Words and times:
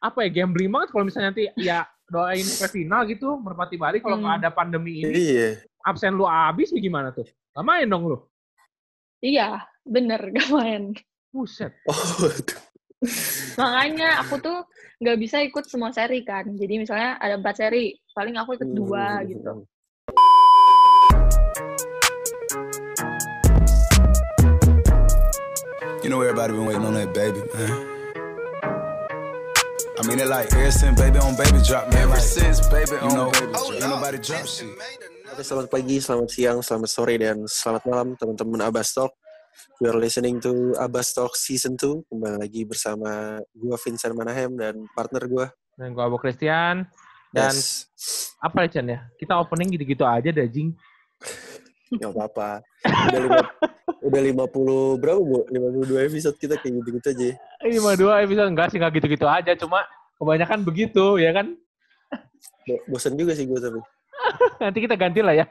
apa 0.00 0.24
ya 0.24 0.32
gambling 0.32 0.72
banget 0.72 0.88
kalau 0.90 1.04
misalnya 1.04 1.28
nanti 1.28 1.44
ya 1.60 1.84
doain 2.08 2.42
ke 2.42 2.66
final 2.66 3.04
gitu 3.04 3.36
Merpati 3.36 3.76
Bali 3.76 4.00
kalau 4.00 4.16
nggak 4.16 4.34
Hmm. 4.34 4.42
ada 4.42 4.50
pandemi 4.50 5.04
ini 5.04 5.12
Iya. 5.12 5.48
absen 5.84 6.16
lu 6.16 6.24
abis 6.24 6.72
gimana 6.72 7.12
tuh? 7.12 7.28
Gak 7.52 7.64
main 7.64 7.84
dong 7.84 8.08
lu. 8.08 8.18
Iya, 9.20 9.60
bener 9.84 10.20
gak 10.32 10.48
main. 10.50 10.96
Buset. 11.30 11.76
Oh. 11.84 11.96
Makanya 13.56 14.20
aku 14.20 14.40
tuh 14.40 14.58
nggak 15.00 15.16
bisa 15.16 15.40
ikut 15.40 15.64
semua 15.64 15.92
seri 15.92 16.20
kan. 16.20 16.48
Jadi 16.52 16.80
misalnya 16.80 17.16
ada 17.16 17.36
empat 17.36 17.56
seri, 17.56 17.92
paling 18.12 18.36
aku 18.36 18.56
ikut 18.56 18.70
dua 18.72 19.20
Hmm. 19.20 19.28
gitu. 19.28 19.52
You 26.02 26.08
know 26.08 26.20
everybody 26.22 26.52
been 26.54 26.64
waiting 26.64 26.84
on 26.84 26.94
that 26.94 27.12
baby, 27.12 27.40
man. 27.54 27.89
I 30.00 30.02
mean 30.08 30.16
it 30.16 30.32
like 30.32 30.48
ever 30.56 30.72
since 30.72 30.96
baby 30.96 31.20
on 31.20 31.36
baby 31.36 31.60
drop, 31.60 31.92
man. 31.92 32.08
Ever 32.08 32.16
since 32.24 32.64
baby 32.72 32.96
you 33.04 33.12
know, 33.12 33.28
baby 33.36 33.52
drop. 33.52 33.68
Ain't 33.68 33.84
nobody 33.84 34.16
drop 34.16 34.48
shit. 34.48 34.72
Oke, 35.28 35.44
selamat 35.44 35.68
pagi, 35.68 36.00
selamat 36.00 36.28
siang, 36.32 36.58
selamat 36.64 36.88
sore, 36.88 37.20
dan 37.20 37.44
selamat 37.44 37.84
malam 37.84 38.08
teman-teman 38.16 38.64
Abbas 38.64 38.96
Talk. 38.96 39.12
You 39.76 39.92
are 39.92 40.00
listening 40.00 40.40
to 40.40 40.72
Abbas 40.80 41.12
Talk 41.12 41.36
Season 41.36 41.76
2. 41.76 42.08
Kembali 42.08 42.40
lagi 42.40 42.64
bersama 42.64 43.44
gue 43.52 43.76
Vincent 43.76 44.16
Manahem 44.16 44.56
dan 44.56 44.88
partner 44.96 45.28
gue. 45.28 45.46
Dan 45.76 45.92
gua 45.92 46.08
Abu 46.08 46.16
Christian. 46.16 46.88
Dan 47.28 47.52
Yes. 47.52 47.92
apa 48.40 48.64
ya 48.64 48.80
Chan 48.80 48.88
ya? 48.88 49.04
Kita 49.20 49.36
opening 49.36 49.76
gitu-gitu 49.76 50.08
aja 50.08 50.32
deh, 50.32 50.48
Jing. 50.48 50.80
Gak 51.90 52.10
apa-apa. 52.12 52.62
Udah, 52.86 53.20
lima, 53.20 53.38
udah 54.00 54.20
50 54.46 55.02
berapa, 55.02 55.18
Bu? 55.18 55.42
52 55.50 56.06
episode 56.06 56.36
kita 56.36 56.54
kayak 56.56 56.74
gitu-gitu 56.78 57.06
aja. 57.10 57.28
Ini 57.66 57.78
mah 57.78 57.94
dua 57.94 58.22
episode 58.22 58.46
enggak 58.46 58.70
sih, 58.70 58.78
enggak 58.78 58.94
gitu-gitu 58.96 59.26
aja. 59.26 59.52
Cuma 59.54 59.82
kebanyakan 60.14 60.62
begitu, 60.62 61.18
ya 61.18 61.34
kan? 61.34 61.58
Bo- 62.64 62.82
Bosan 62.86 63.18
juga 63.18 63.34
sih 63.34 63.44
gue 63.44 63.58
tapi. 63.58 63.80
Nanti 64.62 64.78
kita 64.78 64.94
ganti 64.94 65.18
lah 65.18 65.34
ya. 65.34 65.46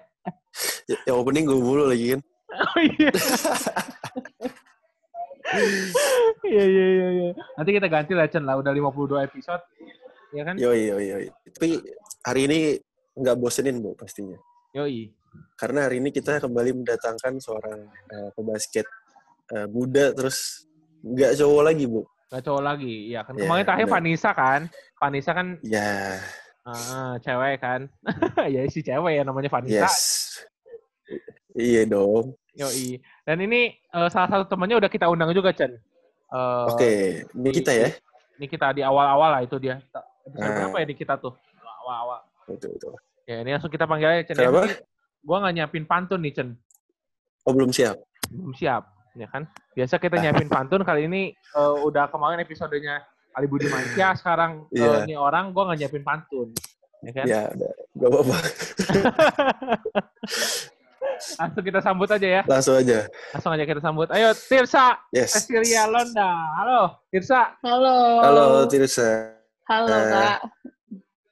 Ya- 0.87 1.01
Yang 1.05 1.17
opening 1.17 1.43
gue 1.43 1.59
mulu 1.59 1.83
lagi 1.85 2.15
kan. 2.15 2.21
Oh 2.49 2.79
iya. 2.81 3.11
Iya, 6.45 6.63
iya, 6.65 6.85
iya, 6.87 7.07
iya. 7.09 7.29
Nanti 7.57 7.69
kita 7.73 7.87
ganti 7.89 8.13
lah, 8.13 8.25
Chan 8.29 8.45
lah. 8.45 8.55
Udah 8.55 8.71
52 8.71 9.25
episode. 9.25 9.63
Ya 10.29 10.45
kan? 10.45 10.55
Yoi, 10.55 10.87
yoi, 10.87 11.05
yoi. 11.09 11.27
Tapi 11.51 11.81
hari 12.21 12.41
ini 12.45 12.59
nggak 13.17 13.35
bosenin, 13.35 13.81
Bu, 13.81 13.97
pastinya. 13.97 14.37
Yoi. 14.77 15.09
Karena 15.55 15.85
hari 15.85 15.99
ini 15.99 16.09
kita 16.09 16.39
kembali 16.39 16.83
mendatangkan 16.83 17.37
seorang 17.37 17.79
eh, 17.87 18.29
pebasket 18.33 18.87
eh, 19.51 19.67
muda, 19.67 20.13
terus 20.13 20.65
nggak 21.01 21.35
cowok 21.35 21.63
lagi, 21.63 21.85
Bu. 21.85 22.01
Gak 22.29 22.45
cowok 22.45 22.61
lagi. 22.61 23.09
Iya 23.09 23.25
kan. 23.25 23.33
Iya, 23.33 23.41
Kemarin 23.41 23.65
terakhir 23.65 23.87
benar. 23.89 23.95
Vanessa 23.97 24.29
kan. 24.31 24.61
Vanessa 25.01 25.31
kan 25.33 25.47
Ya, 25.65 26.21
ah, 26.61 27.17
cewek 27.17 27.57
kan. 27.57 27.89
ya 28.53 28.61
si 28.69 28.85
cewek 28.85 29.17
ya 29.17 29.23
namanya 29.25 29.49
Vanessa. 29.49 29.89
yes. 29.89 29.97
Iya 31.57 31.89
dong. 31.89 32.37
Yoi. 32.53 33.01
Dan 33.25 33.41
ini 33.41 33.73
eh, 33.73 34.09
salah 34.13 34.29
satu 34.29 34.45
temannya 34.45 34.77
udah 34.77 34.91
kita 34.91 35.09
undang 35.09 35.33
juga, 35.33 35.49
Chen. 35.51 35.73
Eh, 36.29 36.65
Oke, 36.69 36.91
ini 37.25 37.49
kita 37.49 37.73
ya. 37.73 37.89
Ini 38.37 38.45
kita 38.45 38.77
di 38.77 38.85
awal-awal 38.85 39.29
lah 39.33 39.41
itu 39.41 39.57
dia. 39.57 39.81
Episode 40.29 40.45
Ah. 40.45 40.55
berapa 40.69 40.77
ya 40.77 40.85
di 40.85 40.95
kita 40.95 41.17
tuh? 41.17 41.33
Awal-awal. 41.81 42.19
Betul, 42.45 42.77
betul. 42.77 42.93
Ya 43.25 43.41
ini 43.41 43.57
langsung 43.57 43.73
kita 43.73 43.89
panggil 43.89 44.05
aja, 44.05 44.21
Chen. 44.29 44.37
Ya, 44.37 44.53
Kenapa? 44.53 44.69
Gua 45.19 45.37
nggak 45.39 45.53
nyiapin 45.53 45.83
pantun 45.83 46.21
nih, 46.21 46.31
Chen. 46.31 46.49
Oh, 47.43 47.51
belum 47.51 47.69
siap. 47.69 47.99
Belum 48.29 48.53
siap. 48.53 48.87
Ya 49.17 49.27
kan? 49.27 49.49
Biasa 49.73 49.97
kita 49.97 50.15
nyiapin 50.15 50.47
pantun, 50.47 50.81
kali 50.81 51.05
ini 51.05 51.21
eh, 51.33 51.75
udah 51.81 52.07
kemarin 52.07 52.39
episodenya 52.39 53.03
Ali 53.33 53.45
Budi 53.45 53.67
Mansyah, 53.67 54.15
sekarang 54.15 54.69
eh, 54.71 54.79
Iya. 54.79 55.03
ini 55.03 55.15
orang 55.15 55.51
gua 55.51 55.69
nggak 55.69 55.79
nyiapin 55.81 56.03
pantun. 56.03 56.47
Ya 56.99 57.11
kan? 57.11 57.25
Ya, 57.25 57.41
udah. 57.47 57.71
Gak 57.95 58.09
apa-apa. 58.09 58.37
Langsung 61.39 61.63
kita 61.63 61.79
sambut 61.79 62.07
aja 62.07 62.27
ya. 62.29 62.41
Langsung 62.43 62.75
aja. 62.75 63.07
Langsung 63.33 63.51
aja 63.51 63.63
kita 63.65 63.81
sambut. 63.81 64.07
Ayo, 64.09 64.31
Tirsa 64.31 64.99
Yes. 65.09 65.31
Cecilia 65.33 65.83
Londa. 65.85 66.31
Halo, 66.55 66.81
Tirsa. 67.07 67.55
Halo. 67.59 67.95
Halo, 68.19 68.43
Tirsa. 68.67 69.35
Halo, 69.67 69.87
Eh, 69.89 70.03
Kak. 70.09 70.37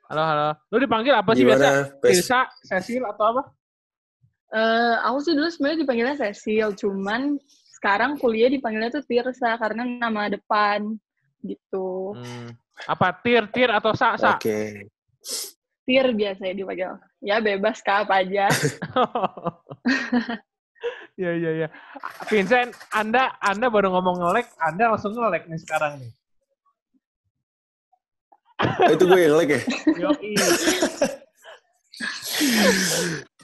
Halo, 0.07 0.23
halo. 0.23 0.47
Lu 0.72 0.79
dipanggil 0.79 1.11
apa 1.11 1.31
sih 1.31 1.44
biasa? 1.44 1.59
Gimana? 1.59 2.00
Pes? 2.00 2.11
Tirsa, 2.16 2.40
Cecil 2.63 3.03
atau 3.03 3.25
apa? 3.28 3.41
Eh, 4.47 4.96
aku 5.03 5.18
sih 5.28 5.34
dulu 5.35 5.52
sebenarnya 5.52 5.84
dipanggilnya 5.84 6.16
Cecil, 6.16 6.72
cuman 6.80 7.35
sekarang 7.75 8.16
kuliah 8.16 8.47
dipanggilnya 8.47 8.96
tuh 8.96 9.03
Tirsa 9.03 9.59
karena 9.59 9.84
nama 9.84 10.31
depan 10.31 10.96
gitu. 11.44 12.16
Hmm. 12.16 12.56
Apa 12.88 13.12
tir, 13.19 13.44
tir 13.52 13.68
atau 13.68 13.91
sa, 13.91 14.16
sa? 14.16 14.40
Oke. 14.40 14.88
Tir 15.84 16.06
biasanya 16.16 16.53
dipanggil. 16.56 16.96
Ya 17.19 17.44
bebas 17.44 17.84
Kak 17.84 18.08
apa 18.08 18.24
aja. 18.24 18.47
Iya, 21.18 21.34
iya, 21.34 21.52
iya. 21.66 21.68
Vincent, 22.29 22.78
Anda 22.94 23.34
Anda 23.41 23.74
baru 23.74 23.90
ngomong 23.90 24.22
ngelek, 24.22 24.53
Anda 24.62 24.94
langsung 24.94 25.18
ngelek 25.18 25.50
nih 25.50 25.58
sekarang 25.66 25.97
nih. 25.97 26.14
Oh, 28.62 28.94
itu 28.94 29.06
gue 29.06 29.22
yang 29.25 29.34
like 29.34 29.50
ya? 29.50 29.62
Yoi. 30.06 30.34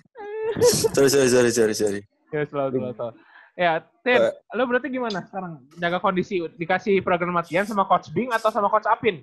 Sorry, 0.93 1.09
sorry, 1.09 1.29
sorry, 1.29 1.51
sorry, 1.51 1.73
sorry. 1.73 2.01
Ya, 2.29 2.45
selalu, 2.45 2.77
selalu, 2.77 2.93
selalu. 2.93 3.13
Ya, 3.53 3.71
Tin, 4.01 4.17
Eh. 4.17 4.33
lu 4.57 4.65
berarti 4.65 4.89
gimana 4.89 5.21
sekarang? 5.23 5.61
Jaga 5.77 5.97
kondisi, 5.97 6.41
dikasih 6.57 7.01
program 7.01 7.37
latihan 7.37 7.65
sama 7.65 7.85
Coach 7.85 8.09
Bing 8.09 8.33
atau 8.33 8.49
sama 8.49 8.65
Coach 8.65 8.89
Apin? 8.89 9.21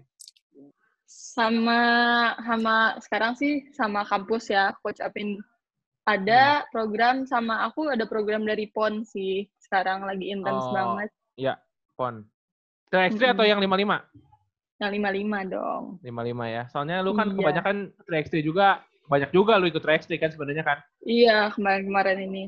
Sama 1.06 1.80
sama 2.38 2.74
sekarang 3.02 3.34
sih 3.34 3.66
sama 3.74 4.06
kampus 4.06 4.50
ya, 4.50 4.70
Coach 4.82 5.02
Apin. 5.02 5.38
Ada 6.06 6.66
program 6.70 7.26
sama 7.26 7.66
aku 7.66 7.90
ada 7.90 8.06
program 8.06 8.46
dari 8.46 8.70
PON 8.70 9.02
sih. 9.02 9.46
Sekarang 9.58 10.06
lagi 10.06 10.30
intens 10.30 10.62
Oh. 10.62 10.74
banget. 10.74 11.10
Ya, 11.34 11.58
Pon. 11.94 12.26
3x3 12.90 13.34
atau 13.34 13.42
Mm-mm. 13.46 13.50
yang 13.50 13.60
55? 13.62 14.02
Yang 14.80 14.90
55 14.98 15.40
dong. 15.46 15.82
55 16.02 16.46
ya. 16.48 16.62
Soalnya 16.70 16.96
lu 17.02 17.14
kan 17.14 17.30
Iya. 17.30 17.36
kebanyakan 17.36 17.76
3x3 18.06 18.42
juga, 18.42 18.82
banyak 19.10 19.34
juga 19.34 19.58
lu 19.58 19.66
ikut 19.66 19.82
3x3 19.82 20.14
kan 20.16 20.30
sebenarnya 20.30 20.62
kan. 20.62 20.78
Iya, 21.02 21.50
kemarin-kemarin 21.52 22.18
ini. 22.30 22.44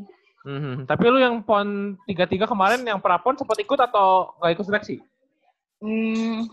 Mhm. 0.47 0.87
Tapi 0.87 1.05
lu 1.07 1.19
yang 1.19 1.43
PON 1.43 1.99
33 2.07 2.47
kemarin 2.47 2.83
yang 2.83 3.03
prapon 3.03 3.35
sempat 3.35 3.59
ikut 3.59 3.79
atau 3.79 4.31
nggak 4.39 4.53
ikut 4.55 4.67
seleksi? 4.67 4.97
Hmm, 5.83 6.47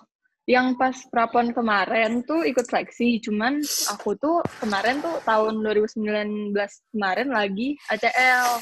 yang 0.50 0.74
pas 0.74 0.98
prapon 1.10 1.54
kemarin 1.54 2.26
tuh 2.26 2.42
ikut 2.42 2.66
seleksi, 2.66 3.22
cuman 3.22 3.62
aku 3.90 4.18
tuh 4.18 4.42
kemarin 4.58 4.98
tuh 4.98 5.22
tahun 5.22 5.62
2019 5.62 6.54
kemarin 6.90 7.30
lagi 7.30 7.78
ACL. 7.86 8.58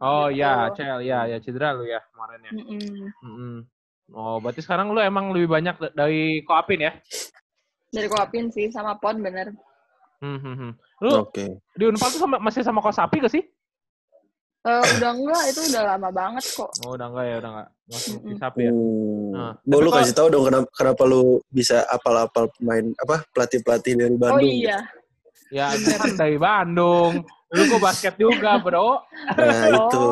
Oh 0.00 0.26
Gitu. 0.26 0.42
iya, 0.42 0.70
Cel, 0.74 0.98
ya, 1.04 1.28
ya 1.28 1.36
cedera 1.38 1.76
lu 1.76 1.84
ya 1.86 2.00
kemarin 2.10 2.38
ya. 2.42 2.52
Mm-mm. 2.56 2.98
Mhm. 3.22 3.54
Oh, 4.10 4.42
berarti 4.42 4.58
sekarang 4.58 4.90
lu 4.90 4.98
emang 4.98 5.30
lebih 5.30 5.46
banyak 5.46 5.76
da- 5.78 5.94
dari 5.94 6.42
Koapin 6.42 6.82
ya? 6.82 6.92
Dari 7.90 8.10
Koapin 8.10 8.50
sih 8.50 8.66
sama 8.70 8.98
PON 8.98 9.22
bener. 9.22 9.54
Mhm. 10.20 10.76
Lu 11.00 11.10
Oke. 11.24 11.60
di 11.72 11.84
Unpal 11.84 12.12
tuh 12.12 12.20
sama, 12.20 12.36
masih 12.36 12.60
sama 12.60 12.80
Kosapi 12.80 13.24
gak 13.24 13.32
sih? 13.32 13.44
Eh, 14.60 14.84
udah 15.00 15.10
enggak, 15.16 15.42
itu 15.48 15.60
udah 15.72 15.96
lama 15.96 16.12
banget 16.12 16.44
kok. 16.52 16.68
Oh, 16.84 16.92
udah 16.92 17.08
enggak 17.08 17.24
ya, 17.24 17.36
udah 17.40 17.50
enggak. 17.50 17.68
Masih 17.88 18.10
Mm-mm. 18.12 18.36
Sapi 18.36 18.60
ya. 18.60 18.72
Hmm. 18.76 19.30
Nah, 19.32 19.52
Bo, 19.64 19.76
lu 19.80 19.88
kok- 19.88 19.96
kasih 19.98 20.12
tahu 20.12 20.28
dong 20.28 20.44
kenapa, 20.44 20.68
kenapa 20.76 21.02
lu 21.08 21.22
bisa 21.48 21.80
apal-apal 21.88 22.44
pemain 22.52 22.84
apa 23.00 23.24
pelatih-pelatih 23.32 23.92
dari 23.96 24.12
Oh 24.12 24.20
Bandung. 24.20 24.44
iya, 24.52 24.78
Ya, 25.50 25.72
kan 25.74 26.12
dari 26.14 26.36
Bandung. 26.36 27.24
Dulu 27.50 27.62
gue 27.66 27.80
basket 27.82 28.14
juga, 28.14 28.60
bro. 28.60 29.00
Nah, 29.34 29.64
itu. 29.66 30.04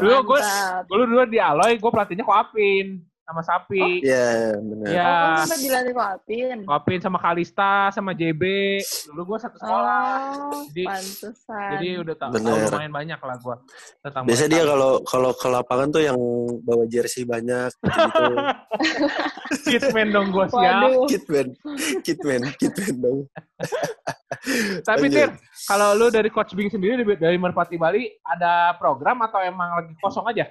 Dulu 0.00 0.16
gue 0.24 0.40
dulu 0.88 1.02
dulu 1.04 1.22
di 1.26 1.36
Aloy, 1.36 1.76
gue 1.76 1.90
pelatihnya 1.90 2.22
Koapin 2.24 3.02
sama 3.28 3.44
Sapi. 3.44 4.00
Ya, 4.00 4.56
benar. 4.56 4.88
Iya. 4.88 5.04
Oh, 5.04 5.36
sempat 5.44 5.58
dilatih 5.60 5.92
Koapin? 5.92 6.58
Koapin 6.64 7.00
sama 7.04 7.18
Kalista 7.20 7.92
sama 7.92 8.16
JB. 8.16 8.42
Dulu 9.12 9.20
gue 9.28 9.38
satu 9.38 9.56
sekolah. 9.60 10.32
Oh, 10.48 10.64
Jadi- 10.72 10.88
pantesan. 10.88 11.68
Jadi 11.76 11.88
udah 12.00 12.14
tau, 12.16 12.30
Bener. 12.32 12.56
tahu 12.56 12.72
lumayan 12.72 12.94
banyak 12.96 13.20
lah 13.20 13.36
gue 13.36 13.56
tentang 14.00 14.22
Biasanya 14.24 14.48
mereka. 14.48 14.64
dia 14.64 14.72
kalau 14.72 14.92
kalau 15.04 15.30
ke 15.36 15.48
lapangan 15.52 15.88
tuh 15.92 16.02
yang 16.02 16.18
bawa 16.64 16.84
jersey 16.88 17.28
banyak 17.28 17.68
gitu. 17.68 18.24
Kitman 19.76 20.08
dong 20.08 20.32
gue 20.32 20.44
siap. 20.48 20.64
Waduh, 20.88 21.04
Kitman, 21.04 21.46
Kitman, 22.00 22.40
Kitman 22.56 22.94
dong. 22.96 23.18
Tapi. 24.80 25.06
Tir, 25.08 25.36
kalau 25.68 25.92
lu 25.92 26.08
dari 26.08 26.32
Coach 26.32 26.56
Bing 26.56 26.68
sendiri 26.68 27.00
dari 27.16 27.36
Merpati 27.36 27.76
Bali 27.76 28.08
ada 28.22 28.72
program 28.76 29.20
atau 29.24 29.40
emang 29.40 29.76
lagi 29.76 29.92
kosong 30.00 30.24
aja? 30.24 30.48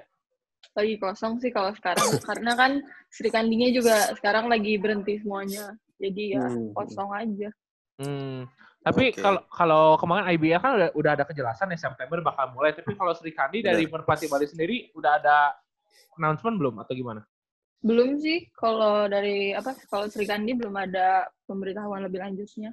Lagi 0.78 0.94
kosong 0.96 1.42
sih 1.42 1.50
kalau 1.50 1.74
sekarang. 1.74 2.06
Karena 2.28 2.54
kan 2.54 2.72
Sri 3.10 3.28
Kandinya 3.28 3.68
juga 3.74 4.14
sekarang 4.14 4.46
lagi 4.46 4.78
berhenti 4.78 5.18
semuanya. 5.18 5.74
Jadi 5.98 6.38
ya 6.38 6.46
Hmm. 6.46 6.70
kosong 6.72 7.10
aja. 7.10 7.50
Hmm. 7.98 8.46
Tapi 8.78 9.10
kalau 9.10 9.42
kalau 9.50 9.84
kemarin 9.98 10.30
IBL 10.38 10.62
kan 10.62 10.72
udah, 10.78 10.88
udah 10.94 11.10
ada 11.18 11.24
kejelasan 11.26 11.74
ya 11.74 11.78
September 11.78 12.22
bakal 12.22 12.54
mulai. 12.54 12.70
Tapi 12.70 12.94
kalau 12.94 13.10
Sri 13.12 13.34
Kandi 13.34 13.60
dari 13.60 13.84
Merpati 13.84 14.30
Bali 14.30 14.46
sendiri 14.46 14.94
udah 14.94 15.18
ada 15.18 15.36
announcement 16.14 16.56
belum 16.56 16.74
atau 16.86 16.94
gimana? 16.94 17.20
Belum 17.82 18.18
sih 18.18 18.46
kalau 18.54 19.10
dari 19.10 19.50
apa 19.50 19.74
kalau 19.90 20.06
Sri 20.06 20.24
Kandi 20.24 20.54
belum 20.54 20.72
ada 20.78 21.26
pemberitahuan 21.44 22.06
lebih 22.06 22.22
lanjutnya. 22.22 22.70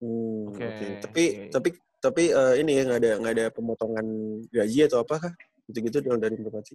Hmm, 0.00 0.52
oke. 0.52 0.60
Oke, 0.60 0.86
Tapi 1.04 1.24
oke. 1.24 1.50
tapi 1.52 1.68
tapi 1.96 2.22
eh, 2.32 2.54
ini 2.60 2.72
ya 2.76 2.82
nggak 2.88 3.00
ada 3.00 3.12
nggak 3.20 3.34
ada 3.36 3.46
pemotongan 3.52 4.06
gaji 4.48 4.80
atau 4.88 5.04
apa 5.04 5.14
kah? 5.20 5.32
Gitu-gitu 5.68 6.00
dong 6.00 6.20
dari 6.20 6.36
merpati. 6.36 6.74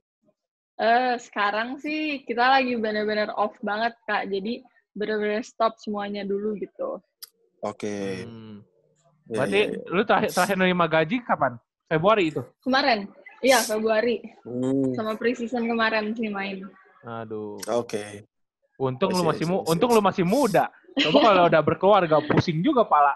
Eh 0.81 1.13
sekarang 1.22 1.78
sih 1.78 2.25
kita 2.25 2.57
lagi 2.57 2.74
benar-benar 2.74 3.30
off 3.38 3.54
banget 3.62 3.94
Kak. 4.10 4.25
Jadi 4.33 4.66
benar-benar 4.98 5.45
stop 5.45 5.78
semuanya 5.78 6.25
dulu 6.25 6.57
gitu. 6.57 6.98
Oke. 7.62 8.25
Hmm. 8.25 8.66
Ya, 9.30 9.45
Berarti 9.45 9.60
ya, 9.62 9.66
ya. 9.69 9.94
lu 9.94 10.01
terakhir, 10.04 10.30
terakhir 10.33 10.56
nerima 10.57 10.86
gaji 10.89 11.22
kapan? 11.22 11.54
Februari 11.86 12.24
itu? 12.33 12.42
Kemarin, 12.66 13.06
iya 13.45 13.60
Februari 13.62 14.24
Hmm, 14.48 14.95
sama 14.98 15.13
pre-season 15.19 15.69
kemarin 15.69 16.16
sih 16.18 16.28
main. 16.33 16.66
Aduh. 17.06 17.62
Oke. 17.77 18.25
Untung 18.81 19.13
I 19.13 19.16
lu 19.22 19.24
masih 19.24 19.45
see, 19.45 19.51
mu 19.54 19.57
I 19.62 19.63
see, 19.63 19.69
untung 19.77 19.92
lu 19.94 20.01
masih 20.01 20.25
muda. 20.25 20.66
Coba 20.98 21.19
kalau 21.31 21.44
udah 21.48 21.62
berkeluarga 21.62 22.18
pusing 22.25 22.66
juga 22.66 22.81
pala. 22.84 23.13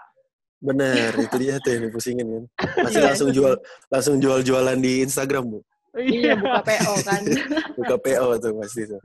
Bener, 0.62 1.12
itu 1.18 1.36
dia 1.36 1.58
tuh 1.60 1.74
yang 1.74 1.82
dipusingin 1.90 2.26
kan. 2.30 2.44
Iya. 2.88 3.12
langsung 3.12 3.28
jual 3.34 3.54
langsung 3.90 4.16
jual-jualan 4.22 4.78
di 4.78 5.02
Instagram, 5.04 5.44
Bu. 5.50 5.58
Iya 5.96 6.36
buka 6.36 6.60
PO 6.60 6.94
kan. 7.08 7.22
Buka 7.80 7.96
PO 7.96 8.26
tuh 8.36 8.52
pasti 8.60 8.82
tuh. 8.84 9.00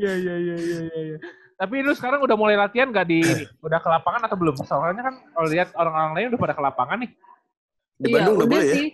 Iya 0.00 0.12
iya 0.16 0.34
iya 0.40 0.56
iya 0.56 0.78
iya. 0.88 1.00
iya. 1.12 1.18
Tapi 1.60 1.84
lu 1.84 1.92
sekarang 1.92 2.24
udah 2.24 2.36
mulai 2.40 2.56
latihan 2.56 2.88
gak 2.88 3.04
di? 3.04 3.20
Udah 3.60 3.76
ke 3.76 3.88
lapangan 3.92 4.24
atau 4.24 4.36
belum? 4.40 4.56
Soalnya 4.64 5.12
kan 5.12 5.14
kalau 5.36 5.48
lihat 5.52 5.68
orang-orang 5.76 6.12
lain 6.16 6.26
udah 6.32 6.40
pada 6.40 6.54
ke 6.56 6.62
lapangan 6.64 6.98
nih. 7.04 7.10
Di 8.00 8.06
Iya, 8.08 8.14
Bandung 8.16 8.36
udah 8.40 8.48
boleh 8.48 8.64
ya? 8.64 8.74
sih. 8.74 8.88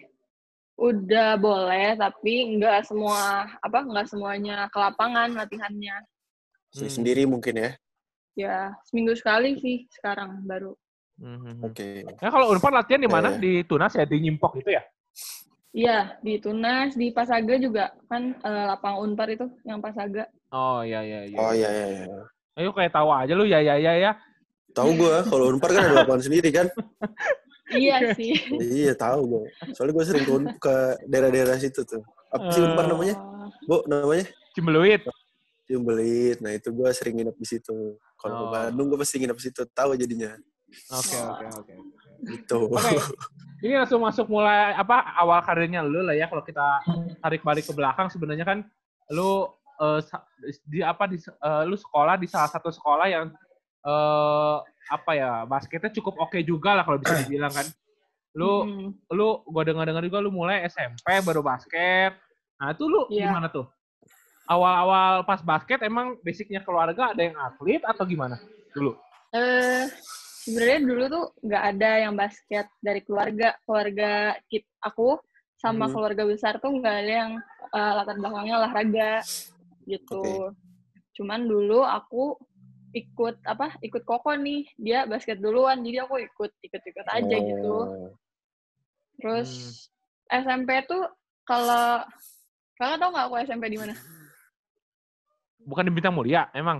Udah 0.76 1.30
boleh, 1.40 1.88
tapi 1.96 2.34
nggak 2.58 2.84
semua 2.84 3.48
apa 3.62 3.78
nggak 3.80 4.06
semuanya 4.12 4.66
ke 4.68 4.76
lapangan 4.76 5.32
latihannya. 5.32 5.96
Hmm. 6.74 6.90
Sendiri 6.90 7.22
mungkin 7.24 7.54
ya. 7.54 7.70
Ya 8.36 8.56
seminggu 8.90 9.14
sekali 9.16 9.56
sih 9.62 9.86
sekarang 9.94 10.42
baru. 10.44 10.74
Mhm. 11.16 11.64
Oke. 11.70 12.04
Nah 12.20 12.28
kalau 12.28 12.52
Unpad 12.52 12.82
latihan 12.82 13.00
di 13.00 13.08
mana? 13.08 13.32
Eh. 13.32 13.40
Di 13.40 13.52
Tunas 13.64 13.94
ya, 13.96 14.04
di 14.04 14.20
Nyimpok 14.20 14.58
itu 14.60 14.74
ya? 14.74 14.82
Iya 15.70 16.16
di 16.20 16.38
Tunas, 16.38 16.94
di 16.94 17.10
Pasaga 17.10 17.54
juga 17.56 17.92
kan 18.06 18.32
eh, 18.32 18.64
lapang 18.66 19.00
Unpar 19.00 19.28
itu 19.28 19.46
yang 19.62 19.80
Pasaga. 19.80 20.26
Oh 20.50 20.80
iya 20.80 21.02
iya 21.02 21.20
iya. 21.26 21.36
Oh 21.36 21.52
iya 21.52 21.68
iya 21.68 21.86
iya. 21.92 22.06
Ayo 22.56 22.70
kayak 22.72 22.92
tahu 22.92 23.08
aja 23.10 23.32
lu 23.34 23.44
ya 23.44 23.60
ya 23.60 23.76
ya 23.76 23.92
ya. 23.98 24.12
Tahu 24.72 24.94
gua 24.94 25.24
kalau 25.24 25.50
Unpar 25.50 25.72
kan 25.72 25.82
ada 25.84 26.04
lapangan 26.04 26.22
sendiri 26.24 26.48
kan? 26.52 26.66
Iya 27.68 27.96
sih. 28.16 28.32
iya, 28.56 28.92
tahu 28.94 29.20
gua. 29.26 29.42
Soalnya 29.74 29.92
gua 29.92 30.04
sering 30.04 30.24
ke, 30.24 30.34
ke 30.56 30.74
daerah-daerah 31.04 31.56
situ 31.56 31.82
tuh. 31.82 32.00
Apa 32.30 32.48
sih 32.52 32.62
Unpar 32.62 32.84
Eh. 32.84 32.88
namanya? 32.92 33.14
Oh, 33.18 33.48
Bu, 33.66 33.76
namanya? 33.84 34.26
Cimbeluit. 34.56 35.02
Ciumbelit. 35.66 36.38
Nah, 36.40 36.54
itu 36.54 36.70
gua 36.70 36.94
sering 36.94 37.18
nginep 37.18 37.36
di 37.36 37.46
situ. 37.46 37.76
Kalau 38.16 38.34
ke 38.38 38.44
Oh. 38.46 38.50
Bandung 38.50 38.86
gua 38.88 39.02
pasti 39.02 39.18
nginep 39.18 39.34
di 39.34 39.44
situ. 39.44 39.60
Tahu 39.66 39.98
jadinya. 39.98 40.30
Oke 40.88 41.16
oke 41.18 41.44
oke. 41.58 41.74
Gitu. 42.22 42.58
Oke. 42.70 42.96
Ini 43.60 43.80
langsung 43.80 44.04
masuk 44.04 44.28
mulai 44.28 44.72
apa 44.72 45.16
awal 45.16 45.40
karirnya 45.40 45.80
lu 45.80 46.04
lah 46.04 46.12
ya 46.12 46.28
kalau 46.28 46.40
kita 46.40 46.80
tarik 47.18 47.40
balik 47.40 47.64
ke 47.64 47.72
belakang 47.72 48.06
sebenarnya 48.06 48.44
kan 48.44 48.58
lu 49.10 49.48
sa- 50.00 50.24
di 50.64 50.80
apa 50.80 51.04
di 51.04 51.16
eh, 51.20 51.62
lu 51.64 51.76
sekolah 51.76 52.16
di 52.16 52.24
salah 52.24 52.48
satu 52.48 52.68
sekolah 52.68 53.06
yang 53.06 53.28
eh 53.82 54.56
apa 54.86 55.12
ya 55.12 55.30
basketnya 55.44 55.90
cukup 55.92 56.16
oke 56.18 56.38
juga 56.42 56.74
lah 56.74 56.84
kalau 56.84 56.96
bisa 56.96 57.16
dibilang 57.20 57.50
kan. 57.50 57.66
Lu 58.36 58.68
mm, 58.68 58.88
lu 59.16 59.40
gua 59.48 59.64
dengar-dengar 59.64 60.04
juga 60.04 60.20
lu 60.20 60.28
mulai 60.28 60.68
SMP 60.68 61.08
baru 61.24 61.40
basket. 61.40 62.12
Nah, 62.56 62.72
itu 62.72 62.84
lu 62.84 63.08
Iya. 63.08 63.32
gimana 63.32 63.48
tuh? 63.48 63.64
Awal-awal 64.46 65.24
pas 65.24 65.40
basket 65.40 65.80
emang 65.82 66.20
basicnya 66.20 66.60
keluarga 66.60 67.10
ada 67.10 67.18
yang 67.20 67.34
atlet 67.34 67.82
atau 67.82 68.04
gimana 68.04 68.36
dulu? 68.70 68.94
eh 69.34 69.88
sebenarnya 70.46 70.78
dulu 70.86 71.04
tuh 71.10 71.24
nggak 71.42 71.64
ada 71.74 71.90
yang 72.06 72.14
basket 72.14 72.70
dari 72.78 73.02
keluarga 73.02 73.58
keluarga 73.66 74.10
kit 74.46 74.62
aku 74.78 75.18
sama 75.58 75.90
Hmm. 75.90 75.92
keluarga 75.92 76.22
besar 76.22 76.62
tuh 76.62 76.70
nggak 76.70 76.96
ada 77.02 77.12
yang 77.26 77.32
eh, 77.66 77.92
latar 77.98 78.14
belakangnya 78.14 78.54
olahraga 78.62 79.12
gitu. 79.84 80.54
Oke. 80.54 80.54
Cuman 81.18 81.50
dulu 81.50 81.82
aku 81.82 82.38
ikut 82.94 83.42
apa 83.42 83.74
ikut 83.82 84.06
koko 84.06 84.32
nih 84.38 84.64
dia 84.78 85.04
basket 85.04 85.42
duluan 85.42 85.82
jadi 85.82 86.06
aku 86.06 86.22
ikut 86.22 86.52
ikut 86.62 86.82
ikut 86.86 87.06
aja 87.10 87.36
gitu. 87.42 87.76
Oh. 87.82 88.14
Terus 89.18 89.50
Hmm. 90.30 90.46
SMP 90.46 90.70
tuh 90.86 91.02
kalau 91.42 92.02
kakak 92.74 92.98
tau 92.98 93.10
nggak 93.10 93.26
aku 93.26 93.36
SMP 93.42 93.64
di 93.66 93.78
mana? 93.78 93.94
Bukan 95.62 95.86
di 95.86 95.92
Bintang 95.92 96.14
Mulia 96.14 96.46
emang? 96.52 96.78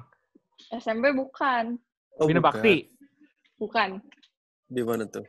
SMP 0.70 1.10
bukan, 1.10 1.74
Oh, 2.16 2.24
Bina 2.24 2.40
bukan. 2.40 2.48
Bakti. 2.54 2.95
Bukan. 3.56 4.00
Di 4.66 4.82
mana 4.82 5.04
tuh? 5.06 5.24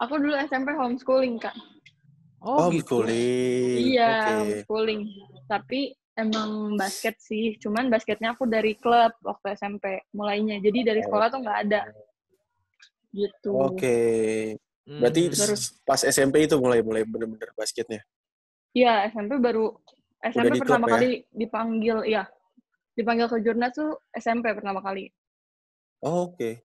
Aku 0.00 0.16
dulu 0.16 0.32
SMP 0.40 0.72
homeschooling 0.72 1.36
kak. 1.36 1.52
Oh, 2.40 2.72
gitu. 2.72 3.04
homeschooling. 3.04 3.76
Iya, 3.94 4.10
Oke. 4.10 4.32
homeschooling. 4.64 5.00
Tapi 5.44 5.80
emang 6.16 6.74
basket 6.76 7.20
sih. 7.20 7.60
Cuman 7.60 7.92
basketnya 7.92 8.32
aku 8.32 8.48
dari 8.48 8.76
klub 8.76 9.12
waktu 9.20 9.56
SMP 9.56 10.04
mulainya. 10.16 10.56
Jadi 10.60 10.78
dari 10.84 11.00
sekolah 11.04 11.28
tuh 11.28 11.40
nggak 11.44 11.58
ada. 11.68 11.80
Gitu. 13.12 13.50
Oke. 13.52 13.96
Berarti 14.88 15.20
Hmm. 15.28 15.34
Terus- 15.36 15.76
pas 15.84 16.00
SMP 16.00 16.48
itu 16.48 16.56
mulai 16.56 16.80
mulai 16.80 17.04
bener-bener 17.04 17.52
basketnya. 17.54 18.00
Iya, 18.72 19.10
SMP 19.10 19.36
baru 19.36 19.74
SMP 20.22 20.56
di 20.56 20.60
pertama 20.62 20.86
klub 20.86 20.90
ya? 20.90 20.94
kali 20.96 21.10
dipanggil, 21.32 21.96
iya. 22.06 22.22
Dipanggil 22.94 23.26
ke 23.26 23.38
Jurnas 23.42 23.72
tuh 23.74 23.98
SMP 24.12 24.52
pertama 24.54 24.78
kali. 24.80 25.10
Oh, 26.00 26.32
Oke. 26.32 26.64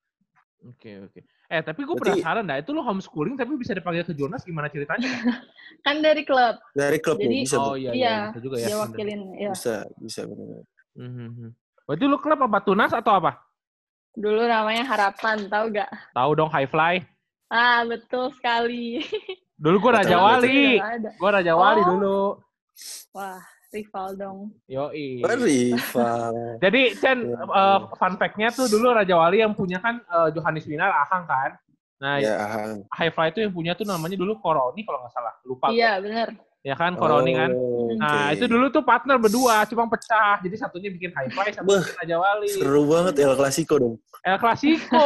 Oke 0.65 0.91
oke. 0.99 1.19
Eh 1.45 1.61
tapi 1.61 1.81
gue 1.81 1.93
Berarti- 1.93 2.19
penasaran 2.19 2.43
dah, 2.43 2.57
itu 2.57 2.69
lu 2.69 2.81
homeschooling 2.81 3.37
tapi 3.37 3.53
bisa 3.53 3.71
dipanggil 3.71 4.01
ke 4.01 4.13
Jonas 4.13 4.41
gimana 4.41 4.65
ceritanya? 4.65 5.05
Kan 5.85 6.01
dari 6.01 6.25
klub. 6.25 6.57
Dari 6.73 6.97
klub 6.97 7.21
Jadi- 7.21 7.29
ya, 7.31 7.43
bisa, 7.43 7.55
Bu? 7.55 7.63
oh 7.63 7.75
iya, 7.75 7.91
iya, 7.91 7.93
Iya, 7.93 8.15
bisa 8.27 8.39
juga 8.41 8.55
ya. 8.57 8.65
Dia 8.65 8.77
wakilin, 8.81 9.21
ya. 9.35 9.49
Bisa, 9.53 9.75
bisa 9.95 10.21
benar. 10.25 10.63
Mhm. 10.95 11.49
Berarti 11.85 12.03
lu 12.03 12.17
klub 12.17 12.39
apa 12.41 12.59
Tunas 12.59 12.91
atau 12.91 13.13
apa? 13.13 13.31
Dulu 14.11 14.41
namanya 14.41 14.83
Harapan, 14.83 15.45
tahu 15.45 15.65
gak? 15.71 15.89
Tahu 16.11 16.29
dong 16.33 16.49
High 16.49 16.65
Fly. 16.65 16.95
Ah, 17.45 17.85
betul 17.85 18.33
sekali. 18.33 19.05
Dulu 19.53 19.77
gue 19.77 19.91
Raja 19.93 20.17
Wali. 20.17 20.81
Ada. 20.81 21.13
Gue 21.13 21.29
Raja 21.29 21.53
Wali 21.53 21.81
Oh. 21.83 21.87
dulu. 21.93 22.19
Wah, 23.13 23.39
rival 23.75 24.07
dong. 24.15 24.37
Yoi. 24.65 25.19
Oh, 25.19 25.35
rival. 25.35 26.31
Jadi 26.63 26.81
Chen, 26.95 27.19
Iya, 27.27 27.35
eh, 27.35 27.77
betul. 27.83 27.97
fun 27.99 28.13
fact-nya 28.15 28.47
tuh 28.49 28.65
dulu 28.65 28.95
Raja 28.95 29.15
Wali 29.15 29.43
yang 29.43 29.51
punya 29.51 29.77
kan 29.77 29.99
eh, 29.99 30.29
Johannes 30.31 30.63
Winar 30.63 30.95
Ahang 30.95 31.27
kan. 31.27 31.51
Nah, 31.95 32.19
ya, 32.19 32.33
Ahang. 32.37 32.83
High 32.91 33.11
Fly 33.11 33.27
itu 33.31 33.39
yang 33.43 33.51
punya 33.51 33.71
tuh 33.73 33.83
namanya 33.83 34.15
dulu 34.15 34.39
Koroni 34.39 34.83
kalau 34.83 35.03
nggak 35.03 35.11
salah. 35.11 35.33
Lupa. 35.43 35.71
Iya, 35.71 35.99
bener. 35.99 36.31
Ya 36.65 36.73
kan 36.73 36.97
Koroni 36.97 37.35
kan. 37.35 37.51
Oh, 37.53 37.73
Nah, 37.95 38.27
oke. 38.27 38.35
itu 38.35 38.45
dulu 38.49 38.65
tuh 38.67 38.81
partner 38.81 39.15
berdua, 39.15 39.63
cuma 39.69 39.85
pecah. 39.85 40.41
Jadi 40.41 40.55
satunya 40.57 40.89
bikin 40.89 41.13
High 41.13 41.29
Fly, 41.29 41.47
satunya 41.53 41.79
bikin 41.83 41.95
Raja 42.01 42.15
Wali. 42.17 42.49
Seru 42.51 42.81
banget 42.89 43.13
El 43.21 43.35
Clasico 43.37 43.75
dong. 43.77 43.95
El 44.25 44.37
Clasico. 44.41 45.05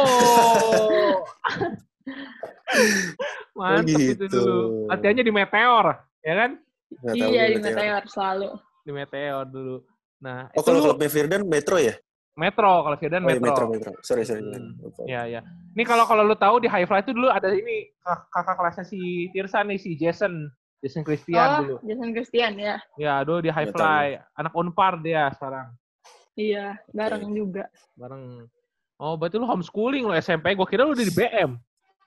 Mantap 3.54 3.86
itu 3.98 4.14
gitu. 4.16 4.24
dulu. 4.30 4.88
Latihannya 4.88 5.24
di 5.26 5.32
Meteor, 5.34 5.86
ya 6.24 6.34
kan? 6.34 6.50
Nggak 6.98 7.14
tahu 7.14 7.30
Iya, 7.30 7.42
gue 7.42 7.50
di 7.50 7.60
Meteor. 7.62 7.76
Meteor 7.78 8.04
selalu. 8.10 8.48
Di 8.82 8.90
Meteor 8.90 9.44
dulu. 9.46 9.76
Nah, 10.20 10.40
Oh, 10.52 10.60
itu 10.60 10.66
kalau 10.66 10.76
lu 10.76 10.84
klubnya 10.92 11.08
Firdan 11.08 11.42
Metro 11.46 11.76
ya? 11.78 11.94
Metro, 12.36 12.72
kalau 12.82 12.96
Firdan 12.96 13.22
Oh, 13.24 13.28
iya, 13.28 13.36
Metro. 13.36 13.46
Metro, 13.46 13.64
Metro. 13.68 13.90
Sorry, 14.04 14.22
sorry. 14.24 14.40
Hmm. 14.40 14.76
Iya, 15.04 15.22
iya. 15.28 15.40
Ini 15.76 15.82
kalau 15.84 16.04
kalau 16.04 16.22
lu 16.24 16.36
tahu 16.36 16.60
di 16.60 16.68
High 16.68 16.84
Fly 16.84 17.00
itu 17.04 17.12
dulu 17.12 17.28
ada 17.28 17.48
ini 17.52 17.88
kak- 18.00 18.26
kakak 18.32 18.54
kelasnya 18.56 18.84
si 18.84 18.98
Tirsa 19.30 19.60
nih, 19.62 19.78
si 19.78 19.94
Jason. 19.96 20.48
Jason 20.80 21.04
Christian 21.04 21.44
oh, 21.44 21.58
dulu. 21.60 21.74
Jason 21.84 22.10
Christian 22.16 22.52
ya. 22.56 22.80
Ya, 22.96 23.20
dulu 23.20 23.44
di 23.44 23.52
High 23.52 23.68
Nggak 23.68 23.76
tahu. 23.76 23.84
Fly. 23.84 24.06
Anak 24.40 24.52
Unpar 24.56 24.92
dia 25.04 25.28
sekarang. 25.36 25.68
Iya, 26.32 26.66
bareng 26.96 27.36
juga. 27.36 27.68
Bareng. 28.00 28.48
Oh, 28.96 29.16
berarti 29.16 29.36
lu 29.36 29.44
homeschooling 29.44 30.08
lu 30.08 30.12
SMP. 30.16 30.56
Gua 30.56 30.64
kira 30.64 30.88
lu 30.88 30.96
udah 30.96 31.04
di 31.04 31.12
BM. 31.12 31.56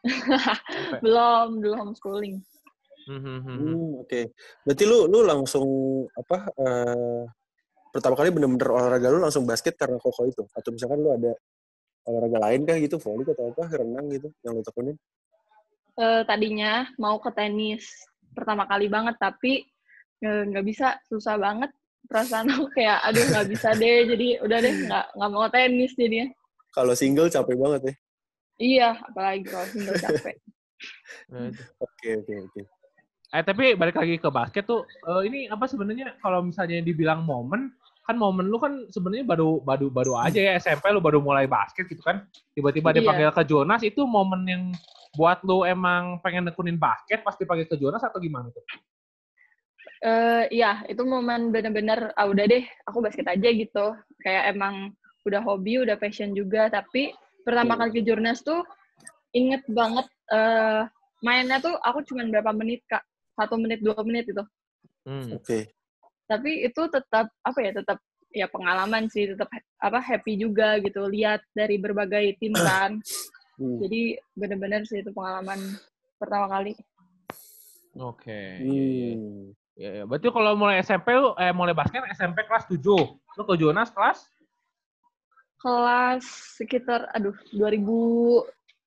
Belum, 1.03 1.61
belum 1.61 1.77
homeschooling. 1.79 2.41
Hmm, 3.03 3.19
hmm, 3.43 4.07
Oke. 4.07 4.31
Berarti 4.63 4.83
lu 4.87 5.11
lu 5.11 5.19
langsung 5.27 5.67
apa 6.15 6.47
eh, 6.55 7.23
pertama 7.91 8.15
kali 8.15 8.31
bener-bener 8.31 8.69
olahraga 8.71 9.11
lu 9.11 9.19
langsung 9.19 9.43
basket 9.43 9.75
karena 9.75 9.99
koko 9.99 10.25
itu 10.25 10.43
atau 10.55 10.69
misalkan 10.71 11.03
lu 11.03 11.11
ada 11.11 11.35
olahraga 12.07 12.39
lain 12.49 12.67
kah 12.67 12.75
gitu, 12.79 12.99
volley 12.99 13.23
atau 13.27 13.51
apa, 13.51 13.63
renang 13.79 14.11
gitu 14.11 14.27
yang 14.43 14.59
lu 14.59 14.63
tekunin? 14.63 14.95
Eh, 15.93 16.21
tadinya 16.25 16.89
mau 16.99 17.21
ke 17.21 17.31
tenis 17.31 17.85
pertama 18.33 18.65
kali 18.65 18.89
banget, 18.89 19.15
tapi 19.19 19.63
eh, 20.23 20.43
nggak 20.49 20.65
bisa, 20.65 20.99
susah 21.07 21.37
banget. 21.39 21.71
Perasaan 22.03 22.51
aku 22.51 22.67
kayak, 22.75 22.99
aduh 23.07 23.23
nggak 23.23 23.47
bisa 23.47 23.69
deh, 23.81 23.97
jadi 24.11 24.27
udah 24.43 24.57
deh 24.59 24.73
nggak 24.89 25.05
nggak 25.15 25.31
mau 25.31 25.47
tenis 25.47 25.95
jadinya. 25.95 26.27
Kalau 26.73 26.93
single 26.97 27.29
capek 27.29 27.55
banget 27.55 27.81
ya. 27.85 27.93
Iya, 28.59 28.89
apalagi 29.05 29.45
kalau 29.47 29.67
single 29.71 29.99
capek. 30.01 30.35
Oke, 31.83 32.09
oke, 32.19 32.33
oke. 32.49 32.61
Eh 33.33 33.41
tapi 33.41 33.73
balik 33.73 33.97
lagi 33.97 34.21
ke 34.21 34.29
basket 34.29 34.69
tuh, 34.69 34.85
eh, 34.85 35.21
ini 35.25 35.49
apa 35.49 35.65
sebenarnya 35.65 36.21
kalau 36.21 36.45
misalnya 36.45 36.85
dibilang 36.85 37.25
momen, 37.25 37.73
kan 38.05 38.13
momen 38.13 38.45
lu 38.45 38.61
kan 38.61 38.85
sebenarnya 38.93 39.25
baru 39.25 39.57
baru 39.57 39.89
baru 39.89 40.13
aja 40.21 40.37
ya 40.37 40.53
SMP 40.61 40.93
lu 40.93 41.01
baru 41.01 41.17
mulai 41.17 41.49
basket 41.49 41.89
gitu 41.89 42.05
kan. 42.05 42.29
Tiba-tiba 42.53 42.93
Iya. 42.93 43.01
dipanggil 43.01 43.33
ke 43.33 43.43
Jonas 43.49 43.81
itu 43.81 44.05
momen 44.05 44.45
yang 44.45 44.63
buat 45.17 45.41
lu 45.41 45.65
emang 45.65 46.21
pengen 46.21 46.45
nekunin 46.45 46.77
basket 46.77 47.25
pas 47.25 47.33
dipanggil 47.33 47.65
ke 47.65 47.73
Jonas 47.73 48.05
atau 48.05 48.21
gimana 48.21 48.53
tuh? 48.53 48.61
Eh, 50.03 50.43
iya, 50.51 50.83
itu 50.85 51.01
momen 51.01 51.49
bener-bener, 51.49 52.11
ah 52.13 52.27
udah 52.27 52.45
deh, 52.45 52.61
aku 52.85 53.01
basket 53.01 53.25
aja 53.25 53.49
gitu. 53.49 53.97
Kayak 54.21 54.51
emang 54.53 54.93
udah 55.23 55.41
hobi, 55.41 55.79
udah 55.81 55.95
passion 55.97 56.35
juga. 56.35 56.67
Tapi 56.67 57.15
pertama 57.41 57.73
Hmm. 57.73 57.87
kali 57.87 57.91
ke 57.97 58.01
Jurnas 58.05 58.45
tuh, 58.45 58.61
inget 59.33 59.65
banget 59.65 60.05
eh 60.29 60.85
mainnya 61.23 61.57
tuh 61.57 61.71
aku 61.79 62.03
cuma 62.03 62.27
berapa 62.27 62.51
menit, 62.51 62.83
Kak. 62.85 62.99
Satu 63.33 63.55
menit, 63.57 63.81
dua 63.81 63.97
menit 64.05 64.29
itu. 64.29 64.43
Hmm. 65.03 65.37
Oke. 65.37 65.73
Tapi 66.29 66.65
itu 66.65 66.81
tetap, 66.87 67.27
apa 67.43 67.59
ya, 67.59 67.71
tetap 67.75 67.97
ya 68.33 68.49
pengalaman 68.49 69.09
sih, 69.09 69.33
tetap 69.33 69.49
apa 69.81 69.99
happy 70.01 70.37
juga 70.39 70.77
gitu. 70.81 71.05
Lihat 71.09 71.41
dari 71.53 71.77
berbagai 71.77 72.37
tim 72.37 72.53
kan. 72.67 73.01
Hmm. 73.57 73.77
Jadi 73.81 74.17
bener-bener 74.33 74.85
sih 74.85 75.01
itu 75.01 75.11
pengalaman 75.13 75.59
pertama 76.17 76.49
kali. 76.49 76.73
Oke. 77.97 78.41
Hmm. 78.61 79.53
Ya, 79.73 80.01
ya. 80.01 80.03
Berarti 80.05 80.29
kalau 80.29 80.53
mulai 80.53 80.81
SMP 80.85 81.17
lu 81.17 81.33
eh 81.37 81.53
mulai 81.53 81.73
basket 81.73 82.05
SMP 82.13 82.45
kelas 82.45 82.69
7. 82.69 82.79
Lu 83.09 83.43
ke 83.45 83.55
Jonas 83.57 83.89
kelas 83.89 84.29
kelas 85.63 86.27
sekitar 86.59 87.07
aduh 87.15 87.33
2000 87.55 88.43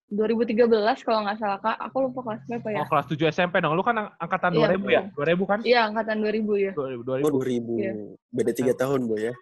2013 0.06 0.70
kalau 1.02 1.26
nggak 1.26 1.38
salah 1.38 1.58
kak 1.58 1.76
aku 1.82 1.96
lupa 2.06 2.20
kelas 2.22 2.42
berapa 2.46 2.68
ya 2.70 2.78
oh, 2.78 2.86
kelas 2.86 3.06
7 3.10 3.26
SMP 3.28 3.54
dong. 3.58 3.74
Lu 3.74 3.82
kan 3.82 3.98
ang- 3.98 4.12
angkatan 4.16 4.54
Iya, 4.54 4.78
2000 4.78 4.86
ya? 4.86 5.02
2000 5.12 5.42
kan? 5.44 5.58
iya 5.66 5.80
angkatan 5.84 6.16
2000 6.22 6.54
ya 6.56 6.72
2000. 6.72 7.26
Oh 7.26 7.30
2000. 7.42 7.74
Iya. 7.74 7.92
Beda 8.30 8.50
tiga 8.54 8.72
tahun 8.72 9.00
boy 9.04 9.20
ya. 9.20 9.34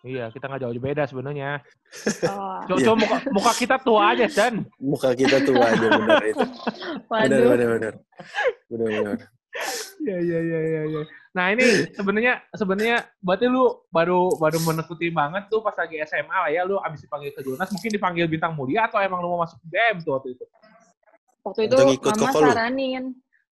Iya, 0.00 0.24
kita 0.32 0.48
nggak 0.48 0.60
jauh 0.60 0.72
beda 0.74 1.02
sebenarnya. 1.04 1.60
oh, 2.24 2.60
Coba 2.64 2.80
Iya. 2.80 2.92
muka, 2.96 3.16
muka 3.32 3.52
kita 3.52 3.76
tua 3.76 4.02
aja, 4.12 4.24
Dan. 4.28 4.64
Muka 4.80 5.12
kita 5.12 5.44
tua 5.44 5.60
aja 5.60 5.86
benar 5.86 6.24
itu. 6.24 6.46
Benar 7.12 7.40
benar 7.46 7.68
benar. 7.76 7.94
Benar 8.68 8.88
benar. 8.88 9.18
Iya, 10.00 10.16
iya, 10.22 10.38
iya, 10.40 10.60
iya, 10.64 10.82
iya. 10.88 11.02
Nah, 11.36 11.52
ini 11.52 11.92
sebenarnya 11.92 12.40
sebenarnya 12.56 12.96
berarti 13.20 13.46
lu 13.50 13.84
baru 13.92 14.34
baru 14.40 14.58
menekuti 14.64 15.12
banget 15.12 15.46
tuh 15.52 15.60
pas 15.60 15.76
lagi 15.76 16.00
SMA 16.06 16.32
lah 16.32 16.50
ya, 16.50 16.62
lu 16.64 16.80
abis 16.80 17.04
dipanggil 17.04 17.34
ke 17.36 17.44
Jonas, 17.44 17.68
mungkin 17.68 17.90
dipanggil 17.92 18.26
bintang 18.26 18.56
mulia 18.56 18.88
atau 18.88 18.98
emang 19.02 19.20
lu 19.20 19.34
mau 19.34 19.44
masuk 19.44 19.60
BM 19.66 20.00
tuh 20.02 20.16
waktu 20.16 20.38
itu? 20.38 20.44
waktu 21.44 21.60
itu 21.66 21.76
ngikut 21.76 22.12
mama 22.16 22.30
koko 22.30 22.38
lu? 22.40 22.50
saranin 22.52 23.04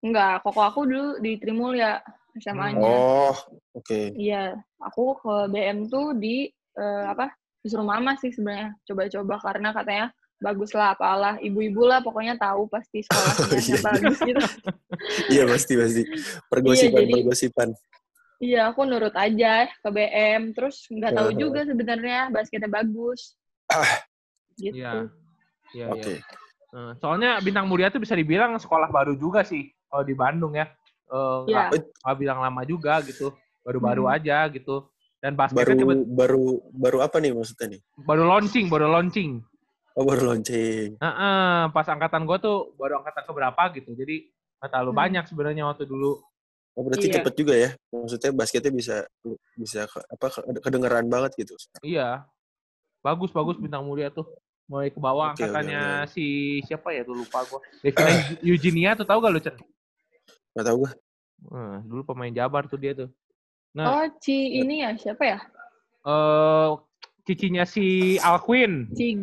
enggak 0.03 0.33
koko 0.43 0.61
aku 0.61 0.79
dulu 0.85 1.07
di 1.23 1.31
Trimulya 1.39 2.03
SMA-nya 2.37 2.77
Oh, 2.77 3.33
oke. 3.73 4.13
iya 4.13 4.53
aku 4.77 5.17
ke 5.17 5.35
BM 5.49 5.89
tuh 5.89 6.13
di 6.13 6.45
eh, 6.77 7.05
apa 7.07 7.33
disuruh 7.63 7.87
mama 7.87 8.13
sih 8.21 8.29
sebenarnya 8.29 8.77
coba-coba 8.85 9.35
karena 9.41 9.69
katanya 9.73 10.05
bagus 10.37 10.69
lah 10.71 10.93
apalah 10.93 11.35
ibu-ibu 11.37 11.81
lah 11.81 11.99
pokoknya 11.99 12.35
tahu 12.35 12.65
pasti 12.67 13.01
sekolahnya 13.01 13.41
iya, 13.57 13.61
iya. 13.67 13.79
bagus 13.81 14.17
gitu 14.19 14.45
Iya 15.33 15.43
pasti 15.45 15.73
pasti. 15.73 16.03
Pergosipan 16.47 17.01
jadi- 17.01 17.13
pergosipan. 17.19 17.69
Iya, 18.37 18.69
aku 18.69 18.81
nurut 18.83 19.13
aja 19.13 19.65
ke 19.65 19.89
BM. 19.89 20.53
Terus 20.53 20.85
nggak 20.87 21.09
tahu 21.11 21.29
juga 21.33 21.59
sebenarnya 21.63 22.29
basketnya 22.29 22.67
bagus. 22.67 23.33
Ah. 23.65 24.05
Gitu. 24.55 24.77
Iya. 24.77 25.09
Iya, 25.71 25.85
Oke. 25.89 26.13
iya. 26.13 26.21
Eh, 26.69 26.91
Soalnya 26.95 27.39
bintang 27.39 27.65
mulia 27.65 27.87
tuh 27.87 27.97
bisa 27.97 28.13
dibilang 28.13 28.53
sekolah 28.55 28.87
baru 28.87 29.13
juga 29.13 29.41
sih 29.41 29.65
kalau 29.85 30.03
di 30.03 30.13
Bandung 30.13 30.53
ya. 30.53 30.69
Eh, 31.07 31.39
Iya. 31.47 31.73
nggak 31.73 31.81
nggak 31.97 32.17
bilang 32.17 32.39
lama 32.39 32.61
juga 32.61 33.01
gitu, 33.01 33.33
baru-baru 33.61 34.05
Hmm. 34.05 34.15
aja 34.15 34.37
gitu. 34.49 34.85
Dan 35.17 35.33
Baru 35.33 35.41
basketnya 35.49 35.75
tiba- 35.79 36.05
baru 36.07 36.43
baru 36.71 36.97
apa 37.01 37.17
nih 37.17 37.31
maksudnya 37.31 37.67
nih? 37.67 37.81
baru 37.99 38.23
launching, 38.27 38.65
baru 38.67 38.85
launching. 38.87 39.41
Oh 39.97 40.05
baru 40.05 40.29
launching. 40.29 40.93
Heeh, 41.01 41.57
pas 41.73 41.87
angkatan 41.89 42.29
gue 42.29 42.37
tuh 42.37 42.57
baru 42.77 43.01
angkatan 43.01 43.23
keberapa 43.25 43.61
gitu. 43.73 43.97
Jadi 43.97 44.29
nggak 44.61 44.69
terlalu 44.69 44.91
Hmm. 44.93 45.01
banyak 45.01 45.23
sebenarnya 45.25 45.63
waktu 45.65 45.89
dulu. 45.89 46.21
Oh 46.77 46.85
berarti 46.85 47.09
Iya. 47.09 47.15
cepet 47.17 47.33
juga 47.33 47.53
ya. 47.57 47.69
Maksudnya 47.89 48.31
basketnya 48.31 48.69
bisa 48.69 48.95
bisa 49.57 49.89
ke- 49.89 50.05
apa 50.05 50.25
ke- 50.29 50.61
kedengeran 50.61 51.09
banget 51.09 51.33
gitu. 51.35 51.57
Iya. 51.81 52.29
Bagus 53.01 53.33
bagus 53.33 53.57
bintang 53.57 53.81
mulia 53.81 54.13
tuh. 54.13 54.29
Mulai 54.69 54.93
ke 54.93 54.99
bawah 54.99 55.31
oke, 55.31 55.41
angkatannya 55.41 56.05
si 56.05 56.25
siapa 56.61 56.93
ya 56.93 57.01
tuh 57.01 57.17
lupa 57.17 57.41
gue. 57.41 57.57
Devina 57.81 58.05
Eugenia 58.45 58.91
tuh 58.93 59.07
tahu 59.07 59.17
gak 59.17 59.33
lu 59.33 59.41
Chen? 59.41 59.55
Gak 60.53 60.61
tau 60.61 60.77
gue. 60.77 60.91
Eh, 61.49 61.77
dulu 61.87 62.01
pemain 62.05 62.29
Jabar 62.29 62.69
tuh 62.69 62.77
dia 62.77 62.93
tuh. 62.93 63.09
Nah, 63.73 63.85
Oh, 63.87 64.05
Ci 64.21 64.33
ini 64.59 64.85
ya, 64.85 64.93
siapa 64.93 65.23
ya? 65.25 65.39
eh 66.03 66.69
cicinya 67.25 67.65
si 67.65 68.15
Alquin, 68.17 68.87
Ci 68.93 69.21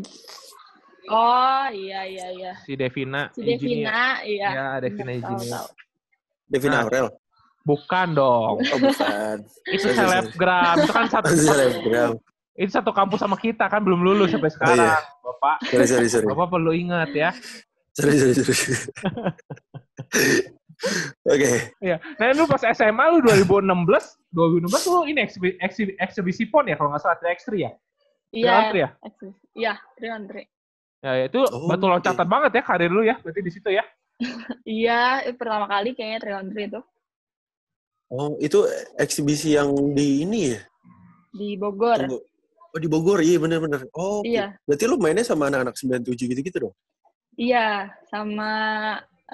Oh, 1.06 1.66
iya 1.68 2.00
iya 2.04 2.26
iya. 2.32 2.52
si 2.64 2.72
Devina. 2.74 3.28
Si. 3.32 3.44
Devina, 3.44 4.24
iya. 4.24 4.48
Ya, 4.48 4.66
Devina 4.80 5.12
Eugenia. 5.12 5.50
tahu. 5.60 5.66
Devin 6.44 6.70
Nah. 6.70 6.82
Aurel. 6.82 7.06
Bukan 7.64 8.08
dong. 8.12 8.60
Oh 8.60 8.78
bukan. 8.78 9.36
Itu 9.72 9.88
Sorry, 9.88 9.96
sorry. 9.96 9.96
selebgram. 9.96 10.74
Itu 10.80 10.92
kan 10.92 11.06
satu 11.08 11.28
Selebgram. 11.36 12.12
itu 12.54 12.70
satu 12.70 12.94
kampus 12.94 13.18
sama 13.18 13.34
kita 13.34 13.66
kan 13.66 13.82
belum 13.82 14.06
lulus 14.06 14.30
sampai 14.30 14.46
sekarang, 14.46 14.78
iya. 14.78 14.94
Bapak. 15.26 15.56
Sorry 15.66 15.86
sorry 15.90 16.06
sorry. 16.06 16.26
Bapak 16.30 16.54
perlu 16.54 16.70
ingat 16.70 17.10
ya. 17.10 17.34
Sorry 17.98 18.14
sorry 18.14 18.30
sorry. 18.30 18.54
Oke. 21.26 21.50
Iya. 21.80 21.96
Nah, 22.14 22.30
lu 22.30 22.46
pas 22.46 22.62
SMA 22.62 23.04
lu 23.10 23.26
2016, 23.26 23.58
2016 24.30 24.70
lu 24.86 25.00
ini 25.08 25.20
eksibi, 25.24 25.48
eksibi, 25.58 25.92
eksibisi 25.98 26.46
PON 26.46 26.70
ya 26.70 26.76
kalau 26.76 26.94
nggak 26.94 27.02
salah 27.02 27.18
3x3 27.18 27.48
ya? 27.58 27.70
Iya. 28.30 28.50
Triantri 28.70 28.78
ya? 28.78 28.88
Iya, 29.54 29.72
Triantri. 29.96 30.42
Ya, 31.04 31.28
itu 31.28 31.36
Oh, 31.52 31.68
batu 31.68 31.84
loncatan 31.84 32.24
banget 32.24 32.50
ya 32.56 32.62
karir 32.64 32.88
lu 32.88 33.04
ya, 33.04 33.20
berarti 33.20 33.44
di 33.44 33.52
situ 33.52 33.68
ya. 33.68 33.84
Iya, 34.64 35.20
pertama 35.36 35.68
kali 35.68 35.92
kayaknya 35.92 36.18
Triantri 36.22 36.70
itu 36.70 36.80
Oh 38.08 38.38
itu 38.40 38.62
eksibisi 38.96 39.52
yang 39.58 39.74
di 39.92 40.22
ini 40.24 40.54
ya? 40.56 40.60
di 41.34 41.58
Bogor. 41.58 41.98
Tunggu. 41.98 42.18
Oh 42.74 42.78
di 42.78 42.86
Bogor 42.86 43.18
iya 43.20 43.42
bener-bener. 43.42 43.90
Oh 43.90 44.22
oke. 44.22 44.30
Iya. 44.30 44.54
Berarti 44.64 44.84
lu 44.86 44.96
mainnya 45.02 45.26
sama 45.26 45.50
anak-anak 45.50 45.74
97 45.74 46.30
gitu-gitu 46.30 46.70
dong? 46.70 46.74
Iya, 47.34 47.90
sama 48.06 48.52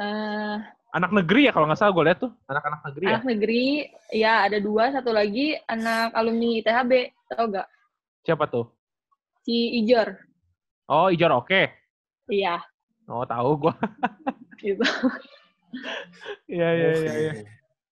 eh 0.00 0.58
Anak 0.90 1.14
negeri 1.14 1.46
ya 1.46 1.52
kalau 1.54 1.70
nggak 1.70 1.78
salah 1.78 1.94
gue 1.94 2.02
lihat 2.02 2.18
tuh, 2.18 2.32
anak-anak 2.50 2.80
negeri 2.82 3.04
ya. 3.06 3.10
anak 3.14 3.24
negeri. 3.30 3.64
Iya, 4.10 4.32
ada 4.50 4.58
dua, 4.58 4.90
satu 4.90 5.14
lagi 5.14 5.54
anak 5.70 6.10
alumni 6.18 6.58
ITHB. 6.58 6.92
Tahu 7.30 7.46
gak? 7.54 7.68
Siapa 8.26 8.50
tuh? 8.50 8.66
Si 9.46 9.78
Ijor. 9.78 10.29
Oh, 10.90 11.06
Ijor 11.06 11.30
oke. 11.30 11.70
Iya, 12.26 12.58
Oh, 13.06 13.22
tahu 13.22 13.66
gua. 13.66 13.74
gitu. 14.62 14.82
Iya, 16.46 16.68
iya, 16.74 16.88
iya, 16.94 17.12
iya. 17.14 17.32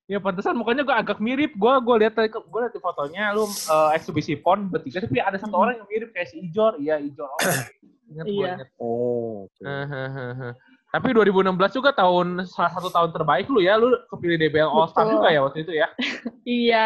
Ya 0.09 0.19
pantesan 0.19 0.55
mukanya 0.59 0.83
gua 0.83 0.99
agak 0.99 1.19
mirip. 1.23 1.55
Gua 1.55 1.79
gua 1.79 1.99
lihat 1.99 2.15
tadi 2.15 2.31
gua 2.31 2.67
lihat 2.67 2.75
di 2.75 2.83
fotonya 2.83 3.35
lu 3.35 3.47
eh, 3.47 3.91
eksibisi 3.95 4.35
PON 4.35 4.67
bertiga 4.67 5.03
tapi 5.03 5.19
ada 5.19 5.39
satu 5.39 5.55
orang 5.55 5.79
yang 5.79 5.87
mirip 5.87 6.11
kayak 6.11 6.31
si 6.31 6.43
Ijor. 6.43 6.75
Iya, 6.79 6.99
Ijor. 6.99 7.31
Oh, 7.31 7.39
ingat 8.15 8.27
gua 8.27 8.35
Iya. 8.35 8.51
ingat. 8.59 8.69
Oh, 8.79 9.47
oke. 9.47 9.63
Hahaha. 9.63 10.51
Tapi 10.89 11.09
2016 11.13 11.77
juga 11.77 11.91
tahun 11.93 12.27
salah 12.49 12.73
satu 12.73 12.89
tahun 12.89 13.11
terbaik 13.13 13.47
lu 13.53 13.61
ya, 13.61 13.77
lu 13.77 13.93
kepilih 14.09 14.41
DBL 14.41 14.71
All 14.71 14.89
Star 14.89 15.05
Betul. 15.05 15.15
juga 15.21 15.29
ya 15.31 15.41
waktu 15.47 15.59
itu 15.63 15.73
ya. 15.75 15.87
Iya. 16.49 16.85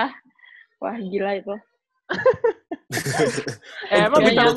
Wah, 0.76 0.96
gila 1.00 1.32
itu. 1.40 1.54
Eh, 3.88 4.04
emang 4.04 4.20
bintang. 4.20 4.52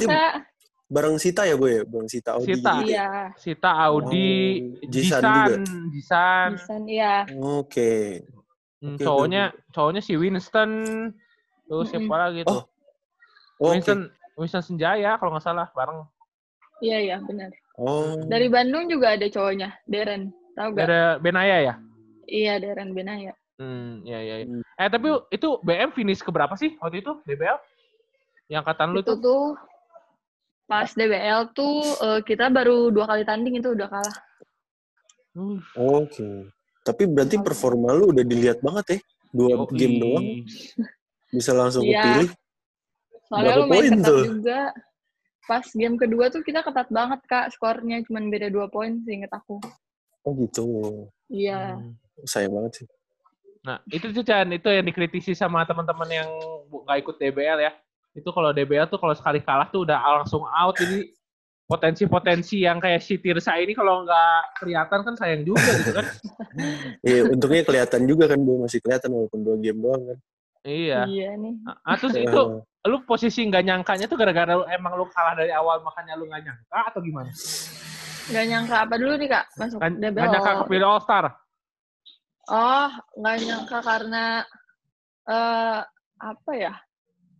Bareng 0.95 1.19
Sita 1.19 1.43
ya, 1.43 1.59
Boy? 1.59 1.75
ya? 1.75 1.81
Bareng 1.83 2.07
Sita 2.07 2.39
Audi 2.39 2.55
Sita. 2.55 2.71
gitu 2.71 2.87
ya? 2.87 2.87
Iya. 2.87 3.09
Sita 3.35 3.71
Audi, 3.75 4.31
Oh, 4.79 4.87
Jisan 4.87 5.19
Jisan, 5.19 5.23
juga. 5.27 5.55
Jisan. 5.91 6.49
Bisan, 6.55 6.81
iya. 6.87 7.13
Oke. 7.35 8.23
Hmm, 8.79 8.95
Oke, 8.95 9.03
cowoknya 9.03 9.43
cowoknya 9.71 9.99
si 9.99 10.13
Winston 10.15 10.71
terus 11.65 11.87
siapa 11.89 12.15
lagi 12.15 12.43
tuh? 12.43 12.63
Oh, 12.63 12.63
Oke. 13.59 13.75
Winston 13.75 13.99
Winston 14.35 14.63
Senjaya 14.63 15.15
kalau 15.15 15.35
nggak 15.35 15.43
salah 15.43 15.67
bareng 15.71 16.07
Iya, 16.79 16.97
iya, 17.01 17.17
benar. 17.19 17.51
Oh. 17.75 18.19
Dari 18.27 18.47
Bandung 18.47 18.87
juga 18.87 19.15
ada 19.15 19.23
cowoknya, 19.25 19.79
Deren. 19.83 20.31
Tahu 20.55 20.75
gak? 20.75 20.87
ada 20.87 21.01
Benaya 21.19 21.57
ya. 21.59 21.73
Iya, 22.27 22.59
Deren 22.59 22.91
Benaya. 22.91 23.31
Hmm, 23.55 24.03
ya 24.03 24.19
ya. 24.19 24.43
ya. 24.43 24.45
Hmm. 24.45 24.59
Eh 24.75 24.89
tapi 24.91 25.07
itu 25.31 25.47
BM 25.59 25.91
finish 25.91 26.19
ke 26.19 26.31
berapa 26.31 26.51
sih 26.55 26.75
waktu 26.79 26.99
itu 26.99 27.15
DBL? 27.23 27.55
Yang 28.47 28.59
angkatan 28.61 28.87
lu 28.91 28.99
itu 28.99 29.15
tuh? 29.15 29.19
tuh 29.23 29.43
pas 30.65 30.89
DBL 30.89 31.53
tuh 31.53 31.81
eh, 32.01 32.19
kita 32.25 32.49
baru 32.49 32.89
dua 32.89 33.05
kali 33.05 33.21
tanding 33.23 33.61
itu 33.61 33.73
udah 33.73 33.87
kalah. 33.89 34.17
Uh, 35.35 35.59
Oke. 36.01 36.49
Tapi 36.85 37.03
berarti 37.09 37.41
performa 37.41 37.93
lu 37.93 38.13
udah 38.13 38.23
dilihat 38.23 38.61
banget 38.61 38.97
ya? 38.97 38.99
Dua 39.35 39.49
yoi. 39.51 39.75
game 39.75 39.95
doang 39.99 40.25
bisa 41.27 41.51
langsung 41.51 41.83
Iya. 41.83 41.99
kepilih. 41.99 42.29
Soalnya 43.25 43.45
Berapa 43.51 43.59
lu 43.59 43.65
main 43.67 43.91
ketat 43.91 44.05
tuh? 44.07 44.23
juga. 44.25 44.61
Pas 45.45 45.65
game 45.77 45.97
kedua 45.97 46.25
tuh 46.33 46.41
kita 46.41 46.65
ketat 46.65 46.89
banget 46.89 47.21
kak, 47.29 47.53
skornya 47.53 48.01
cuma 48.07 48.23
beda 48.25 48.49
dua 48.49 48.65
poin 48.71 48.97
sih 49.05 49.13
inget 49.13 49.29
aku. 49.29 49.61
Oh 50.25 50.33
gitu. 50.41 50.65
Iya. 51.29 51.77
Hmm. 51.77 51.93
Sayang 52.25 52.53
banget 52.55 52.71
sih. 52.81 52.87
Nah, 53.65 53.81
itu 53.89 54.13
tuh 54.13 54.21
Chan, 54.21 54.45
itu 54.53 54.69
yang 54.69 54.85
dikritisi 54.85 55.33
sama 55.33 55.65
teman-teman 55.65 56.05
yang 56.09 56.29
nggak 56.69 56.97
ikut 57.01 57.15
DBL 57.17 57.59
ya. 57.65 57.71
Itu 58.15 58.31
kalau 58.31 58.55
DBL 58.55 58.87
tuh 58.87 58.97
kalau 58.97 59.11
sekali 59.11 59.43
kalah 59.43 59.67
tuh 59.67 59.83
udah 59.83 59.99
langsung 60.23 60.47
out. 60.47 60.75
Jadi 60.79 61.11
potensi-potensi 61.65 62.61
yang 62.61 62.77
kayak 62.79 63.01
si 63.03 63.19
Tirsa 63.19 63.57
ini 63.59 63.75
kalau 63.75 64.05
nggak 64.05 64.61
kelihatan 64.63 64.99
kan 65.03 65.13
sayang 65.19 65.43
juga 65.43 65.67
gitu 65.83 65.91
kan. 65.91 66.05
Iya, 67.03 67.27
untungnya 67.35 67.67
kelihatan 67.67 68.07
juga 68.07 68.31
kan, 68.31 68.39
Bu. 68.39 68.63
Masih 68.63 68.79
kelihatan 68.79 69.11
walaupun 69.11 69.43
dua 69.43 69.59
game 69.59 69.79
doang 69.83 70.01
kan. 70.07 70.17
iya. 70.63 71.03
Iya 71.03 71.29
nih. 71.35 71.53
Ah, 71.83 71.99
terus 71.99 72.15
itu 72.15 72.41
lu 72.85 72.97
posisi 73.03 73.43
nggak 73.43 73.65
nyangkanya 73.65 74.05
tuh 74.07 74.15
gara-gara 74.15 74.55
emang 74.71 74.95
lu 74.95 75.05
kalah 75.11 75.35
dari 75.35 75.51
awal 75.51 75.83
makanya 75.83 76.15
lu 76.15 76.29
nggak 76.31 76.47
nyangka 76.47 76.79
atau 76.95 77.01
gimana? 77.03 77.29
Nggak 78.31 78.45
nyangka 78.49 78.75
apa 78.87 78.95
dulu 78.97 79.13
nih 79.19 79.29
kak 79.29 79.45
masuk 79.59 79.77
Nggak 79.77 79.91
DBL? 79.99 80.13
nggak 80.15 80.29
nyangka 80.31 80.51
kepilih 80.63 80.87
All 80.87 81.01
Star. 81.03 81.25
Oh, 82.45 82.89
nggak 83.19 83.35
nyangka 83.41 83.79
karena 83.81 84.23
eh 85.25 85.79
apa 86.21 86.51
ya? 86.55 86.73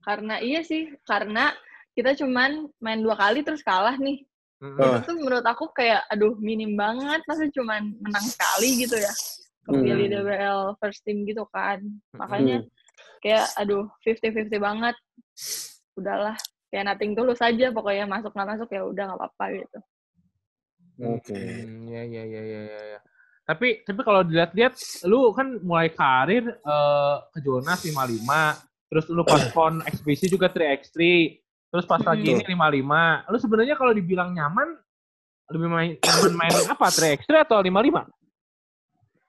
Karena 0.06 0.38
iya 0.38 0.62
sih, 0.62 0.94
karena 1.04 1.50
kita 1.98 2.14
cuman 2.14 2.70
main 2.78 3.02
dua 3.02 3.18
kali 3.18 3.42
terus 3.42 3.66
kalah 3.66 3.98
nih. 3.98 4.22
Oh. 4.62 5.02
Itu 5.02 5.12
tuh 5.12 5.16
menurut 5.18 5.44
aku 5.44 5.74
kayak 5.74 6.06
aduh 6.14 6.38
minim 6.38 6.78
banget, 6.78 7.26
masa 7.26 7.50
cuman 7.50 7.92
menang 8.00 8.28
sekali 8.30 8.86
gitu 8.86 8.96
ya. 9.02 9.14
Kepilih 9.66 10.08
Hmm. 10.08 10.14
DBL 10.22 10.62
first 10.78 11.02
team 11.02 11.26
gitu 11.26 11.42
kan. 11.50 11.82
Makanya 12.14 12.62
kayak 13.26 13.50
aduh 13.58 13.90
50-50 14.06 14.62
banget. 14.62 14.96
Udahlah, 15.98 16.38
kayak 16.70 16.86
nothing 16.86 17.18
tulus 17.18 17.42
saja 17.42 17.74
pokoknya 17.74 18.06
masuk 18.06 18.30
nggak 18.30 18.50
masuk 18.56 18.70
ya 18.70 18.82
udah 18.86 19.04
nggak 19.10 19.20
apa-apa 19.20 19.46
gitu. 19.58 19.80
Oke. 21.02 21.34
Hmm, 21.36 21.90
ya 21.90 22.04
ya 22.06 22.24
ya 22.24 22.42
ya 22.46 22.62
ya. 22.62 22.82
ya. 22.96 23.00
Tapi 23.46 23.86
tapi 23.86 24.02
kalau 24.02 24.26
dilihat-lihat 24.26 24.74
lu 25.06 25.30
kan 25.34 25.58
mulai 25.62 25.90
karir 25.94 26.46
eh, 26.50 27.16
ke 27.34 27.40
Jonas 27.42 27.82
55, 27.82 28.22
terus 28.92 29.06
lu 29.10 29.24
pas 29.26 29.42
pon 29.56 29.82
ekspedisi 29.86 30.30
juga 30.30 30.50
3x3, 30.50 30.96
terus 31.72 31.86
pas 31.86 32.02
lagi 32.02 32.32
ini 32.32 32.44
55. 32.44 33.32
Lu 33.32 33.38
sebenarnya 33.42 33.76
kalau 33.76 33.92
dibilang 33.92 34.32
nyaman 34.34 34.78
lebih 35.54 35.70
main 35.70 35.92
nyaman 36.02 36.34
main 36.34 36.54
apa 36.74 36.88
3x3 36.90 37.46
atau 37.46 37.62
55? 37.62 38.06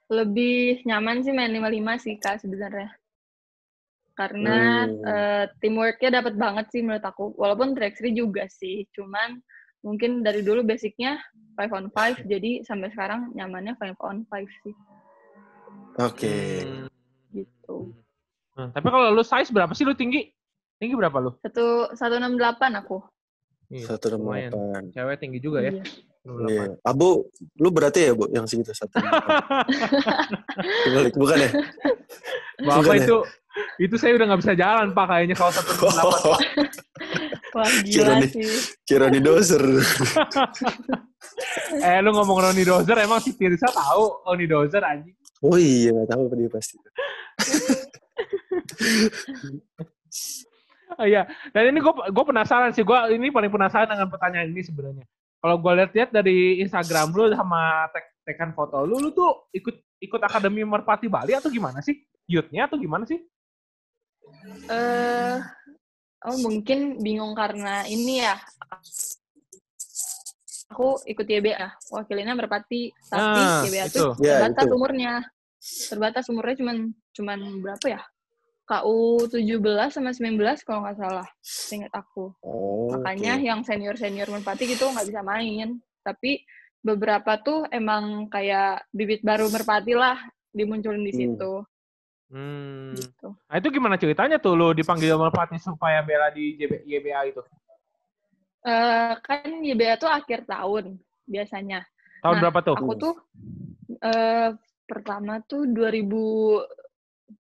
Lebih 0.07 0.87
nyaman 0.87 1.27
sih 1.27 1.35
main 1.35 1.51
55 1.51 2.05
sih 2.05 2.15
Kak 2.23 2.39
sebenarnya. 2.41 2.95
Karena 4.17 4.89
Hmm. 4.89 5.03
eh, 5.05 5.45
teamworknya 5.61 6.23
dapat 6.23 6.41
banget 6.41 6.73
sih 6.73 6.81
menurut 6.81 7.05
aku. 7.05 7.37
Walaupun 7.37 7.77
3x3 7.77 8.17
juga 8.17 8.49
sih, 8.49 8.89
cuman 8.97 9.43
mungkin 9.85 10.25
dari 10.25 10.41
dulu 10.41 10.65
basicnya 10.65 11.21
5 11.61 11.69
on 11.77 11.87
5, 11.93 12.25
jadi 12.25 12.65
sampai 12.65 12.89
sekarang 12.97 13.35
nyamannya 13.37 13.77
5 13.77 14.01
on 14.01 14.25
5 14.25 14.49
sih. 14.65 14.75
Oke. 16.01 16.65
Hmm. 16.65 16.89
Gitu. 17.35 17.77
Nah, 18.57 18.73
tapi 18.73 18.89
kalau 18.89 19.13
lu 19.13 19.21
size 19.21 19.53
berapa 19.53 19.73
sih 19.73 19.85
lu 19.85 19.93
tinggi? 19.93 20.33
Tinggi 20.77 20.95
berapa 20.95 21.17
lu? 21.19 21.37
Satu 21.39 21.93
168 21.93 22.37
aku. 22.75 23.05
Iya, 23.67 23.85
Satu 23.89 24.15
enam 24.15 24.31
delapan. 24.31 24.83
Cewek 24.91 25.17
tinggi 25.19 25.39
juga 25.39 25.61
ya. 25.61 25.73
Iya. 25.73 25.85
168. 26.25 26.49
Iya. 26.49 26.65
Abu, 26.83 27.09
lu 27.57 27.69
berarti 27.69 28.01
ya, 28.03 28.13
Bu, 28.15 28.27
yang 28.31 28.47
segitu 28.47 28.73
satu. 28.73 28.97
enam 28.97 29.13
delapan. 29.13 29.65
Kebalik, 30.85 31.15
bukan 31.15 31.37
ya? 31.39 31.51
Bapak 32.57 32.77
Bukan 32.81 32.95
ya? 32.95 33.05
itu 33.05 33.17
itu 33.79 33.97
saya 33.97 34.13
udah 34.13 34.27
nggak 34.29 34.41
bisa 34.45 34.53
jalan 34.53 34.93
pak 34.93 35.07
kayaknya 35.09 35.33
kalau 35.33 35.49
satu 35.49 35.73
Oh, 35.89 36.37
Wah 37.57 37.65
Kira 37.81 37.81
gila 37.89 38.13
nih. 38.21 38.29
sih. 38.29 38.49
kira 38.85 39.07
di 39.09 39.21
doser. 39.21 39.61
Eh 41.77 42.01
lu 42.01 42.13
ngomong 42.13 42.41
Ronnie 42.41 42.65
Dozer 42.65 42.97
emang 42.97 43.21
si 43.21 43.33
Tirsa 43.33 43.69
tahu 43.69 44.25
Ronnie 44.25 44.49
Dozer 44.49 44.81
anjing. 44.81 45.13
Oh 45.41 45.57
iya, 45.57 45.93
nggak 45.93 46.09
tahu 46.09 46.33
dia 46.33 46.49
pasti. 46.49 46.77
Oh, 50.97 51.03
iya. 51.05 51.27
Dan 51.51 51.75
ini 51.75 51.83
gue 51.83 51.93
gue 51.93 52.25
penasaran 52.25 52.71
sih 52.71 52.87
gue 52.87 52.99
ini 53.13 53.35
paling 53.35 53.51
penasaran 53.51 53.91
dengan 53.91 54.07
pertanyaan 54.07 54.49
ini 54.55 54.63
sebenarnya. 54.63 55.05
Kalau 55.43 55.57
gue 55.59 55.73
lihat-lihat 55.83 56.11
dari 56.15 56.63
Instagram 56.63 57.11
lu 57.13 57.27
sama 57.35 57.91
tag 57.91 58.07
tekan 58.27 58.51
foto 58.55 58.83
lu, 58.83 58.99
lu 58.99 59.11
tuh 59.11 59.51
ikut 59.51 59.75
ikut 60.03 60.21
akademi 60.23 60.63
Merpati 60.63 61.07
Bali 61.07 61.35
atau 61.35 61.51
gimana 61.51 61.83
sih? 61.83 61.95
Youth-nya 62.27 62.67
atau 62.71 62.79
gimana 62.79 63.03
sih? 63.07 63.19
Eh, 64.67 65.37
oh 66.27 66.37
mungkin 66.43 66.99
bingung 67.03 67.35
karena 67.35 67.87
ini 67.87 68.23
ya. 68.23 68.35
Aku 70.75 70.99
ikut 71.07 71.23
YBA, 71.23 71.79
wakilinnya 71.95 72.35
Merpati, 72.35 72.91
tapi 73.07 73.39
Ah, 73.43 73.63
YBA 73.63 73.87
itu. 73.87 73.99
tuh 74.03 74.11
Ya, 74.19 74.43
terbatas 74.43 74.67
itu. 74.67 74.75
umurnya. 74.75 75.13
Terbatas 75.91 76.25
umurnya 76.27 76.55
cuman 76.59 76.77
cuman 77.17 77.65
berapa 77.65 77.87
ya? 77.89 78.03
KU 78.67 79.23
17 79.31 79.63
sama 79.95 80.11
19 80.11 80.37
kalau 80.67 80.83
nggak 80.83 80.99
salah, 80.99 81.29
ingat 81.71 81.93
aku. 81.95 82.35
Oh, 82.43 82.91
Makanya 82.93 83.39
oke. 83.39 83.47
yang 83.47 83.61
senior-senior 83.63 84.27
Merpati 84.27 84.67
gitu 84.67 84.91
nggak 84.91 85.07
bisa 85.07 85.23
main. 85.23 85.79
Tapi 86.03 86.43
beberapa 86.83 87.39
tuh 87.41 87.63
emang 87.71 88.27
kayak 88.27 88.91
bibit 88.91 89.23
baru 89.23 89.47
Merpati 89.49 89.95
lah 89.95 90.19
dimunculin 90.51 91.01
di 91.01 91.15
Hmm. 91.15 91.21
situ. 91.23 91.53
Hmm. 92.27 92.91
Gitu. 92.99 93.29
Nah 93.39 93.55
itu 93.55 93.69
gimana 93.71 93.95
ceritanya 93.95 94.43
tuh 94.43 94.59
lu 94.59 94.75
dipanggil 94.75 95.15
Merpati 95.15 95.63
supaya 95.63 96.03
bela 96.03 96.27
di 96.35 96.59
JB, 96.59 96.83
YBA 96.85 97.21
itu? 97.31 97.43
Eh, 98.67 99.13
kan 99.23 99.47
YBA 99.63 99.95
tuh 99.95 100.11
akhir 100.11 100.43
tahun 100.43 100.99
biasanya. 101.23 101.87
Tahun 102.19 102.35
Nah, 102.35 102.43
berapa 102.43 102.59
tuh? 102.67 102.75
Aku 102.75 102.93
tuh 102.99 103.15
eh 104.03 104.51
pertama 104.91 105.39
tuh 105.47 105.71
2000 105.71 106.67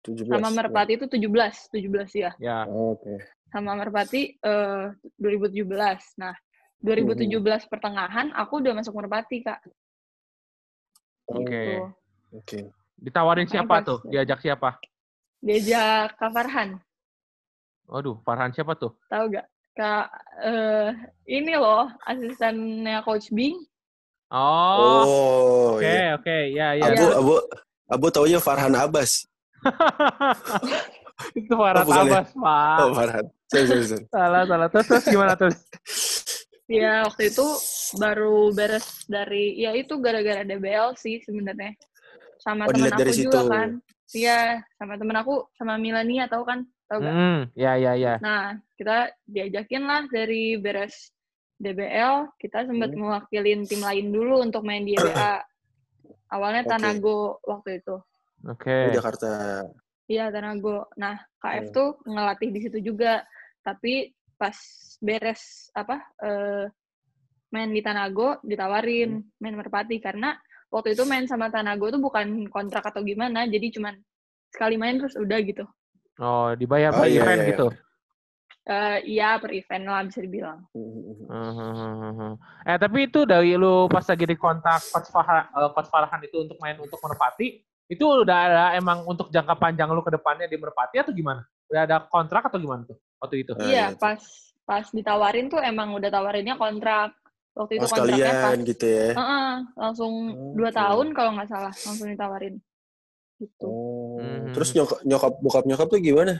17. 0.02 0.26
sama 0.28 0.48
Merpati 0.50 0.92
itu 0.98 1.06
17, 1.06 1.70
17 1.70 2.10
ya. 2.14 2.30
Ya. 2.38 2.58
Oh, 2.66 2.94
Oke. 2.98 3.22
Sama 3.50 3.78
Merpati 3.78 4.34
eh 4.36 4.84
2017. 5.18 6.18
Nah, 6.18 6.34
2017 6.82 7.70
pertengahan 7.70 8.34
aku 8.34 8.58
udah 8.60 8.72
masuk 8.74 8.94
Merpati, 8.98 9.46
Kak. 9.46 9.60
Oke. 11.30 11.42
Gitu. 11.46 11.70
Oke. 12.34 12.58
Ditawarin 12.96 13.44
Makanya 13.46 13.62
siapa 13.62 13.74
tuh? 13.84 13.98
Diajak 14.08 14.40
siapa? 14.40 14.70
Diajak 15.44 16.16
Kak 16.16 16.30
Farhan, 16.32 16.80
Waduh, 17.86 18.18
Farhan 18.26 18.50
siapa 18.50 18.74
tuh? 18.74 18.98
tahu 19.06 19.30
gak? 19.30 19.46
Kak 19.76 20.08
eh 20.42 20.90
ini 21.28 21.52
loh, 21.54 21.86
asistennya 22.02 23.04
Coach 23.04 23.28
Bing. 23.30 23.54
Oh, 24.32 25.04
Oh, 25.06 25.78
oke, 25.78 25.86
iya. 25.86 26.16
oke, 26.18 26.36
ya, 26.50 26.68
ya. 26.74 26.84
Abu, 26.90 27.04
Abu, 27.14 27.34
Abu 27.86 28.06
taunya 28.10 28.40
Farhan 28.42 28.74
Abbas. 28.74 29.28
itu 31.38 31.52
Farhan 31.52 31.82
Oh, 31.82 31.86
bukan 31.88 31.96
ya? 31.96 32.10
Abbas, 32.12 32.28
Pak. 32.32 32.76
Oh, 32.80 32.88
Farhan. 32.94 33.24
Sorry, 33.46 33.66
sorry, 33.66 33.84
sorry. 33.86 34.04
Salah, 34.10 34.42
salah. 34.44 34.68
Terus, 34.68 34.86
terus 34.86 35.04
gimana 35.06 35.32
terus? 35.34 35.58
Ya, 36.66 37.06
waktu 37.06 37.30
itu 37.30 37.46
baru 37.94 38.50
beres 38.50 39.06
dari, 39.06 39.54
ya 39.54 39.70
itu 39.70 40.02
gara-gara 40.02 40.42
DBL 40.42 40.98
sih 40.98 41.22
sebenarnya. 41.22 41.78
Sama 42.42 42.66
Oh, 42.66 42.74
temen 42.74 42.90
dilihat 42.90 42.98
aku 42.98 43.02
dari 43.06 43.12
juga 43.14 43.38
situ. 43.38 43.46
kan. 43.46 43.68
Iya, 44.10 44.40
sama 44.74 44.98
temen 44.98 45.14
aku, 45.14 45.46
sama 45.54 45.78
Milania 45.78 46.26
tahu 46.26 46.42
kan? 46.42 46.66
Tahu 46.90 47.06
gak? 47.06 47.14
Hmm, 47.14 47.38
ya, 47.54 47.78
ya, 47.78 47.94
ya. 47.94 48.18
Nah, 48.18 48.58
kita 48.74 49.14
diajakin 49.30 49.82
lah 49.86 50.10
dari 50.10 50.58
beres 50.58 51.14
DBL, 51.62 52.34
kita 52.34 52.66
sempat 52.66 52.90
Hmm. 52.90 52.98
mewakilin 52.98 53.62
tim 53.70 53.86
lain 53.86 54.10
dulu 54.10 54.42
untuk 54.42 54.66
main 54.66 54.82
di 54.82 54.98
YBA. 54.98 55.46
Awalnya 56.34 56.66
Oke. 56.66 56.70
Tanago 56.74 57.38
waktu 57.46 57.78
itu. 57.78 57.94
Oke. 58.46 58.90
Oh, 58.90 58.94
Jakarta. 58.94 59.30
Iya, 60.06 60.30
Tanago. 60.30 60.86
Nah, 60.94 61.18
KF 61.42 61.70
Hmm. 61.70 61.74
tuh 61.74 61.88
ngelatih 62.06 62.48
di 62.54 62.60
situ 62.62 62.78
juga. 62.80 63.26
Tapi 63.66 64.14
pas 64.36 64.54
beres 65.00 65.72
apa 65.72 65.96
eh, 66.22 66.68
main 67.50 67.70
di 67.72 67.80
Tanago 67.82 68.38
ditawarin 68.44 69.18
Hmm. 69.18 69.26
main 69.40 69.56
Merpati 69.56 69.96
karena 69.98 70.36
waktu 70.70 70.92
itu 70.94 71.02
main 71.08 71.24
sama 71.26 71.50
Tanago 71.50 71.90
tuh 71.90 71.98
bukan 71.98 72.46
kontrak 72.46 72.84
atau 72.84 73.00
gimana, 73.02 73.48
jadi 73.48 73.72
cuman 73.72 73.96
sekali 74.52 74.76
main 74.78 75.00
terus 75.00 75.16
udah 75.18 75.38
gitu. 75.42 75.64
Oh, 76.20 76.52
dibayar 76.54 76.92
Oh, 76.94 77.02
per 77.02 77.08
iya, 77.10 77.20
event 77.22 77.40
iya, 77.40 77.44
iya. 77.44 77.50
gitu. 77.50 77.66
Eh, 78.66 78.98
iya 79.06 79.28
per 79.38 79.50
event 79.54 79.84
lah 79.86 80.02
bisa 80.04 80.18
dibilang. 80.20 80.58
Hmm, 80.74 81.22
Hmm. 81.26 82.34
Eh, 82.66 82.78
tapi 82.78 83.06
itu 83.06 83.22
dari 83.22 83.54
lu 83.54 83.86
pas 83.86 84.02
lagi 84.02 84.26
di 84.26 84.34
kontak 84.34 84.82
Coach 84.90 85.10
Farhan, 85.10 85.46
eh, 85.54 85.70
Coach 85.70 85.90
Farhan 85.90 86.20
itu 86.22 86.42
untuk 86.42 86.58
main 86.58 86.74
untuk 86.78 86.98
Merpati, 86.98 87.62
itu 87.86 88.02
udah 88.02 88.38
ada 88.50 88.64
emang 88.74 89.06
untuk 89.06 89.30
jangka 89.30 89.54
panjang 89.58 89.88
lu 89.94 90.02
ke 90.02 90.10
depannya 90.10 90.50
di 90.50 90.58
Merpati 90.58 90.98
atau 90.98 91.14
gimana? 91.14 91.46
Udah 91.70 91.82
ada 91.86 91.96
kontrak 92.06 92.50
atau 92.50 92.58
gimana 92.58 92.82
tuh 92.86 92.98
waktu 93.22 93.46
itu? 93.46 93.52
Nah, 93.54 93.66
iya, 93.66 93.70
iya 93.70 93.86
pas 93.94 94.18
pas 94.66 94.86
ditawarin 94.90 95.46
tuh 95.46 95.62
emang 95.62 95.94
udah 95.94 96.10
tawarinnya 96.10 96.58
kontrak. 96.58 97.14
Waktu 97.56 97.80
itu 97.80 97.86
Oh, 97.86 97.90
kontraknya 97.94 98.18
pas 98.20 98.34
sekalian 98.36 98.58
gitu 98.68 98.84
ya. 98.84 99.08
Heeh, 99.16 99.52
langsung 99.78 100.12
dua 100.52 100.70
Oke. 100.70 100.76
tahun 100.76 101.06
kalau 101.14 101.30
nggak 101.38 101.48
salah 101.48 101.74
langsung 101.86 102.08
ditawarin. 102.10 102.54
Gitu. 103.38 103.68
Oh. 103.68 104.18
Mhm. 104.18 104.52
Terus 104.56 104.68
nyokap, 104.74 104.98
nyokap 105.06 105.32
bokap 105.40 105.64
nyokap 105.68 105.86
tuh 105.92 106.00
gimana? 106.02 106.34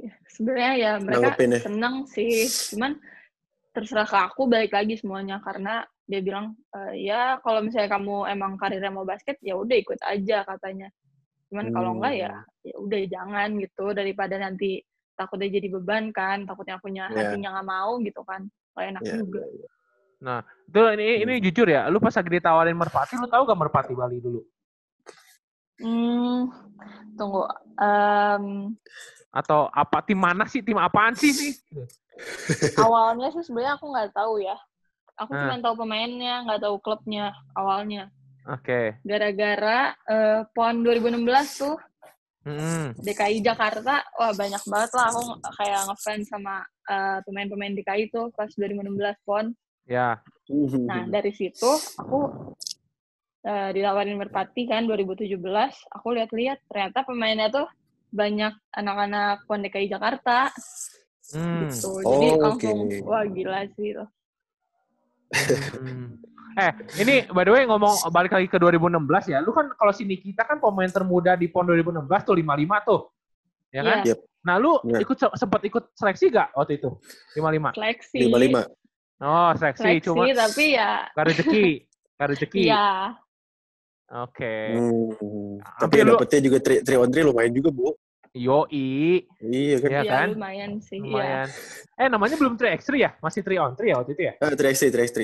Ya, 0.00 0.12
Sebenarnya 0.32 0.72
ya 0.80 0.92
mereka 0.96 1.36
Nanggepinnya. 1.36 1.60
seneng 1.60 1.94
sih, 2.08 2.48
cuman 2.74 2.96
terserah 3.70 4.08
ke 4.08 4.18
aku 4.18 4.50
balik 4.50 4.72
lagi 4.74 4.98
semuanya 4.98 5.38
karena 5.44 5.86
dia 6.10 6.20
bilang 6.20 6.58
"Eh, 6.74 7.06
ya 7.06 7.38
kalau 7.40 7.62
misalnya 7.62 7.86
kamu 7.88 8.26
emang 8.26 8.58
karirnya 8.58 8.90
mau 8.90 9.06
basket 9.06 9.38
ya 9.40 9.54
udah 9.54 9.76
ikut 9.78 10.00
aja 10.02 10.42
katanya. 10.42 10.90
Cuman 11.48 11.70
kalau 11.70 11.90
enggak 11.96 12.14
ya 12.18 12.32
Hmm. 12.34 12.66
ya 12.66 12.74
udah 12.76 13.00
jangan 13.06 13.48
gitu 13.62 13.84
daripada 13.94 14.34
nanti 14.36 14.82
takutnya 15.14 15.48
jadi 15.48 15.68
beban 15.70 16.10
kan, 16.10 16.42
takutnya 16.44 16.76
punya 16.82 17.06
Iya. 17.08 17.30
hatinya 17.30 17.48
nggak 17.54 17.68
mau 17.70 17.96
gitu 18.02 18.20
kan. 18.26 18.44
Gak 18.74 18.86
enak 18.90 19.02
Iya, 19.02 19.14
juga. 19.14 19.42
iya, 19.46 19.68
iya. 20.20 20.36
Itu 20.68 20.80
ini 20.98 21.06
ini 21.24 21.32
jujur 21.40 21.66
ya, 21.66 21.88
lu 21.88 21.96
pas 21.96 22.12
lagi 22.12 22.28
ditawarin 22.28 22.76
Merpati, 22.76 23.14
lu 23.16 23.26
tahu 23.26 23.42
gak 23.48 23.60
Merpati 23.60 23.92
Bali 23.96 24.18
dulu? 24.20 24.40
Hmm, 25.80 26.52
tunggu. 27.16 27.48
Em, 27.80 28.76
Atau 29.32 29.70
apa 29.72 30.02
tim 30.04 30.18
mana 30.18 30.44
sih? 30.44 30.60
Tim 30.60 30.76
apaan 30.76 31.14
sih 31.16 31.30
nih? 31.32 31.52
awalnya 32.76 33.32
sih 33.32 33.40
sebenarnya 33.46 33.78
aku 33.80 33.86
nggak 33.88 34.12
tahu 34.12 34.44
ya. 34.44 34.56
Aku 35.20 35.30
Ah. 35.30 35.52
cuma 35.52 35.60
tahu 35.60 35.74
pemainnya, 35.78 36.42
nggak 36.42 36.60
tahu 36.60 36.76
klubnya 36.80 37.30
awalnya. 37.52 38.08
Oke. 38.48 38.96
Gara-gara 39.04 39.92
eh, 40.08 40.40
PON 40.50 40.80
2016 40.80 41.20
tuh 41.60 41.76
Mm-mm. 42.40 42.96
DKI 42.96 43.44
Jakarta, 43.44 44.00
wah 44.16 44.32
banyak 44.32 44.64
banget 44.64 44.90
lah 44.96 45.12
aku 45.12 45.22
kayak 45.54 45.80
ngefans 45.86 46.24
sama 46.26 46.64
eh, 46.88 47.18
pemain-pemain 47.22 47.76
DKI 47.76 48.08
tuh 48.08 48.32
pas 48.32 48.48
2016 48.48 48.96
PON. 49.22 49.52
Ya. 49.84 50.24
Nah 50.82 51.04
dari 51.06 51.30
situ 51.30 51.68
aku 51.94 52.50
eh, 53.40 53.70
ditawarin 53.70 54.16
Merpati 54.16 54.64
kan 54.64 54.88
2017, 54.88 55.36
aku 55.90 56.08
lihat-lihat 56.10 56.64
ternyata 56.66 57.04
pemainnya 57.04 57.48
tuh 57.48 57.68
banyak 58.10 58.56
anak-anak 58.72 59.44
PON 59.44 59.60
DKI 59.62 59.86
Jakarta 59.86 60.48
Hmm. 61.30 61.62
gitu. 61.62 62.02
Jadi 62.02 62.26
Oh, 62.26 62.38
langsung 62.42 62.78
oke. 62.90 63.06
wah 63.06 63.22
gila 63.22 63.62
sih 63.76 63.94
itu. 63.94 64.02
Hmm. 65.30 66.18
Eh, 66.58 66.72
ini 66.98 67.14
by 67.30 67.46
the 67.46 67.52
way 67.54 67.62
ngomong 67.62 67.94
balik 68.10 68.34
lagi 68.34 68.50
ke 68.50 68.58
2016 68.58 68.98
ya. 69.30 69.38
Lu 69.38 69.54
kan 69.54 69.70
kalau 69.72 69.94
sini 69.94 70.18
kita 70.18 70.42
kan 70.42 70.58
pemain 70.58 70.90
termuda 70.90 71.38
di 71.38 71.46
PON 71.46 71.62
2016 71.64 72.10
tuh 72.26 72.34
55 72.34 72.82
tuh. 72.82 73.00
Ya 73.70 73.82
kan? 73.86 73.98
Iya. 74.02 74.12
Yep. 74.12 74.18
Nah, 74.40 74.54
lu 74.56 74.72
Bener. 74.82 75.00
ikut 75.04 75.16
sempat 75.36 75.60
ikut 75.62 75.84
seleksi 75.94 76.32
gak 76.32 76.50
waktu 76.56 76.80
itu? 76.82 76.90
55. 77.38 77.70
Seleksi. 77.76 78.18
lima 78.18 78.38
lima. 78.40 78.60
Oh, 79.20 79.52
seleksi, 79.52 79.84
Seleksi, 79.84 80.04
cuma 80.08 80.24
tapi 80.32 80.64
ya 80.74 80.90
gak 81.12 81.24
rezeki. 81.28 81.66
Gak 82.16 82.28
rezeki. 82.34 82.60
iya. 82.66 82.88
Oke. 84.10 84.54
Hmm. 84.74 85.60
Tapi 85.78 85.80
Tapi 85.86 85.96
lu- 86.02 86.18
dapetnya 86.18 86.40
juga 86.42 86.58
3 86.82 86.98
on 86.98 87.08
3 87.14 87.28
lumayan 87.30 87.52
juga, 87.54 87.70
Bu. 87.70 87.94
Yoi. 88.30 89.26
Iya 89.42 89.76
kan? 89.82 89.90
Iya 89.90 90.00
Iya, 90.06 90.12
kan? 90.14 90.28
lumayan 90.38 90.72
sih. 90.78 91.02
Iya. 91.02 91.06
Lumayan. 91.10 91.48
Eh, 91.98 92.08
namanya 92.08 92.36
belum 92.38 92.54
3x3 92.54 92.94
ya? 92.94 93.10
Masih 93.18 93.42
3 93.42 93.58
on 93.58 93.72
3 93.74 93.90
ya 93.90 93.94
waktu 93.98 94.12
itu 94.14 94.22
ya? 94.22 94.32
Ah, 94.38 94.54
3x3, 94.54 94.86
3x3. 94.94 95.18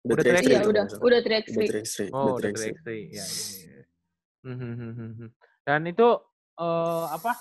Udah 0.00 0.24
3x3 0.24 0.48
Iya, 0.48 0.60
udah, 0.64 0.84
udah 1.04 1.20
3x3. 1.20 1.52
Udah 1.52 1.68
3x3. 1.68 1.96
Oh, 2.08 2.24
udah 2.24 2.32
udah 2.32 2.50
3x3. 2.56 2.64
3x3. 2.64 2.88
Ya, 2.88 2.92
iya, 2.96 3.24
iya. 3.68 3.82
Hmm, 4.40 4.56
hmm, 4.56 4.72
hmm, 4.72 4.92
hmm, 4.96 5.12
hmm. 5.20 5.28
Dan 5.68 5.80
itu 5.84 6.08
eh 6.56 7.06
apa? 7.12 7.32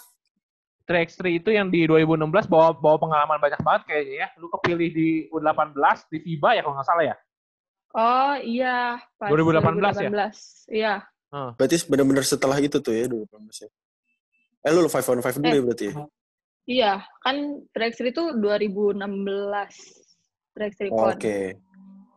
3x3 0.83 1.21
itu 1.31 1.49
yang 1.55 1.69
di 1.71 1.85
2016 1.87 2.49
bawa 2.51 2.75
bawa 2.75 2.97
pengalaman 2.99 3.39
banyak 3.39 3.61
banget 3.63 3.81
kayaknya 3.87 4.15
ya. 4.19 4.27
Lu 4.35 4.51
kepilih 4.51 4.89
di 4.91 5.07
U18 5.31 6.11
di 6.11 6.17
FIBA 6.27 6.49
ya 6.59 6.61
kalau 6.67 6.75
nggak 6.75 6.87
salah 6.91 7.05
ya. 7.07 7.15
Oh 7.89 8.35
iya, 8.37 8.99
pas 9.17 9.31
2018 9.33 9.95
ya? 9.97 10.09
2018. 10.11 10.69
Iya. 10.69 10.93
Berarti 11.57 11.75
benar-benar 11.89 12.25
setelah 12.27 12.57
itu 12.59 12.77
tuh 12.83 12.93
ya 12.93 13.07
2018 13.07 13.63
ya. 13.65 13.69
Eh 14.59 14.71
lu 14.71 14.85
5 14.85 15.07
on 15.09 15.21
5 15.23 15.39
dulu 15.39 15.47
Eh. 15.47 15.55
ya 15.55 15.63
berarti 15.63 15.85
ya? 15.85 15.93
Iya, 16.69 16.91
kan 17.23 17.35
3x3 17.73 18.13
itu 18.13 18.23
2016. 18.37 19.01
3x3 20.53 20.81
Oh, 20.91 21.09
PON. 21.09 21.15
Oke. 21.17 21.37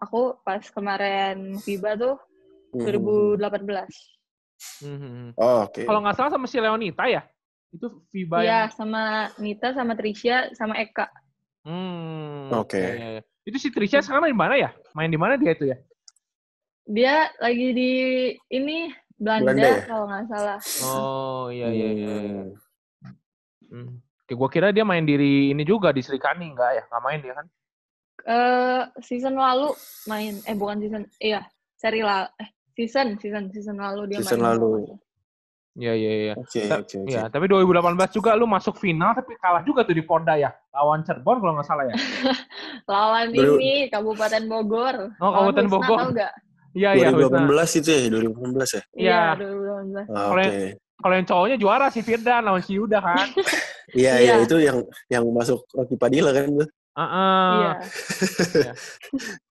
Aku 0.03 0.21
pas 0.43 0.61
kemarin 0.69 1.57
FIBA 1.59 1.97
tuh 1.97 2.17
Hmm. 2.73 2.85
2018. 2.85 3.89
Hmm. 4.83 5.31
Oh, 5.37 5.65
oke. 5.65 5.83
Kalau 5.85 6.01
nggak 6.01 6.17
salah 6.17 6.31
sama 6.31 6.47
si 6.47 6.59
Leonita 6.59 7.05
ya. 7.07 7.23
Itu 7.73 8.05
FIBA 8.11 8.37
Iya, 8.45 8.59
yang 8.67 8.73
sama 8.73 9.03
Nita, 9.39 9.73
sama 9.73 9.97
Trisha, 9.97 10.53
sama 10.53 10.77
Eka. 10.77 11.09
Hmm, 11.63 12.51
Oke. 12.53 12.77
iya. 12.77 13.21
Itu 13.47 13.57
si 13.57 13.71
Trisha 13.71 14.03
sekarang 14.03 14.27
main 14.27 14.35
di 14.35 14.39
mana 14.39 14.55
ya? 14.59 14.71
Main 14.93 15.09
di 15.09 15.17
mana 15.17 15.39
dia 15.39 15.55
itu 15.55 15.71
ya? 15.71 15.77
Dia 16.85 17.15
lagi 17.39 17.69
di 17.73 17.91
ini 18.51 18.91
Belanda, 19.17 19.45
Belanda 19.45 19.69
ya? 19.69 19.81
kalau 19.85 20.05
nggak 20.07 20.25
salah. 20.27 20.59
Oh, 20.81 21.45
iya 21.49 21.69
iya 21.69 21.89
iya. 21.93 22.13
iya. 22.19 22.43
Hmm. 23.03 23.15
Hmm. 23.69 23.91
Oke, 24.23 24.33
gua 24.33 24.49
kira 24.49 24.69
dia 24.71 24.85
main 24.85 25.03
diri 25.03 25.51
ini 25.51 25.63
juga 25.63 25.91
di 25.91 26.01
Serikani 26.01 26.53
enggak 26.53 26.71
ya? 26.75 26.83
Nggak 26.89 27.03
main 27.03 27.21
dia 27.21 27.35
kan? 27.35 27.47
Eh 28.23 28.83
season 29.03 29.35
lalu 29.35 29.75
main 30.07 30.39
eh 30.47 30.55
bukan 30.55 30.79
season 30.79 31.03
iya 31.19 31.43
seri 31.75 32.07
la 32.07 32.31
eh 32.39 32.49
season 32.79 33.19
season 33.19 33.51
season 33.51 33.77
lalu 33.77 34.15
dia 34.15 34.19
Season 34.23 34.39
main 34.39 34.55
lalu. 34.55 34.95
Iya 35.73 35.93
iya 35.97 36.13
iya. 36.13 36.35
Oke, 36.37 36.69
oke, 36.69 37.01
oke. 37.01 37.09
Iya, 37.09 37.33
tapi 37.33 37.49
2018 37.49 37.97
juga 38.13 38.37
lu 38.37 38.45
masuk 38.45 38.77
final 38.77 39.17
tapi 39.17 39.41
kalah 39.41 39.65
juga 39.65 39.89
tuh 39.89 39.97
di 39.97 40.05
Ponda 40.05 40.37
ya. 40.37 40.53
Lawan 40.71 41.01
Cirebon 41.01 41.41
kalau 41.41 41.53
nggak 41.57 41.65
salah 41.65 41.89
ya. 41.89 41.97
lawan 42.93 43.33
Baru- 43.33 43.57
ini 43.57 43.89
Kabupaten 43.89 44.45
Bogor 44.53 45.17
Oh, 45.17 45.33
Kabupaten 45.33 45.67
Bogor. 45.73 45.97
tahu 45.99 46.11
nggak? 46.13 46.33
Iya 46.73 46.91
iya. 46.95 47.09
Husna. 47.09 47.45
2018 47.45 47.79
itu 47.79 47.89
ya, 47.89 47.99
2018 48.09 48.71
ya? 48.71 48.83
iya 48.95 49.21
Iya. 49.37 49.45
2018 49.45 50.07
Ah, 50.09 50.27
Kalau 50.29 50.43
Oke. 50.43 50.61
Kalau 51.03 51.15
yang 51.19 51.27
cowoknya 51.27 51.57
juara 51.59 51.87
si 51.91 52.01
Firdan 52.01 52.43
lawan 52.43 52.63
si 52.63 52.73
Yuda 52.75 52.99
kan. 52.99 53.29
Iya, 53.93 54.15
Iya. 54.15 54.25
iya, 54.25 54.35
itu 54.41 54.57
yang 54.57 54.79
yang 55.07 55.25
masuk 55.29 55.69
Rocky 55.71 56.01
Padilla 56.01 56.33
kan 56.33 56.49
tuh. 56.49 56.69
Heeh. 56.93 57.53
iya 57.53 57.73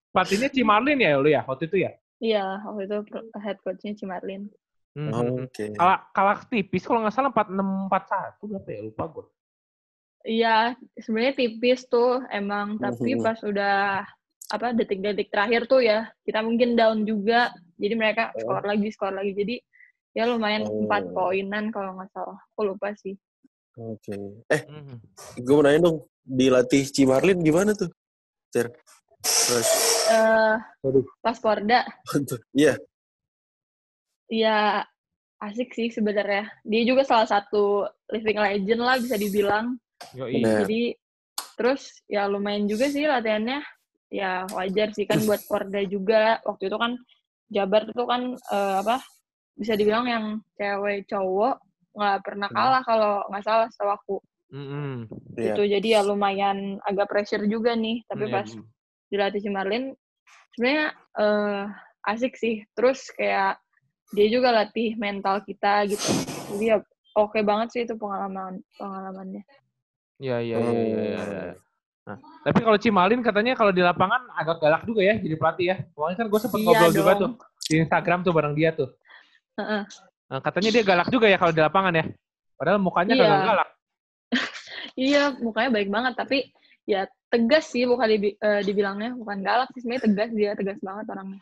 Pelatihnya 0.10 0.50
Cimarlin 0.50 0.98
ya 0.98 1.16
lu 1.16 1.30
ya 1.30 1.42
waktu 1.46 1.66
itu 1.66 1.78
ya? 1.80 1.92
iya 2.18 2.58
waktu 2.62 2.86
itu 2.86 2.98
head 3.38 3.58
coachnya 3.60 3.94
Cimarlin 3.94 4.50
Hmm. 4.92 5.08
Oh, 5.08 5.48
Oke. 5.48 5.72
Kalah 5.72 6.04
kalah 6.12 6.44
tipis 6.44 6.84
kalau 6.84 7.00
nggak 7.00 7.16
salah 7.16 7.32
46 7.32 7.88
41 7.88 8.44
berapa 8.44 8.68
ya 8.68 8.82
lupa 8.84 9.04
gue. 9.08 9.26
iya 10.22 10.56
sebenarnya 10.96 11.34
tipis 11.34 11.88
tuh 11.88 12.20
emang 12.28 12.76
tapi 12.76 13.16
Mhm. 13.16 13.24
pas 13.24 13.40
udah 13.40 14.04
apa 14.52 14.76
detik-detik 14.76 15.32
terakhir 15.32 15.64
tuh 15.66 15.80
ya 15.80 16.12
kita 16.22 16.44
mungkin 16.44 16.76
down 16.76 17.08
juga 17.08 17.50
jadi 17.80 17.96
mereka 17.96 18.24
Oh. 18.36 18.40
skor 18.44 18.64
lagi 18.68 18.88
skor 18.92 19.14
lagi 19.16 19.32
jadi 19.32 19.56
ya 20.12 20.28
lumayan 20.28 20.68
empat 20.68 21.08
Oh. 21.10 21.32
poinan 21.32 21.72
kalau 21.72 21.96
nggak 21.96 22.12
salah 22.12 22.40
aku 22.52 22.62
lupa 22.68 22.92
sih 22.96 23.16
Oke. 23.72 24.12
Eh, 24.52 24.62
Mhm. 24.68 25.00
gue 25.40 25.54
mau 25.56 25.64
nanya 25.64 25.88
dong, 25.88 26.04
dilatih 26.22 26.84
Cimarlin 26.92 27.40
gimana 27.40 27.72
tuh? 27.72 27.88
Cer. 28.52 28.68
Terus, 29.24 29.70
eh 30.12 30.56
Waduh. 30.84 31.08
pas 31.24 31.40
Porda 31.40 31.88
iya. 32.52 32.76
ya 34.28 34.84
asik 35.40 35.72
sih 35.72 35.88
sebenarnya 35.88 36.52
dia 36.64 36.84
juga 36.84 37.08
salah 37.08 37.24
satu 37.26 37.88
living 38.12 38.38
legend 38.38 38.82
lah 38.82 39.00
bisa 39.00 39.16
dibilang 39.16 39.80
Yoi. 40.16 40.42
Bener. 40.42 40.66
jadi 40.66 40.82
terus 41.56 42.04
ya 42.06 42.28
lumayan 42.28 42.66
juga 42.66 42.90
sih 42.90 43.06
latihannya 43.06 43.62
ya 44.12 44.44
wajar 44.52 44.92
sih 44.92 45.08
kan 45.08 45.24
buat 45.24 45.40
Porda 45.48 45.82
juga 45.88 46.38
waktu 46.44 46.68
itu 46.68 46.78
kan 46.78 47.00
Jabar 47.48 47.88
itu 47.88 48.04
kan 48.04 48.22
eh, 48.36 48.76
apa 48.84 49.00
bisa 49.56 49.76
dibilang 49.76 50.08
yang 50.08 50.26
cewek 50.56 51.08
cowok 51.08 51.60
nggak 51.96 52.18
pernah 52.24 52.48
Hmm. 52.52 52.56
kalah 52.56 52.84
kalau 52.84 53.14
nggak 53.32 53.44
salah 53.44 53.68
setahu 53.72 53.92
aku 53.92 54.18
Mhm. 54.52 55.08
Iya. 55.40 55.56
itu 55.56 55.64
jadi 55.64 55.88
ya 55.96 56.02
lumayan 56.04 56.76
agak 56.84 57.08
pressure 57.08 57.48
juga 57.48 57.72
nih 57.72 58.04
tapi 58.04 58.28
Iya, 58.28 58.36
pas 58.36 58.48
iya. 58.52 58.62
dilatih 59.08 59.42
Cimarlin 59.42 59.96
sebenarnya 60.56 60.88
eh, 61.18 61.64
asik 62.12 62.36
sih 62.36 62.68
terus 62.76 63.08
kayak 63.16 63.56
dia 64.12 64.28
juga 64.28 64.52
latih 64.52 65.00
mental 65.00 65.40
kita 65.48 65.88
gitu 65.88 66.04
jadi 66.52 66.66
ya 66.68 66.78
oke 67.16 67.40
banget 67.48 67.68
sih 67.72 67.82
itu 67.88 67.96
pengalaman 67.96 68.60
pengalamannya 68.76 69.44
Iya 70.20 70.38
iya 70.44 70.58
iya 70.60 70.80
iya. 71.02 71.52
Nah, 72.02 72.18
tapi 72.42 72.60
kalau 72.60 72.78
Cimalin 72.82 73.22
katanya 73.22 73.54
kalau 73.54 73.70
di 73.70 73.80
lapangan 73.80 74.26
agak 74.34 74.58
galak 74.58 74.82
juga 74.84 75.02
ya 75.02 75.16
jadi 75.16 75.36
pelatih 75.38 75.66
ya. 75.70 75.78
Soalnya 75.94 76.18
kan 76.18 76.28
gue 76.28 76.40
sempet 76.42 76.58
Iya 76.58 76.66
ngobrol 76.66 76.92
juga 76.92 77.12
tuh 77.16 77.30
di 77.62 77.76
Instagram 77.78 78.20
tuh 78.22 78.34
bareng 78.34 78.54
dia 78.54 78.70
tuh. 78.72 78.90
Heeh. 79.56 79.82
Nah, 80.28 80.40
katanya 80.40 80.70
dia 80.72 80.84
galak 80.84 81.08
juga 81.08 81.28
ya 81.28 81.38
kalau 81.38 81.54
di 81.54 81.62
lapangan 81.62 81.94
ya. 81.94 82.06
Padahal 82.58 82.78
mukanya 82.78 83.14
Iya. 83.14 83.24
kagak 83.24 83.42
galak. 83.46 83.70
iya 84.98 85.24
mukanya 85.38 85.70
baik 85.72 85.90
banget 85.90 86.14
tapi 86.16 86.38
ya 86.84 87.04
tegas 87.28 87.70
sih 87.70 87.86
bukan 87.86 88.08
dibi- 88.08 88.36
eh, 88.36 88.62
dibilangnya 88.62 89.14
bukan 89.14 89.38
galak 89.40 89.70
sih 89.72 89.80
sebenarnya 89.80 90.04
tegas 90.04 90.30
dia 90.32 90.52
tegas 90.54 90.80
banget 90.80 91.06
orangnya 91.08 91.42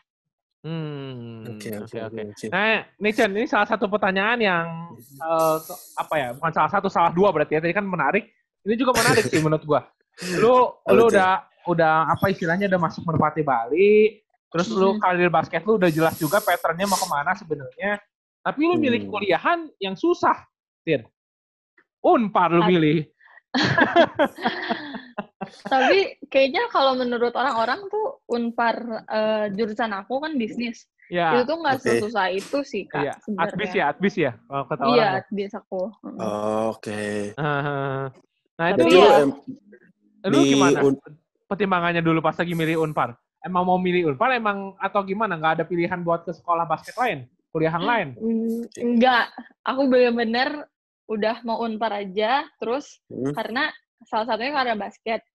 Hmm. 0.60 1.56
Oke, 1.56 1.72
oke, 1.72 1.98
oke. 2.04 2.22
Nah, 2.52 2.84
nih 3.00 3.14
Chen, 3.16 3.32
ini 3.32 3.48
salah 3.48 3.64
satu 3.64 3.88
pertanyaan 3.88 4.36
yang 4.38 4.66
eh, 5.00 5.56
ke- 5.58 5.80
apa 5.96 6.14
ya? 6.20 6.28
Bukan 6.36 6.52
salah 6.52 6.68
satu, 6.68 6.92
salah 6.92 7.16
dua 7.16 7.32
berarti 7.32 7.56
ya. 7.56 7.64
Tadi 7.64 7.72
kan 7.72 7.88
menarik. 7.88 8.28
Ini 8.68 8.76
juga 8.76 8.92
menarik 8.92 9.24
sih 9.24 9.40
menurut 9.40 9.64
gua. 9.64 9.88
Lu 10.36 10.56
lu 10.90 11.04
udah 11.08 11.44
udah 11.64 12.10
apa 12.10 12.28
istilahnya 12.28 12.68
udah 12.68 12.82
masuk 12.82 13.04
Merpati 13.04 13.42
Bali. 13.42 14.20
Terus 14.50 14.68
lu 14.70 14.98
karir 14.98 15.30
basket 15.30 15.62
lu 15.62 15.78
udah 15.78 15.88
jelas 15.88 16.18
juga 16.18 16.42
patternnya 16.42 16.84
mau 16.84 16.98
ke 16.98 17.06
mana 17.06 17.32
sebenarnya. 17.34 18.02
Tapi 18.40 18.60
lu 18.64 18.76
milih 18.76 19.06
Hmm. 19.06 19.12
kuliahan 19.12 19.60
yang 19.78 19.94
susah, 19.94 20.36
Tir. 20.82 21.06
Unpar 22.02 22.50
lu 22.50 22.64
milih. 22.66 23.06
tapi 25.66 25.98
kayaknya 26.28 26.70
kalau 26.70 26.94
menurut 26.94 27.34
orang-orang 27.34 27.82
tuh 27.88 28.22
unpar 28.28 28.76
eh, 29.06 29.46
jurusan 29.54 29.92
aku 29.92 30.20
kan 30.20 30.34
bisnis 30.36 30.86
Ya, 31.10 31.42
Itu 31.42 31.50
tuh 31.50 31.58
nggak 31.58 31.78
oke. 31.82 31.86
sesusah 31.90 32.28
itu 32.30 32.58
sih 32.62 32.86
kak 32.86 33.02
iya. 33.02 33.14
sebenarnya. 33.26 33.50
Advis 33.50 33.72
ya, 33.74 33.84
advis 33.90 34.14
ya. 34.16 34.32
Kalau 34.46 34.64
kata 34.70 34.82
Iya, 34.86 34.86
orang. 34.86 35.02
ya. 35.02 35.18
advis 35.18 35.52
aku. 35.58 35.82
Mm. 36.06 36.18
Oke. 36.70 37.02
Heeh. 37.34 38.02
Nah 38.54 38.66
itu 38.70 38.78
Tapi 38.78 38.94
Berarti 38.94 39.26
lu, 39.26 39.34
lu 40.28 40.44
di 40.44 40.52
gimana? 40.54 40.80
un- 40.84 41.00
Pertimbangannya 41.50 42.06
dulu 42.06 42.22
pas 42.22 42.38
lagi 42.38 42.54
milih 42.54 42.78
Unpar. 42.86 43.18
Emang 43.42 43.66
mau 43.66 43.82
milih 43.82 44.14
Unpar 44.14 44.38
emang 44.38 44.78
atau 44.78 45.02
gimana? 45.02 45.34
Nggak 45.34 45.54
ada 45.58 45.66
pilihan 45.66 45.98
buat 46.06 46.22
ke 46.22 46.36
sekolah 46.36 46.70
basket 46.70 46.94
lain? 46.94 47.26
Kuliahan 47.50 47.82
lain? 47.82 48.08
Mm, 48.22 48.62
enggak, 48.78 49.34
aku 49.66 49.90
bener-bener 49.90 50.70
udah 51.10 51.42
mau 51.42 51.66
unpar 51.66 52.06
aja, 52.06 52.46
terus 52.62 53.02
Hmm, 53.10 53.34
karena 53.34 53.74
salah 54.06 54.30
satunya 54.30 54.54
karena 54.54 54.78
basket. 54.78 55.26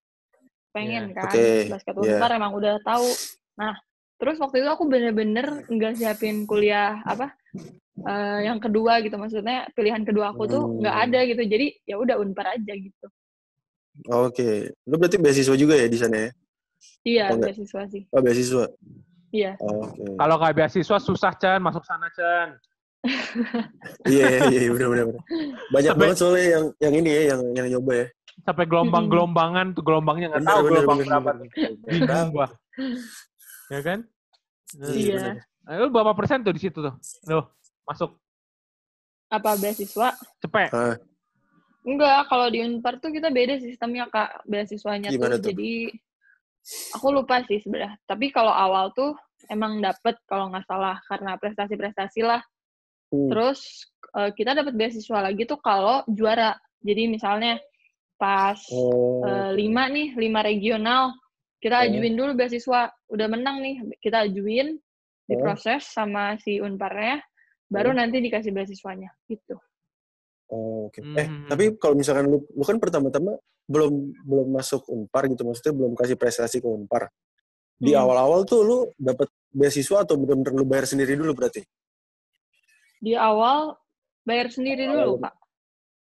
Pengen 0.70 1.10
Iya. 1.10 1.18
kan, 1.18 1.34
Oke, 1.34 1.46
basket 1.66 1.94
iya. 1.98 2.14
unpar 2.14 2.30
emang 2.30 2.54
udah 2.54 2.78
tahu. 2.86 3.10
Nah, 3.58 3.74
terus 4.22 4.38
waktu 4.38 4.62
itu 4.62 4.70
aku 4.70 4.86
bener-bener 4.86 5.66
nggak 5.66 5.98
siapin 5.98 6.46
kuliah 6.46 7.02
apa 7.02 7.34
eh, 8.06 8.38
yang 8.46 8.62
kedua 8.62 9.02
gitu, 9.02 9.18
maksudnya 9.18 9.66
pilihan 9.74 10.02
kedua 10.06 10.30
aku 10.30 10.46
tuh 10.46 10.62
nggak 10.78 10.94
Hmm. 10.94 11.04
ada 11.10 11.18
gitu, 11.26 11.42
jadi 11.42 11.66
ya 11.86 11.98
udah 11.98 12.22
unpar 12.22 12.54
aja 12.54 12.74
gitu. 12.74 13.06
Oke. 14.06 14.74
Lu 14.84 14.98
berarti 14.98 15.16
beasiswa 15.16 15.54
juga 15.54 15.74
ya 15.74 15.86
di 15.86 15.98
sana 15.98 16.16
ya? 16.18 16.30
Iya, 17.04 17.24
Oh, 17.30 17.38
beasiswa 17.38 17.80
sih. 17.88 18.02
Oh, 18.10 18.20
beasiswa. 18.20 18.64
Iya. 19.30 19.52
Oke. 19.58 20.02
Kalau 20.14 20.34
nggak 20.36 20.54
beasiswa 20.54 20.96
susah 20.98 21.32
Chan 21.36 21.60
masuk 21.60 21.84
sana 21.84 22.08
Chan. 22.12 22.48
Iya, 24.08 24.48
iya, 24.48 24.60
iya, 24.64 24.70
benar 24.72 24.88
benar. 24.88 25.04
benar. 25.12 25.22
Banyak 25.68 25.92
Sampai- 25.92 26.00
banget 26.00 26.16
soalnya 26.16 26.44
yang 26.48 26.64
yang 26.80 26.94
ini 26.96 27.10
ya, 27.10 27.22
yang 27.36 27.40
yang 27.52 27.66
nyoba 27.76 27.92
ya. 27.94 28.06
Sampai 28.42 28.64
gelombang-gelombangan 28.66 29.66
tuh 29.72 29.84
gelombangnya 29.84 30.26
nggak 30.32 30.42
tahu 30.42 30.60
bener, 30.64 30.72
gelombang 30.82 30.98
bener, 30.98 31.20
berapa. 31.20 31.32
Bingung 31.86 32.28
gua. 32.32 32.46
Ya 33.70 33.80
kan? 33.80 33.98
Iya, 34.74 34.90
Iya. 34.90 35.30
Nah, 35.64 35.74
lu 35.80 35.88
berapa 35.88 36.12
persen 36.12 36.40
tuh 36.42 36.52
di 36.52 36.60
situ 36.60 36.76
tuh? 36.80 36.94
Lu 37.28 37.40
masuk 37.84 38.16
Apa 39.28 39.56
beasiswa? 39.56 40.12
cepet. 40.40 40.68
Ah, 40.72 40.96
Enggak, 41.84 42.32
kalau 42.32 42.48
di 42.48 42.64
Unpar 42.64 42.96
tuh 42.96 43.12
kita 43.12 43.28
beda 43.28 43.60
sistemnya 43.60 44.08
Kak, 44.08 44.48
beasiswanya 44.48 45.12
Gimana 45.12 45.36
tuh. 45.36 45.44
tuh? 45.44 45.48
Jadi 45.52 45.92
aku 46.96 47.06
lupa 47.12 47.44
sih 47.44 47.60
sebenarnya. 47.60 48.00
Tapi 48.08 48.32
kalau 48.32 48.52
awal 48.52 48.88
tuh 48.96 49.12
emang 49.52 49.84
dapet 49.84 50.16
kalau 50.24 50.48
nggak 50.48 50.64
salah 50.64 50.96
karena 51.04 51.36
prestasi-prestasi 51.36 52.24
lah. 52.24 52.40
hmm. 53.12 53.28
Terus 53.28 53.84
eh, 54.16 54.30
kita 54.32 54.56
dapat 54.56 54.72
beasiswa 54.72 55.18
lagi 55.20 55.44
tuh 55.44 55.60
kalau 55.60 56.00
juara. 56.08 56.56
Jadi 56.80 57.04
misalnya 57.08 57.60
pas 58.16 58.56
Oh, 58.72 59.20
eh, 59.28 59.50
lima 59.52 59.84
nih, 59.92 60.16
lima 60.16 60.40
regional, 60.40 61.12
kita 61.60 61.80
Oh. 61.80 61.84
ajuin 61.84 62.16
dulu 62.16 62.32
beasiswa. 62.32 62.88
Udah 63.12 63.26
menang 63.28 63.60
nih, 63.60 63.76
kita 64.00 64.24
ajuin, 64.24 64.76
Oh. 64.76 64.80
diproses 65.28 65.84
sama 65.84 66.36
si 66.40 66.60
Unparnya, 66.64 67.20
baru 67.68 67.92
Oh. 67.92 67.96
nanti 67.96 68.24
dikasih 68.24 68.56
beasiswanya 68.56 69.12
gitu. 69.28 69.60
Oh, 70.48 70.88
oke. 70.88 71.00
Eh, 71.00 71.26
Hmm. 71.26 71.46
tapi 71.46 71.76
kalau 71.76 71.94
misalkan 71.94 72.26
lu 72.26 72.42
lu 72.44 72.62
kan 72.62 72.76
pertama-tama 72.76 73.36
belum 73.64 73.92
belum 74.20 74.48
masuk 74.50 74.84
Unpar 74.86 75.24
gitu, 75.26 75.42
maksudnya 75.42 75.72
belum 75.72 75.92
kasih 75.94 76.14
prestasi 76.14 76.58
ke 76.58 76.66
Unpar. 76.66 77.08
Di 77.74 77.92
Hmm. 77.92 78.02
awal-awal 78.02 78.44
tuh 78.44 78.60
lu 78.60 78.76
dapat 78.94 79.26
beasiswa 79.48 80.02
atau 80.02 80.14
benar-benar 80.14 80.52
lu 80.52 80.64
bayar 80.64 80.84
sendiri 80.84 81.14
dulu 81.14 81.32
berarti? 81.32 81.64
Di 82.98 83.14
awal 83.14 83.76
bayar 84.22 84.48
sendiri 84.48 84.84
dulu, 84.84 85.16
Awal- 85.16 85.22
Kak. 85.22 85.34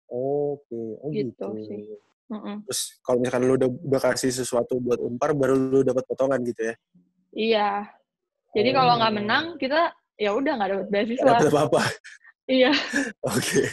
Oke, 0.06 0.80
oh 1.02 1.10
Gitu 1.10 1.34
gitu. 1.34 1.46
sih. 1.64 1.82
Mm-mm. 2.26 2.62
Terus 2.66 2.80
kalau 3.00 3.18
misalkan 3.18 3.42
lu 3.44 3.54
udah, 3.54 3.70
udah 3.70 4.00
kasih 4.02 4.30
sesuatu 4.30 4.78
buat 4.78 4.98
Unpar, 4.98 5.30
baru 5.32 5.54
lu 5.54 5.80
dapat 5.82 6.02
potongan 6.04 6.42
gitu 6.42 6.62
ya? 6.62 6.74
Iya. 7.32 7.68
Jadi 8.50 8.70
kalau 8.72 8.96
nggak 8.96 9.12
Oh. 9.12 9.16
menang, 9.16 9.44
kita 9.56 9.90
ya 10.16 10.30
udah 10.32 10.52
nggak 10.54 10.70
dapat 10.72 10.86
beasiswa. 10.88 11.26
dapat 11.28 11.46
apa-apa. 11.48 11.82
Iya. 12.46 12.70
Oke. 13.34 13.66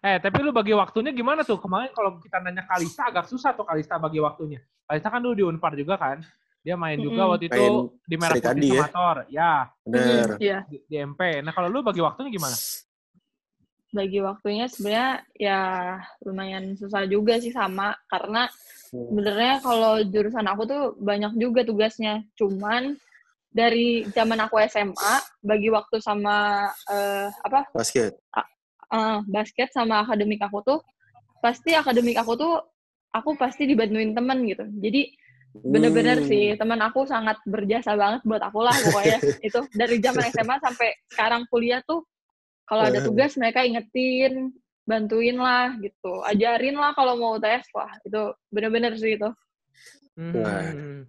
Eh, 0.00 0.16
tapi 0.16 0.40
lu 0.40 0.48
bagi 0.48 0.72
waktunya 0.72 1.12
gimana 1.12 1.44
tuh? 1.44 1.60
Kemarin 1.60 1.92
kalau 1.92 2.16
kita 2.24 2.40
nanya 2.40 2.64
Kalista 2.64 3.12
agak 3.12 3.28
susah 3.28 3.52
tuh 3.52 3.68
Kalista 3.68 4.00
bagi 4.00 4.16
waktunya. 4.16 4.56
Kalista 4.88 5.12
kan 5.12 5.20
dulu 5.20 5.34
di 5.36 5.44
Unpar 5.44 5.76
juga 5.76 6.00
kan. 6.00 6.24
Dia 6.64 6.76
main 6.76 6.96
juga 7.00 7.24
Mm-mm. 7.24 7.32
waktu 7.36 7.46
itu 7.48 7.56
Main 7.56 8.04
di 8.04 8.16
Merah 8.16 8.36
Putih 8.36 8.48
ya? 8.48 8.68
Sumator. 8.80 9.16
Ya, 9.28 9.52
Benar. 9.84 10.28
Mm, 10.36 10.40
Iya. 10.40 10.58
di, 10.68 10.76
di 10.88 10.96
MP. 10.96 11.20
Nah, 11.44 11.52
kalau 11.52 11.68
lu 11.68 11.84
bagi 11.84 12.00
waktunya 12.00 12.32
gimana? 12.32 12.56
Bagi 13.90 14.18
waktunya 14.22 14.64
sebenarnya 14.72 15.10
ya 15.36 15.60
lumayan 16.24 16.76
susah 16.80 17.04
juga 17.04 17.36
sih 17.36 17.52
sama 17.52 17.92
karena 18.08 18.48
Hmm. 18.90 19.06
sebenarnya 19.06 19.54
kalau 19.62 20.02
jurusan 20.02 20.46
aku 20.50 20.62
tuh 20.66 20.82
banyak 20.98 21.38
juga 21.38 21.62
tugasnya. 21.62 22.26
Cuman 22.34 22.98
dari 23.52 24.02
zaman 24.10 24.38
aku 24.42 24.58
SMA 24.66 25.14
bagi 25.46 25.70
waktu 25.70 26.02
sama 26.02 26.66
eh, 26.90 27.30
apa 27.30 27.70
Basket. 27.70 28.18
Eh, 28.90 29.18
basket 29.26 29.70
sama 29.70 30.02
akademik 30.02 30.42
aku 30.42 30.58
tuh 30.60 30.78
pasti 31.40 31.72
akademik 31.72 32.18
aku 32.18 32.36
tuh 32.36 32.54
aku 33.10 33.34
pasti 33.34 33.64
dibantuin 33.64 34.12
temen 34.12 34.44
gitu. 34.46 34.62
Jadi 34.78 35.10
bener-bener 35.50 36.22
Hmm. 36.22 36.28
sih 36.30 36.54
teman 36.54 36.78
aku 36.78 37.10
sangat 37.10 37.34
berjasa 37.42 37.98
banget 37.98 38.22
buat 38.22 38.38
aku 38.38 38.62
lah 38.62 38.70
pokoknya 38.70 39.18
itu 39.50 39.60
dari 39.74 39.98
zaman 39.98 40.30
SMA 40.30 40.56
sampai 40.62 40.94
sekarang 41.10 41.42
kuliah 41.50 41.82
tuh 41.82 42.06
kalau 42.70 42.86
ada 42.86 43.02
tugas 43.02 43.34
mereka 43.34 43.66
ingetin 43.66 44.54
bantuin 44.86 45.34
lah 45.34 45.74
gitu 45.82 46.22
ajarin 46.22 46.78
lah 46.78 46.94
kalau 46.94 47.18
mau 47.18 47.34
tes 47.42 47.66
wah 47.74 47.90
itu 48.06 48.30
bener-bener 48.46 48.94
sih 48.94 49.18
itu. 49.18 49.26
Hmm. 50.14 51.02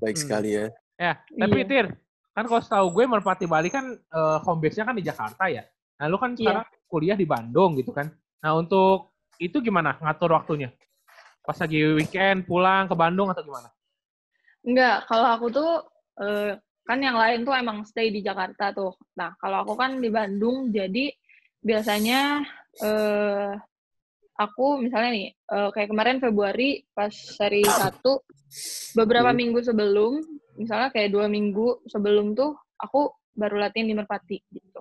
Baik 0.00 0.16
Hmm. 0.16 0.22
sekali 0.24 0.50
ya. 0.56 0.66
Ya, 0.96 1.12
tapi 1.18 1.60
Iya. 1.60 1.68
Tir, 1.68 1.86
kan 2.32 2.44
kalau 2.46 2.62
setahu 2.64 2.86
gue 2.94 3.04
Merpati 3.04 3.44
Bali 3.44 3.68
kan 3.68 3.92
eh, 3.92 4.36
home 4.40 4.60
base-nya 4.62 4.88
kan 4.88 4.96
di 4.96 5.04
Jakarta 5.04 5.52
ya. 5.52 5.68
Nah, 6.00 6.06
lu 6.08 6.16
kan 6.16 6.32
Iya. 6.32 6.64
Kuliah 6.92 7.16
di 7.16 7.24
Bandung 7.24 7.72
gitu 7.80 7.96
kan. 7.96 8.12
Nah, 8.44 8.52
untuk 8.60 9.16
itu 9.40 9.64
gimana 9.64 9.96
ngatur 9.96 10.36
waktunya? 10.36 10.68
Pas 11.40 11.56
lagi 11.56 11.80
weekend 11.96 12.44
pulang 12.44 12.84
ke 12.84 12.92
Bandung 12.92 13.32
atau 13.32 13.40
gimana? 13.40 13.72
enggak 14.62 15.10
kalau 15.10 15.26
aku 15.26 15.46
tuh 15.50 15.70
eh, 16.22 16.54
kan 16.86 16.98
yang 17.02 17.18
lain 17.18 17.42
tuh 17.42 17.50
emang 17.50 17.82
stay 17.82 18.14
di 18.14 18.22
Jakarta 18.22 18.70
tuh 18.70 18.94
nah 19.18 19.34
kalau 19.42 19.66
aku 19.66 19.74
kan 19.74 19.98
di 19.98 20.06
Bandung 20.06 20.70
jadi 20.70 21.10
biasanya 21.58 22.46
eh 22.78 23.58
aku 24.38 24.86
misalnya 24.86 25.10
nih 25.18 25.28
eh, 25.34 25.68
kayak 25.74 25.90
kemarin 25.90 26.22
Februari 26.22 26.86
pas 26.94 27.10
seri 27.10 27.66
satu 27.66 28.22
beberapa 28.94 29.34
Hmm. 29.34 29.38
minggu 29.42 29.66
sebelum 29.66 30.22
misalnya 30.54 30.94
kayak 30.94 31.10
dua 31.10 31.26
minggu 31.26 31.82
sebelum 31.90 32.38
tuh 32.38 32.54
aku 32.78 33.10
baru 33.34 33.66
latihan 33.66 33.90
di 33.90 33.98
Merpati 33.98 34.38
gitu 34.46 34.78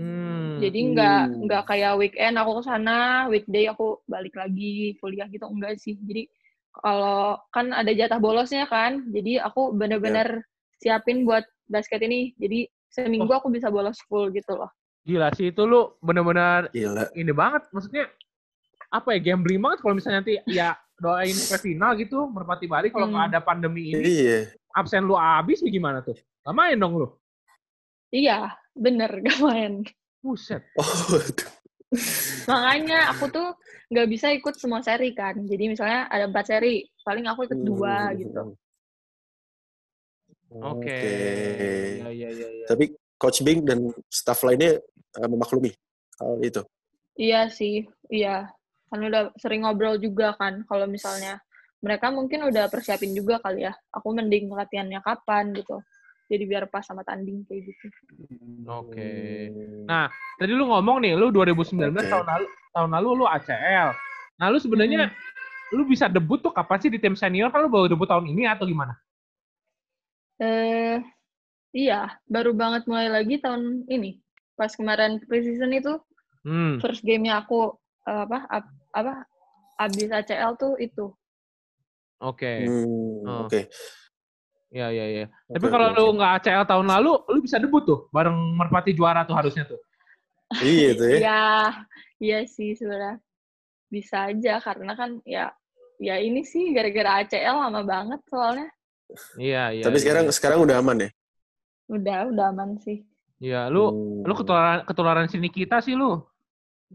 Hmm. 0.00 0.56
jadi 0.58 0.78
nggak 0.90 1.20
Hmm. 1.28 1.40
nggak 1.44 1.62
kayak 1.66 1.92
weekend 1.94 2.34
aku 2.34 2.50
ke 2.56 2.62
sana 2.64 2.98
weekday 3.28 3.68
aku 3.68 4.00
balik 4.08 4.32
lagi 4.32 4.96
kuliah 4.96 5.28
gitu 5.28 5.44
enggak 5.44 5.76
sih 5.76 5.92
jadi 6.00 6.24
kalau 6.72 7.36
kan 7.50 7.68
ada 7.70 7.90
jatah 7.90 8.16
bolosnya 8.16 8.64
kan 8.64 9.04
jadi 9.06 9.42
aku 9.42 9.74
bener-bener 9.74 10.40
siapin 10.76 11.28
buat 11.28 11.44
basket 11.66 12.00
ini 12.00 12.32
jadi 12.34 12.64
seminggu 12.88 13.28
aku 13.28 13.52
bisa 13.52 13.68
bolos 13.68 14.00
full 14.06 14.30
gitu 14.30 14.56
loh 14.56 14.72
Gila 15.00 15.32
sih 15.32 15.48
itu 15.48 15.62
lu 15.64 15.96
bener-bener 15.98 16.68
Gila. 16.70 17.08
ini 17.12 17.32
banget. 17.32 17.64
Maksudnya 17.72 18.04
apa 18.88 19.12
ya 19.12 19.20
gambling 19.22 19.56
banget 19.56 19.78
kalau 19.80 19.94
misalnya 19.94 20.20
nanti 20.20 20.36
ya 20.44 20.72
doain 20.94 21.32
ke 21.32 21.56
final 21.56 21.96
gitu 21.96 22.28
Merpati 22.28 22.64
Bali 22.64 22.88
kalau 22.88 23.08
nggak 23.08 23.24
Hmm. 23.24 23.32
ada 23.32 23.40
pandemi 23.40 23.90
ini 23.90 24.04
Iya. 24.04 24.38
absen 24.76 25.08
lu 25.08 25.16
abis 25.16 25.64
gimana 25.64 26.00
tuh? 26.00 26.14
Gak 26.40 26.52
main 26.52 26.76
dong 26.76 26.96
lu. 26.96 27.08
Iya 28.10 28.54
bener 28.74 29.10
gak 29.24 29.38
main 29.42 29.74
Buset. 30.20 30.60
Oh, 30.76 31.16
makanya 32.44 33.10
aku 33.10 33.32
tuh 33.32 33.48
nggak 33.90 34.06
bisa 34.06 34.30
ikut 34.30 34.54
semua 34.60 34.78
seri 34.84 35.10
kan 35.10 35.34
jadi 35.48 35.64
misalnya 35.66 36.06
ada 36.06 36.30
empat 36.30 36.46
seri 36.46 36.86
paling 37.02 37.26
aku 37.26 37.50
ikut 37.50 37.60
dua 37.66 38.12
Hmm. 38.12 38.18
gitu 38.20 38.42
Oke. 40.50 40.90
Oke. 40.90 41.02
Ya, 42.02 42.10
ya, 42.10 42.28
ya, 42.34 42.48
ya. 42.50 42.66
Tapi 42.66 42.90
Coach 43.14 43.46
Bing 43.46 43.62
dan 43.62 43.86
staff 44.10 44.42
lainnya 44.42 44.82
memaklumi 45.14 45.70
hal 46.18 46.42
itu. 46.42 46.62
Iya 47.14 47.46
sih, 47.54 47.86
iya. 48.10 48.50
Kan 48.90 49.06
udah 49.06 49.30
sering 49.38 49.62
ngobrol 49.62 50.02
juga 50.02 50.34
kan, 50.34 50.66
kalau 50.66 50.90
misalnya 50.90 51.38
mereka 51.78 52.10
mungkin 52.10 52.50
udah 52.50 52.66
persiapin 52.66 53.14
juga 53.14 53.38
kali 53.38 53.62
ya. 53.62 53.72
Aku 53.94 54.10
mending 54.10 54.50
latihannya 54.50 54.98
kapan 55.06 55.54
gitu. 55.54 55.78
Jadi 56.30 56.44
biar 56.46 56.70
pas 56.70 56.86
sama 56.86 57.02
tanding 57.02 57.42
kayak 57.42 57.74
gitu. 57.74 57.86
Oke. 58.70 59.10
Nah, 59.82 60.06
tadi 60.38 60.54
lu 60.54 60.70
ngomong 60.70 61.02
nih, 61.02 61.18
lu 61.18 61.34
2019 61.34 61.90
Oke. 61.90 62.06
tahun 62.06 62.26
lalu 62.30 62.46
tahun 62.70 62.90
lalu 62.94 63.08
lu 63.18 63.26
ACL. 63.26 63.90
Nah, 64.38 64.46
lu 64.46 64.62
sebenarnya 64.62 65.10
lu 65.74 65.82
bisa 65.82 66.06
debut 66.06 66.38
tuh 66.38 66.54
kapan 66.54 66.78
sih 66.78 66.86
di 66.86 67.02
tim 67.02 67.18
senior? 67.18 67.50
Kan 67.50 67.66
lu 67.66 67.70
baru 67.70 67.90
debut 67.90 68.06
tahun 68.06 68.30
ini 68.30 68.46
atau 68.46 68.62
gimana? 68.62 68.94
Eh, 70.38 71.02
iya, 71.74 72.14
baru 72.30 72.54
banget 72.54 72.86
mulai 72.86 73.10
lagi 73.10 73.42
tahun 73.42 73.84
ini. 73.90 74.22
Pas 74.54 74.70
kemarin 74.70 75.18
preseason 75.26 75.74
itu, 75.74 75.98
Hmm. 76.46 76.78
first 76.80 77.02
game-nya 77.02 77.42
aku 77.44 77.74
eh, 78.08 78.22
apa 78.24 78.48
ab- 78.48 78.72
apa 78.96 79.14
abis 79.76 80.08
ACL 80.08 80.56
tuh 80.56 80.78
itu. 80.80 81.10
Oke. 82.22 82.64
Hmm, 82.64 83.26
Oh. 83.28 83.44
Oke. 83.44 83.68
Iya, 84.70 84.86
iya, 84.94 85.04
iya. 85.10 85.24
Oke, 85.26 85.58
Tapi 85.58 85.66
kalau 85.66 85.86
oke, 85.90 85.98
lu 85.98 86.04
nggak 86.14 86.32
ACL 86.40 86.62
tahun 86.62 86.86
lalu, 86.86 87.12
lu 87.26 87.38
bisa 87.42 87.58
debut 87.58 87.82
tuh 87.82 88.06
bareng 88.14 88.38
Merpati 88.54 88.94
juara 88.94 89.26
tuh 89.26 89.34
harusnya 89.34 89.66
tuh. 89.66 89.82
Iya 90.62 90.94
tuh 90.94 91.06
ya. 91.10 91.18
Iya, 91.18 91.42
iya 92.22 92.38
sih 92.46 92.78
sebenarnya 92.78 93.18
bisa 93.90 94.30
aja 94.30 94.62
karena 94.62 94.94
kan 94.94 95.18
ya 95.26 95.50
ya 95.98 96.22
ini 96.22 96.46
sih 96.46 96.70
gara-gara 96.70 97.26
ACL 97.26 97.66
lama 97.66 97.82
banget 97.82 98.22
soalnya. 98.30 98.70
Iya, 99.34 99.74
iya. 99.74 99.82
Tapi 99.82 99.98
iya. 99.98 100.02
sekarang 100.06 100.24
sekarang 100.30 100.58
udah 100.62 100.78
aman 100.78 101.06
ya. 101.06 101.10
Udah, 101.90 102.30
udah 102.30 102.44
aman 102.54 102.78
sih. 102.78 103.02
Iya, 103.42 103.66
lu 103.66 103.90
Hmm. 103.90 104.22
lu 104.22 104.32
ketularan 104.38 104.86
ketularan 104.86 105.26
sini 105.26 105.50
kita 105.50 105.82
sih 105.82 105.98
lu. 105.98 106.22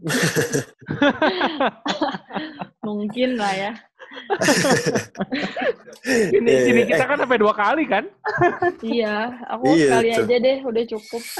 Mungkin 2.86 3.36
lah 3.36 3.52
ya. 3.52 3.72
Sini, 6.06 6.46
Iya, 6.50 6.60
sini 6.62 6.80
iya. 6.86 6.88
kita 6.94 7.04
kan 7.04 7.16
sampai 7.18 7.38
dua 7.40 7.54
kali 7.54 7.84
kan? 7.90 8.04
Iya, 8.78 9.16
aku 9.50 9.64
Iya, 9.74 9.86
sekali 9.90 10.08
tuh. 10.14 10.22
aja 10.22 10.36
deh, 10.38 10.58
udah 10.62 10.84
cukup. 10.94 11.22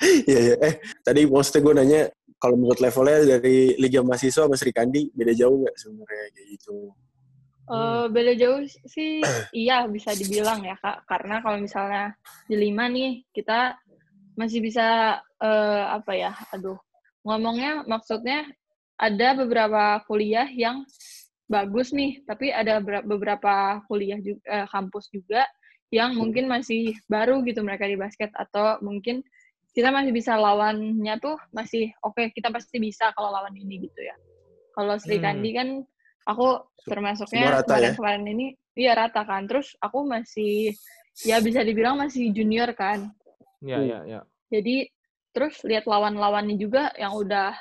Iya 0.00 0.38
iya. 0.40 0.54
Eh 0.64 0.74
tadi 1.04 1.28
maksudnya 1.28 1.60
gue 1.60 1.74
nanya 1.76 2.00
kalau 2.40 2.56
menurut 2.56 2.80
levelnya 2.80 3.36
dari 3.36 3.76
Liga 3.76 4.00
Mahasiswa 4.00 4.48
sama 4.48 4.56
Sri 4.56 4.72
Kandi 4.72 5.12
beda 5.12 5.36
jauh 5.36 5.60
nggak 5.60 5.76
sebenarnya 5.76 6.24
kayak 6.32 6.48
gitu? 6.56 6.76
Eh, 7.68 8.04
beda 8.08 8.32
jauh 8.32 8.64
sih, 8.88 9.20
iya 9.52 9.84
bisa 9.84 10.16
dibilang 10.16 10.64
ya 10.64 10.72
kak. 10.80 11.04
Karena 11.04 11.44
kalau 11.44 11.60
misalnya 11.60 12.16
di 12.48 12.56
lima 12.56 12.88
nih 12.88 13.28
kita 13.28 13.76
masih 14.40 14.64
bisa 14.64 15.20
eh, 15.20 15.84
apa 15.92 16.12
ya? 16.16 16.32
Aduh, 16.56 16.80
ngomongnya 17.20 17.84
maksudnya 17.84 18.48
ada 19.00 19.32
beberapa 19.32 20.04
kuliah 20.04 20.44
yang 20.52 20.84
bagus 21.48 21.90
nih, 21.96 22.20
tapi 22.28 22.52
ada 22.52 22.78
ber- 22.84 23.02
beberapa 23.08 23.80
kuliah 23.88 24.20
juga 24.20 24.68
kampus 24.68 25.08
juga 25.08 25.48
yang 25.90 26.14
mungkin 26.14 26.46
masih 26.46 26.94
baru 27.10 27.42
gitu 27.42 27.66
mereka 27.66 27.88
di 27.88 27.98
basket 27.98 28.30
atau 28.38 28.78
mungkin 28.78 29.24
kita 29.74 29.90
masih 29.90 30.14
bisa 30.14 30.38
lawannya 30.38 31.14
tuh 31.18 31.34
masih 31.50 31.90
oke 32.06 32.30
kita 32.30 32.50
pasti 32.54 32.78
bisa 32.78 33.10
kalau 33.16 33.34
lawan 33.34 33.56
ini 33.58 33.90
gitu 33.90 34.06
ya. 34.06 34.14
Kalau 34.70 34.94
Sri 35.02 35.18
Hmm. 35.18 35.26
Kandi 35.26 35.50
kan 35.50 35.68
aku 36.30 36.62
termasuknya 36.86 37.58
ya? 37.58 37.62
kemarin-kemarin 37.66 38.24
ini 38.30 38.46
iya 38.78 38.94
rata 38.94 39.26
kan. 39.26 39.50
Terus 39.50 39.74
aku 39.82 40.06
masih 40.06 40.74
ya 41.26 41.42
bisa 41.42 41.66
dibilang 41.66 41.98
masih 41.98 42.30
junior 42.30 42.70
kan. 42.78 43.10
Iya, 43.62 43.78
iya, 43.82 43.98
iya. 44.06 44.20
Jadi 44.50 44.86
terus 45.34 45.58
lihat 45.66 45.86
lawan-lawannya 45.90 46.54
juga 46.58 46.90
yang 46.98 47.14
udah 47.18 47.54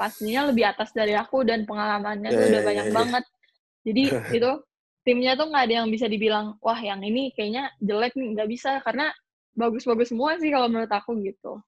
pastinya 0.00 0.48
lebih 0.48 0.64
atas 0.64 0.88
dari 0.90 1.12
aku 1.12 1.44
dan 1.44 1.68
pengalamannya 1.68 2.32
tuh 2.32 2.40
Ya, 2.40 2.48
udah 2.48 2.62
ya, 2.62 2.66
banyak 2.66 2.86
ya, 2.86 2.90
ya. 2.90 2.96
banget. 2.96 3.24
Jadi 3.84 4.02
itu 4.40 4.50
timnya 5.04 5.32
tuh 5.36 5.46
nggak 5.48 5.64
ada 5.68 5.74
yang 5.84 5.88
bisa 5.88 6.08
dibilang 6.08 6.56
wah 6.58 6.80
yang 6.80 7.04
ini 7.04 7.28
kayaknya 7.30 7.68
jelek 7.78 8.16
nih 8.16 8.28
nggak 8.32 8.48
bisa 8.48 8.80
karena 8.80 9.12
bagus-bagus 9.52 10.08
semua 10.08 10.40
sih 10.40 10.48
kalau 10.48 10.66
menurut 10.66 10.88
aku 10.88 11.20
gitu. 11.20 11.60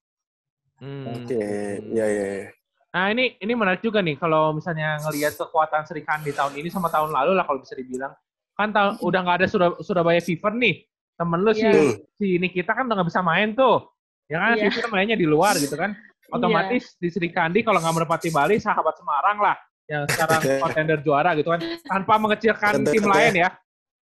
Hmm. 0.81 1.13
Oke, 1.13 1.45
iya 1.85 2.05
iya. 2.09 2.25
iya. 2.41 2.45
Nah 2.89 3.09
ini 3.09 3.37
ini 3.37 3.53
menarik 3.53 3.81
juga 3.81 4.01
nih 4.01 4.17
kalau 4.17 4.53
misalnya 4.53 4.97
ngelihat 4.99 5.33
kekuatan 5.35 5.85
Sri 5.85 6.01
Kandi 6.01 6.29
tahun 6.29 6.57
ini 6.57 6.69
sama 6.69 6.89
tahun 6.89 7.09
lalu 7.09 7.33
lah 7.33 7.45
kalau 7.45 7.61
bisa 7.61 7.73
dibilang 7.73 8.13
kan 8.53 8.69
tahun 8.69 8.97
udah 9.07 9.19
nggak 9.21 9.37
ada 9.41 9.47
Surab- 9.47 9.77
Surabaya 9.81 10.21
Fever 10.21 10.53
nih 10.53 10.85
temen 11.13 11.41
lu 11.41 11.53
si 11.53 11.61
Iya. 11.61 11.97
si 12.17 12.25
ini 12.37 12.49
kita 12.49 12.73
kan 12.73 12.85
udah 12.85 12.97
nggak 12.97 13.09
bisa 13.09 13.21
main 13.21 13.53
tuh 13.53 13.85
ya 14.25 14.37
kan 14.37 14.57
Iya. 14.57 14.69
Fever 14.69 14.85
mainnya 14.89 15.17
di 15.17 15.25
luar 15.25 15.57
gitu 15.57 15.73
kan 15.73 15.93
otomatis 16.29 16.95
di 16.95 17.07
Sri 17.09 17.27
Kandi 17.27 17.59
kalau 17.61 17.81
nggak 17.81 17.95
merpati 18.03 18.29
Bali 18.29 18.55
sahabat 18.57 18.95
Semarang 18.95 19.37
lah 19.41 19.55
yang 19.83 20.07
sekarang 20.07 20.41
kontender 20.63 20.99
juara 21.03 21.35
gitu 21.35 21.51
kan 21.51 21.59
tanpa 21.83 22.15
mengecilkan 22.15 22.73
Kata- 22.79 22.93
tim 22.93 23.03
lain 23.03 23.33
ya 23.35 23.49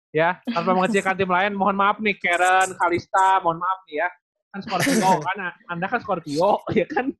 ya 0.08 0.30
tanpa 0.48 0.72
mengecilkan 0.72 1.14
tim 1.14 1.28
lain 1.28 1.52
mohon 1.52 1.76
maaf 1.76 2.00
nih 2.00 2.16
Karen 2.16 2.72
Kalista 2.72 3.44
mohon 3.44 3.60
maaf 3.60 3.84
nih 3.84 4.00
ya 4.00 4.08
kan 4.48 4.60
Scorpio 4.64 5.12
kan 5.28 5.36
anda 5.68 5.86
kan 5.86 6.00
Scorpio 6.00 6.64
ya 6.78 6.86
kan 6.88 7.12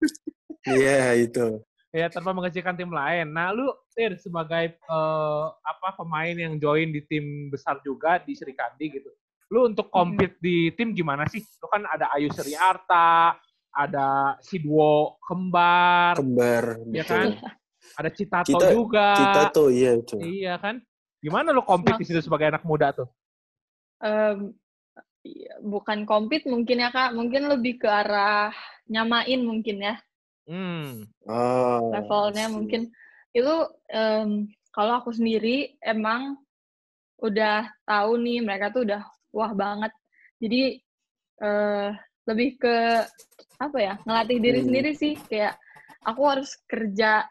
Iya 0.67 1.17
itu. 1.17 1.63
ya 1.89 2.13
tanpa 2.13 2.37
mengecilkan 2.37 2.77
tim 2.77 2.93
lain. 2.93 3.33
Nah, 3.33 3.55
lu 3.57 3.65
Tir 3.97 4.21
sebagai 4.21 4.77
eh, 4.77 5.47
apa 5.65 5.97
pemain 5.97 6.35
yang 6.37 6.61
join 6.61 6.93
di 6.93 7.01
tim 7.09 7.49
besar 7.49 7.81
juga 7.81 8.21
di 8.21 8.37
Sri 8.37 8.53
Kandi 8.53 9.01
gitu. 9.01 9.09
Lu 9.49 9.65
untuk 9.65 9.89
compete 9.89 10.37
di 10.45 10.69
tim 10.77 10.93
gimana 10.93 11.25
sih? 11.25 11.41
Lu 11.41 11.67
kan 11.73 11.89
ada 11.89 12.13
Ayu 12.13 12.29
Sri 12.29 12.53
Arta, 12.53 13.33
ada 13.71 14.37
Sidwo 14.41 15.17
Kembar, 15.23 16.17
Kembar. 16.19 16.65
ya 16.91 17.03
betul. 17.05 17.07
kan? 17.07 17.27
Ada 17.99 18.11
Citato 18.13 18.49
Kita- 18.53 18.73
juga. 18.75 19.09
Kita 19.15 19.43
tuh 19.51 19.69
iya 19.71 19.91
itu. 19.97 20.17
Iya 20.19 20.55
kan? 20.59 20.83
Gimana 21.19 21.51
lu 21.51 21.63
compete 21.63 21.99
di 21.99 22.07
situ 22.07 22.21
sebagai 22.21 22.51
anak 22.51 22.63
muda 22.63 22.95
tuh? 22.95 23.09
Em, 23.99 24.55
iya, 25.27 25.59
bukan 25.59 26.07
compete 26.07 26.47
mungkin 26.47 26.79
ya 26.79 26.91
kak, 26.91 27.11
mungkin 27.13 27.51
lebih 27.51 27.83
ke 27.83 27.89
arah 27.91 28.55
nyamain 28.87 29.43
mungkin 29.43 29.85
ya 29.85 29.97
Hmm. 30.49 31.05
Oh. 31.29 31.93
levelnya 31.93 32.49
mungkin 32.49 32.89
itu 33.37 33.55
em, 33.93 34.49
kalau 34.73 34.97
aku 34.97 35.13
sendiri 35.13 35.77
emang 35.85 36.41
udah 37.21 37.69
tahu 37.85 38.17
nih 38.17 38.41
mereka 38.41 38.73
tuh 38.73 38.89
udah 38.89 39.05
wah 39.29 39.53
banget 39.53 39.93
jadi 40.41 40.81
eh, 41.39 41.91
lebih 42.29 42.57
ke 42.57 42.77
apa 43.59 43.79
ya 43.79 43.95
ngelatih 44.05 44.39
diri 44.39 44.59
Hmm. 44.61 44.67
sendiri 44.69 44.91
sih 44.93 45.13
kayak 45.19 45.57
aku 46.05 46.21
harus 46.23 46.55
kerja 46.65 47.25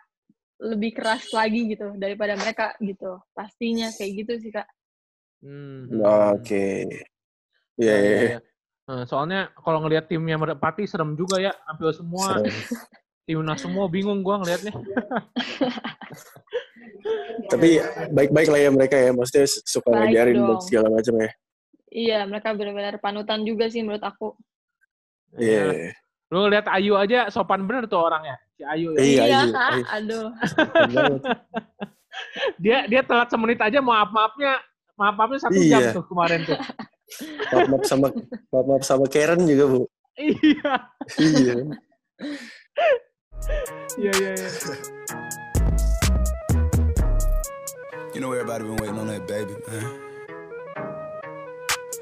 lebih 0.58 0.92
keras 0.92 1.30
lagi 1.32 1.70
gitu 1.70 1.94
daripada 1.96 2.34
mereka 2.34 2.74
gitu 2.80 3.22
pastinya 3.32 3.88
kayak 3.94 4.12
gitu 4.18 4.34
sih 4.42 4.50
kak 4.50 4.66
Hmm. 5.38 5.86
Oke. 6.34 6.82
Iya 7.78 7.94
Iya, 7.94 7.96
iya. 8.02 8.20
iya. 8.26 8.40
Eh, 8.90 9.04
Soalnya 9.06 9.54
kalau 9.54 9.78
ngelihat 9.80 10.10
timnya 10.10 10.34
Merpati 10.34 10.82
serem 10.84 11.14
juga 11.14 11.38
ya, 11.38 11.54
hampir 11.64 11.94
semua 11.94 12.42
Serem. 12.42 12.58
timnas 13.22 13.62
semua 13.62 13.86
bingung 13.86 14.26
gua 14.26 14.42
ngelihatnya. 14.42 14.74
Tapi 17.48 17.80
baik-baik 18.10 18.50
lah 18.50 18.60
ya 18.60 18.70
mereka 18.74 18.96
ya. 18.98 19.14
Maksudnya 19.14 19.46
suka 19.46 19.90
Baik 19.90 19.98
ngajarin 20.10 20.36
dan 20.42 20.58
segala 20.60 20.88
macam 20.90 21.14
ya. 21.22 21.32
iya 21.88 22.26
mereka 22.26 22.52
benar-benar 22.52 22.98
panutan 22.98 23.46
juga 23.46 23.70
sih 23.70 23.80
menurut 23.80 24.04
aku 24.04 24.34
Iya. 25.38 25.64
Ya. 25.72 25.92
Lu 26.28 26.50
lihat 26.52 26.68
Ayu 26.68 26.94
aja 27.00 27.32
sopan 27.32 27.64
bener 27.64 27.88
tuh 27.88 28.04
orangnya. 28.04 28.36
Si 28.58 28.64
Ayu 28.66 28.92
ya. 28.94 29.00
Iya, 29.00 29.24
iya 29.24 29.38
Ayu, 29.40 29.54
Ayu. 29.56 29.84
aduh. 29.96 30.26
Dia 32.58 32.90
dia 32.90 33.06
telat 33.06 33.30
semenit 33.30 33.62
aja 33.62 33.78
maaf-maafnya 33.78 34.58
maaf-maafnya 34.98 35.40
satu 35.46 35.54
Iya. 35.54 35.94
jam 35.94 36.02
tuh 36.02 36.06
kemarin 36.10 36.42
tuh. 36.44 36.58
Maaf 37.54 37.68
maaf 37.72 37.84
sama 37.88 38.08
maaf 38.52 38.66
maaf 38.68 38.84
sama 38.84 39.06
Karen 39.08 39.46
juga 39.48 39.66
bu. 39.70 39.82
iya. 40.20 40.74
Iya. 41.16 41.56
Iya 43.96 44.12
iya 44.12 44.32
iya. 44.36 44.50
You 48.12 48.20
know 48.20 48.34
everybody 48.34 48.66
been 48.66 48.76
waiting 48.82 48.98
on 48.98 49.08
that 49.08 49.24
baby, 49.30 49.54
man. 49.70 50.07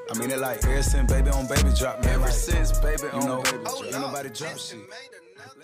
I 0.06 0.14
mean 0.22 0.30
it 0.30 0.38
like 0.38 0.62
ever 0.62 0.86
since 0.86 1.10
baby 1.10 1.34
on 1.34 1.50
baby 1.50 1.74
drop, 1.74 1.98
man. 2.06 2.22
Ever 2.22 2.30
since 2.30 2.78
baby 2.78 3.10
on 3.10 3.26
know, 3.26 3.42
baby 3.42 3.58
drop. 3.66 3.82
Ain't 3.90 4.02
nobody 4.06 4.30
drop 4.30 4.54
shit. 4.62 4.78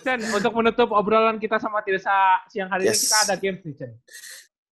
Chen, 0.02 0.18
untuk 0.34 0.50
menutup 0.58 0.90
obrolan 0.90 1.38
kita 1.38 1.62
sama 1.62 1.78
Tirsa 1.86 2.42
siang 2.50 2.66
hari 2.66 2.90
ini 2.90 2.90
Yes. 2.90 3.06
kita 3.06 3.18
ada 3.22 3.34
games 3.38 3.62
nih, 3.62 3.74
Chen. 3.78 3.92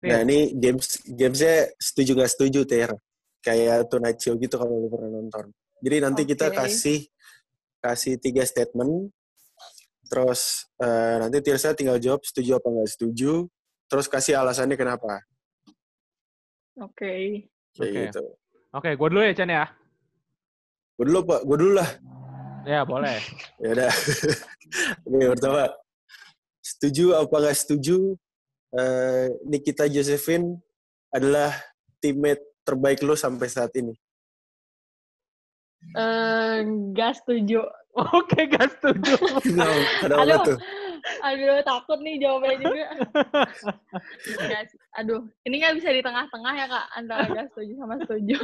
Tir, 0.01 0.09
Nah 0.09 0.21
ini 0.25 0.39
games 0.57 0.87
gamesnya 1.05 1.69
setuju 1.77 2.11
nggak 2.17 2.33
setuju 2.33 2.61
Ter. 2.65 2.91
Kayak 3.45 3.93
Tonight 3.93 4.19
Show 4.19 4.35
gitu 4.41 4.57
kalau 4.57 4.73
lu 4.73 4.89
pernah 4.89 5.11
nonton. 5.21 5.53
Jadi 5.85 5.97
nanti 6.01 6.23
kita 6.25 6.49
Oke. 6.49 6.57
kasih 6.65 6.99
kasih 7.85 8.17
tiga 8.17 8.43
statement. 8.49 9.13
Terus 10.09 10.65
eh, 10.81 11.17
nanti 11.21 11.45
Tirsa 11.45 11.77
tinggal 11.77 12.01
jawab 12.01 12.25
setuju 12.25 12.57
apa 12.57 12.73
nggak 12.73 12.89
setuju. 12.89 13.45
Terus 13.85 14.07
kasih 14.09 14.41
alasannya 14.41 14.81
kenapa. 14.81 15.21
oke 16.79 17.13
Kayak 17.77 17.91
Oke. 17.91 18.01
gitu. 18.09 18.25
Oke, 18.69 18.93
gua 19.01 19.09
dulu 19.09 19.21
ya, 19.25 19.33
Chen 19.33 19.49
ya. 19.49 19.65
Gue 20.99 21.05
dulu 21.09 21.21
pak, 21.25 21.41
gue 21.47 21.57
dulu 21.57 21.73
lah. 21.79 21.91
Ya, 22.69 22.85
boleh. 22.85 23.17
Ya 23.65 23.75
udah. 23.75 23.93
Oke 25.09 25.27
pertama. 25.35 25.65
Setuju 26.61 27.17
apa 27.17 27.35
nggak 27.43 27.59
setuju? 27.59 28.15
eh, 28.77 29.33
Nikita 29.49 29.89
Josephine 29.89 30.61
adalah 31.09 31.49
teammate 32.05 32.45
terbaik 32.63 33.01
lo 33.01 33.17
sampai 33.17 33.49
saat 33.49 33.73
ini. 33.81 33.97
Eh, 35.97 36.57
nggak 36.69 37.25
setuju 37.25 37.65
Oke, 38.19 38.47
gak 38.47 38.79
setuju. 38.79 39.17
Kenapa? 39.43 39.83
Kenapa 39.99 40.23
Aduh. 40.23 40.45
tuh? 40.47 40.59
Aduh, 41.25 41.61
takut 41.65 41.99
nih 42.01 42.21
jawabannya 42.23 42.57
juga. 42.65 42.87
Aduh, 44.99 45.21
ini 45.47 45.55
nggak 45.61 45.75
bisa 45.81 45.89
di 45.93 46.03
tengah-tengah 46.03 46.55
ya, 46.55 46.67
Kak, 46.69 46.87
antara 46.97 47.25
nggak 47.31 47.47
setuju 47.55 47.73
sama 47.79 47.95
setuju. 48.05 48.39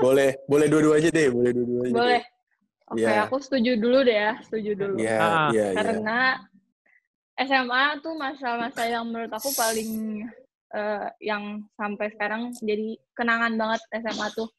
Boleh, 0.00 0.30
boleh 0.48 0.66
dua-duanya 0.66 1.10
deh, 1.12 1.28
boleh 1.28 1.50
dua-duanya. 1.54 1.94
Boleh. 1.94 2.22
deh. 2.22 2.24
Oke, 2.90 3.06
Iya. 3.06 3.22
aku 3.22 3.36
setuju 3.38 3.70
dulu 3.78 3.98
deh 4.02 4.18
ya, 4.18 4.32
setuju 4.42 4.70
dulu. 4.74 4.96
Iya, 4.98 5.18
Ah, 5.22 5.48
iya, 5.54 5.64
iya. 5.70 5.76
Karena 5.78 6.18
SMA 7.38 7.82
tuh 8.02 8.14
masa-masa 8.18 8.82
yang 8.84 9.06
menurut 9.06 9.30
aku 9.30 9.54
paling 9.54 10.22
eh, 10.70 11.06
yang 11.22 11.66
sampai 11.74 12.10
sekarang 12.14 12.54
jadi 12.62 12.94
kenangan 13.14 13.54
banget 13.58 13.80
SMA 14.02 14.26
tuh. 14.34 14.50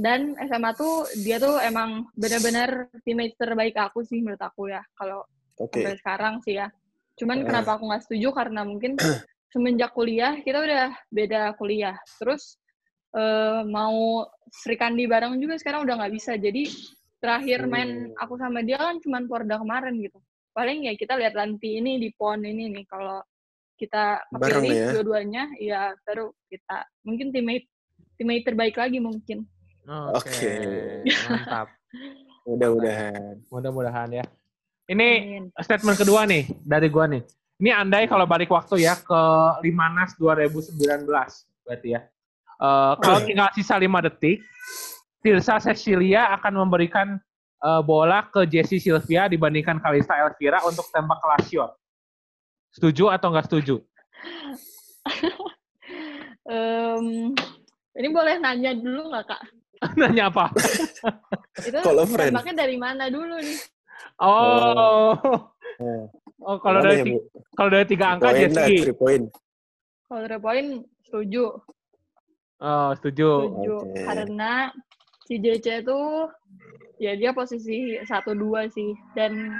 Dan 0.00 0.32
SMA 0.40 0.72
tuh 0.72 1.04
dia 1.20 1.36
tuh 1.36 1.60
emang 1.60 2.08
benar-benar 2.16 2.88
teammate 3.04 3.36
terbaik 3.36 3.76
aku 3.76 4.00
sih 4.00 4.24
menurut 4.24 4.40
aku 4.40 4.72
ya 4.72 4.80
kalau 4.96 5.24
Oke. 5.60 5.84
sampai 5.84 6.00
sekarang 6.00 6.34
sih 6.40 6.56
ya. 6.56 6.72
Cuman 7.14 7.44
Eh. 7.44 7.46
kenapa 7.46 7.76
aku 7.76 7.84
nggak 7.84 8.02
setuju 8.08 8.28
karena 8.32 8.64
mungkin 8.64 8.96
semenjak 9.52 9.92
kuliah 9.92 10.40
kita 10.40 10.58
udah 10.58 10.88
beda 11.12 11.52
kuliah. 11.60 11.96
Terus 12.16 12.56
eh, 13.10 13.60
mau 13.66 14.24
Sri 14.48 14.74
Kandi 14.74 15.04
bareng 15.04 15.36
juga 15.36 15.58
sekarang 15.58 15.84
udah 15.84 16.00
nggak 16.00 16.14
bisa. 16.14 16.34
Jadi 16.34 16.64
terakhir 17.20 17.68
main 17.68 18.08
Hmm. 18.08 18.22
aku 18.22 18.38
sama 18.38 18.64
dia 18.64 18.80
kan 18.80 18.96
cuman 18.98 19.28
Porda 19.28 19.60
kemarin 19.60 20.00
gitu. 20.00 20.16
Paling 20.50 20.88
ya 20.88 20.96
kita 20.96 21.14
lihat 21.14 21.36
nanti 21.36 21.76
ini 21.76 22.00
di 22.00 22.08
PON 22.10 22.42
ini 22.42 22.72
nih 22.72 22.86
kalau 22.88 23.20
kita 23.76 24.20
kepilih 24.28 24.72
ya. 24.72 24.88
dua-duanya 24.92 25.44
ya 25.56 25.80
baru 26.04 26.32
kita 26.48 26.84
mungkin 27.02 27.32
teammate 27.32 27.64
teammate 28.16 28.44
terbaik 28.44 28.76
lagi 28.76 28.98
mungkin. 28.98 29.44
Oke. 29.84 30.30
Oke. 30.30 30.52
Mantap. 31.28 31.68
Mudah-mudahan. 32.48 33.36
Mudah-mudahan 33.48 34.10
ya. 34.12 34.24
Ini 34.90 35.08
Amin. 35.22 35.44
statement 35.62 35.94
kedua 36.02 36.26
nih 36.26 36.50
dari 36.66 36.90
gua 36.90 37.06
nih. 37.06 37.22
Ini 37.62 37.70
andai 37.70 38.10
kalau 38.10 38.26
balik 38.26 38.50
waktu 38.50 38.82
ya 38.82 38.98
ke 38.98 39.22
Limanas 39.62 40.18
2019 40.18 41.06
berarti 41.62 41.88
ya. 41.94 42.00
Eh, 42.58 42.92
kalau 42.98 43.18
tinggal 43.22 43.48
sisa 43.54 43.78
5 43.78 43.86
detik, 44.10 44.42
Tirsa 45.22 45.62
Cecilia 45.62 46.34
akan 46.34 46.66
memberikan 46.66 47.22
eh, 47.62 47.82
bola 47.86 48.26
ke 48.26 48.50
Jessie 48.50 48.82
Sylvia 48.82 49.30
dibandingkan 49.30 49.78
Kalista 49.78 50.18
Elvira 50.18 50.58
untuk 50.66 50.90
tembak 50.90 51.22
kelas 51.22 51.44
shot. 51.46 51.70
Setuju 52.74 53.14
atau 53.14 53.30
nggak 53.30 53.46
setuju? 53.46 53.78
Em, 56.50 57.30
ini 57.94 58.08
boleh 58.10 58.42
nanya 58.42 58.74
dulu 58.74 59.06
nggak 59.14 59.22
kak? 59.22 59.42
Nanya 60.00 60.34
apa? 60.34 60.50
Itu 61.62 61.78
Kalau 61.78 62.02
friend. 62.10 62.34
tembaknya 62.34 62.54
dari 62.66 62.74
mana 62.74 63.06
dulu 63.06 63.38
nih? 63.38 63.58
Oh. 64.20 65.16
Oh. 65.80 66.04
Oh, 66.40 66.56
kalau 66.56 66.80
dari 66.80 67.04
ya, 67.04 67.20
kalau 67.52 67.68
dari 67.68 67.84
tiga 67.84 68.16
angka 68.16 68.32
three 68.32 68.96
point. 68.96 69.28
Kalau 70.08 70.20
dari 70.24 70.40
poin 70.40 70.66
setuju, 71.04 71.60
Oh, 72.60 72.92
setuju. 72.92 73.28
setuju. 73.48 73.76
Oke. 73.88 74.04
Karena 74.04 74.52
si 75.24 75.40
JC 75.40 75.80
itu 75.80 76.00
ya 77.00 77.16
dia 77.16 77.32
posisi 77.32 77.96
satu 78.04 78.36
dua 78.36 78.68
sih 78.68 78.92
dan 79.16 79.56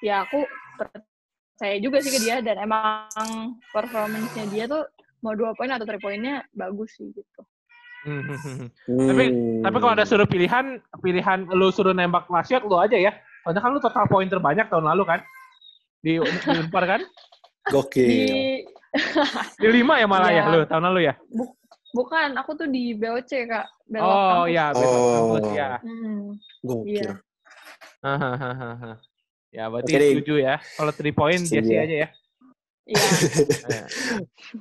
ya 0.00 0.24
aku 0.24 0.44
percaya 0.80 1.76
juga 1.76 2.00
sih 2.00 2.12
ke 2.12 2.20
dia 2.24 2.40
dan 2.40 2.56
emang 2.60 3.60
performance-nya 3.72 4.44
dia 4.48 4.64
tuh 4.64 4.88
mau 5.20 5.36
dua 5.36 5.52
poin 5.52 5.68
atau 5.68 5.84
tiga 5.84 6.00
poinnya 6.00 6.40
bagus 6.56 6.96
sih 6.96 7.12
gitu. 7.12 7.40
Hmm, 8.08 8.22
hmm, 8.24 8.38
hmm. 8.88 9.08
Tapi 9.12 9.24
Hmm. 9.28 9.60
tapi 9.64 9.76
kalau 9.80 9.92
ada 9.92 10.06
suruh 10.08 10.28
pilihan, 10.28 10.80
pilihan 11.04 11.38
lu 11.52 11.68
suruh 11.68 11.92
nembak 11.92 12.28
kelas 12.28 12.48
shot 12.48 12.64
lu 12.64 12.80
aja 12.80 12.96
ya. 12.96 13.12
Soalnya 13.46 13.62
kan 13.62 13.70
lu 13.70 13.78
total 13.78 14.10
poin 14.10 14.26
terbanyak 14.26 14.66
tahun 14.66 14.90
lalu 14.90 15.06
kan? 15.06 15.20
Di 16.02 16.18
di 16.18 16.50
Unpar 16.58 16.82
kan? 16.82 17.00
Gokil. 17.70 18.02
Di 18.10 18.18
Di 19.62 19.66
lima 19.70 20.02
ya 20.02 20.10
malah 20.10 20.34
ya 20.34 20.42
Iya. 20.42 20.50
lu 20.50 20.60
tahun 20.66 20.82
lalu 20.90 21.00
ya? 21.06 21.14
bukan 21.94 22.34
aku 22.36 22.58
tuh 22.58 22.66
di 22.66 22.90
BOC 22.92 23.30
kak. 23.46 23.70
Belok 23.86 24.02
Oh 24.04 24.44
iya, 24.44 24.74
besok 24.74 24.98
Oh. 24.98 25.10
kampus 25.14 25.46
ya. 25.54 25.68
Hmm, 25.78 26.22
Gokil. 26.60 26.90
iya. 26.90 27.12
Hahaha. 28.02 28.98
ya 29.48 29.64
berarti 29.70 29.90
Dik. 29.94 30.02
setuju 30.20 30.34
ya. 30.42 30.54
Kalau 30.74 30.90
3 30.90 31.14
point 31.14 31.40
Jesse 31.40 31.70
ya. 31.70 31.86
aja 31.86 31.96
ya. 32.02 32.08
Iya, 32.84 32.98
Iya. 32.98 33.84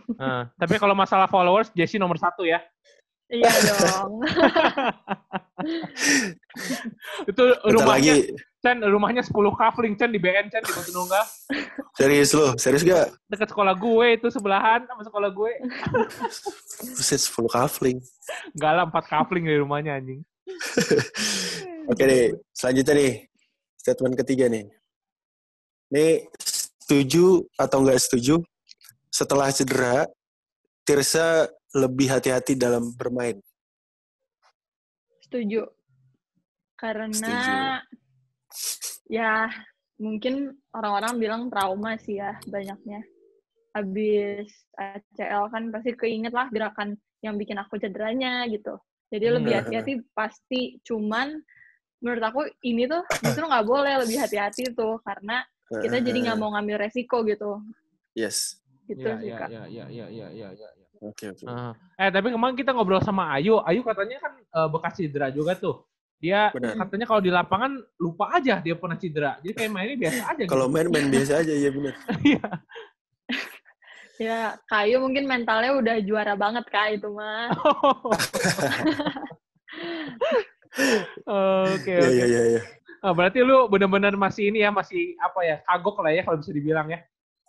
Nah, 0.22 0.42
tapi 0.56 0.78
kalau 0.78 0.94
masalah 0.94 1.26
followers 1.26 1.74
Jesse 1.74 1.98
nomor 1.98 2.22
satu 2.22 2.46
ya. 2.46 2.62
Iya 3.30 3.50
dong. 3.50 4.22
Itu 7.30 7.44
Bentar 7.58 7.74
rumahnya 7.74 8.14
lagi. 8.22 8.34
Chan, 8.66 8.82
rumahnya 8.82 9.22
10 9.22 9.34
kafling 9.54 9.94
Chan 9.94 10.10
di 10.10 10.18
BN 10.18 10.50
Chan 10.50 10.62
di 10.66 10.72
Batu 10.74 10.90
Nunggal. 10.90 11.26
Serius 11.94 12.34
lo? 12.34 12.58
Serius 12.58 12.82
gak? 12.82 13.14
Dekat 13.30 13.54
sekolah 13.54 13.78
gue 13.78 14.08
itu 14.18 14.28
sebelahan 14.34 14.86
sama 14.90 15.06
sekolah 15.06 15.30
gue. 15.30 15.52
Buset, 16.98 17.22
10 17.22 17.46
kafling. 17.46 18.02
Enggak 18.58 18.72
lah 18.74 18.86
4 18.90 19.06
kafling 19.06 19.46
dari 19.46 19.62
rumahnya 19.62 20.02
anjing. 20.02 20.26
Oke 21.92 22.04
deh, 22.10 22.34
selanjutnya 22.58 22.94
nih. 22.98 23.14
Statement 23.78 24.18
ketiga 24.18 24.50
nih. 24.50 24.66
Nih, 25.94 26.26
setuju 26.42 27.46
atau 27.54 27.86
nggak 27.86 28.02
setuju? 28.02 28.42
Setelah 29.14 29.54
cedera, 29.54 30.10
Tirsa 30.86 31.50
lebih 31.76 32.08
hati-hati 32.08 32.56
dalam 32.56 32.96
bermain. 32.96 33.36
Setuju. 35.20 35.68
Karena 36.80 37.80
ya 39.12 39.52
mungkin 40.00 40.56
orang-orang 40.72 41.14
bilang 41.20 41.42
trauma 41.52 42.00
sih 42.00 42.16
ya 42.24 42.40
banyaknya. 42.48 43.04
Habis 43.76 44.48
ACL 44.80 45.52
kan 45.52 45.68
pasti 45.76 45.92
keinget 46.00 46.32
lah 46.32 46.48
gerakan 46.48 46.96
yang 47.20 47.36
bikin 47.36 47.60
aku 47.60 47.76
cederanya 47.76 48.48
gitu. 48.48 48.80
Jadi 49.12 49.26
lebih 49.36 49.60
hati-hati 49.60 50.00
pasti. 50.16 50.80
Cuman 50.88 51.36
menurut 52.00 52.24
aku 52.24 52.42
ini 52.64 52.88
tuh 52.88 53.04
justru 53.20 53.44
nggak 53.44 53.68
boleh 53.68 54.00
lebih 54.00 54.16
hati-hati 54.24 54.72
tuh 54.72 55.04
karena 55.04 55.44
kita 55.68 56.00
jadi 56.00 56.32
nggak 56.32 56.40
mau 56.40 56.56
ngambil 56.56 56.88
resiko 56.88 57.20
gitu. 57.28 57.60
Yes. 58.16 58.64
Gitu 58.86 59.02
Iya, 59.02 59.16
sih 59.18 59.28
iya, 59.28 59.38
kak. 59.38 59.50
iya, 59.50 59.64
iya, 59.66 59.86
iya, 59.90 60.06
iya, 60.08 60.28
iya, 60.30 60.48
iya. 60.54 60.70
Oke, 61.02 61.26
oke. 61.30 61.44
Ah. 61.46 61.74
Eh 61.98 62.10
tapi 62.10 62.32
kemarin 62.32 62.56
kita 62.56 62.72
ngobrol 62.72 63.02
sama 63.02 63.34
Ayu, 63.34 63.60
Ayu 63.62 63.82
katanya 63.82 64.18
kan 64.22 64.34
eh, 64.40 64.68
bekas 64.70 64.94
cedera 64.96 65.28
juga 65.30 65.54
tuh. 65.54 65.84
Dia 66.16 66.50
Benar. 66.56 66.80
katanya 66.80 67.06
kalau 67.06 67.22
di 67.22 67.30
lapangan 67.30 67.72
lupa 68.00 68.32
aja 68.32 68.64
dia 68.64 68.74
pernah 68.74 68.96
cedera. 68.96 69.36
Jadi 69.44 69.54
kayak 69.54 69.72
mainnya 69.74 69.98
biasa 70.00 70.22
aja 70.32 70.42
gitu. 70.42 70.52
Kalau 70.54 70.68
main 70.72 70.88
main 70.88 71.08
biasa 71.12 71.34
aja 71.44 71.54
ya 71.66 71.70
benar. 71.74 71.94
Iya. 72.24 72.46
Ya 74.16 74.40
kayu 74.72 75.04
mungkin 75.04 75.28
mentalnya 75.28 75.76
udah 75.76 76.00
juara 76.00 76.34
banget 76.40 76.64
kak 76.72 76.96
itu 76.96 77.10
mah. 77.12 77.52
Oke, 81.26 81.96
Iya 81.96 82.04
oke. 82.04 82.16
iya 82.16 82.26
iya 82.28 82.42
iya. 82.58 82.62
Ah, 83.00 83.14
berarti 83.14 83.40
lu 83.46 83.70
benar-benar 83.70 84.18
masih 84.18 84.50
ini 84.50 84.60
ya, 84.60 84.74
masih 84.74 85.14
apa 85.22 85.40
ya, 85.46 85.56
kagok 85.64 86.02
lah 86.02 86.12
ya 86.12 86.22
kalau 86.26 86.42
bisa 86.42 86.52
dibilang 86.52 86.88
ya. 86.90 87.00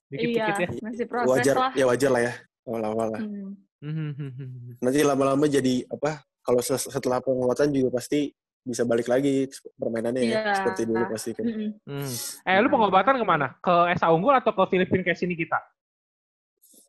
Dikit-dikit 0.06 0.54
ya. 0.54 0.68
iya 0.70 0.82
masih 0.82 1.06
proses 1.06 1.28
Wajar 1.32 1.54
lah. 1.56 1.70
ya 1.74 1.84
wajar 1.84 2.10
lah 2.10 2.22
ya. 2.22 2.32
Awal-awal 2.62 3.08
lah. 3.10 3.22
Hmm. 3.22 4.76
Nanti 4.78 4.98
lama-lama 5.02 5.44
jadi 5.46 5.86
apa? 5.86 6.22
Kalau 6.40 6.60
setelah 6.62 7.18
penguatan 7.18 7.70
juga 7.70 7.98
pasti 7.98 8.30
bisa 8.62 8.82
balik 8.82 9.06
lagi 9.06 9.46
permainannya 9.74 10.22
ya. 10.22 10.30
Iya. 10.42 10.54
Seperti 10.58 10.82
dulu 10.84 11.04
pasti 11.06 11.30
kan. 11.34 11.44
Mm-mm. 11.44 11.70
Hmm. 11.86 12.10
Eh, 12.42 12.58
lu 12.58 12.68
pengobatan 12.68 13.14
ke 13.14 13.26
mana? 13.26 13.54
Ke 13.58 13.90
Esa 13.90 14.10
Unggul 14.10 14.34
atau 14.34 14.50
ke 14.50 14.62
Filipina 14.66 15.02
kayak 15.02 15.18
sini 15.18 15.34
kita? 15.34 15.58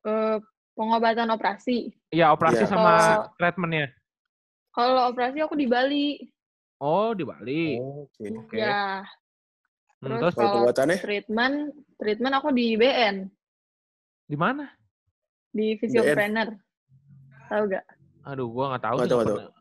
Eh, 0.05 0.37
pengobatan 0.73 1.29
operasi. 1.29 1.89
Iya, 2.09 2.31
operasi 2.31 2.65
Iya. 2.65 2.69
sama 2.69 2.91
Kalau- 2.95 3.29
treatmentnya. 3.35 3.87
Kalau 4.71 5.01
operasi 5.09 5.37
aku 5.41 5.53
di 5.53 5.65
Bali. 5.65 6.21
Oh, 6.77 7.13
di 7.13 7.25
Bali. 7.25 7.81
Oh, 7.81 8.05
Oke. 8.05 8.29
Oke. 8.31 8.57
Ya, 8.57 9.01
Hmm, 9.01 9.26
terus 9.97 10.19
terus 10.21 10.35
Kalau 10.37 10.69
kalau 10.69 10.97
treatment, 11.01 11.55
treatment 11.97 12.33
aku 12.37 12.49
di 12.53 12.77
BN, 12.77 13.15
di 14.27 14.37
mana? 14.37 14.69
di 15.49 15.73
physiopreneur. 15.81 16.53
Tahu 17.49 17.63
gak? 17.71 17.85
Aduh, 18.27 18.51
gua 18.51 18.75
nggak 18.75 18.83
tahu. 18.83 18.95
Nggak 18.99 19.07
sih 19.07 19.11
tahu, 19.15 19.21
pernah- 19.25 19.53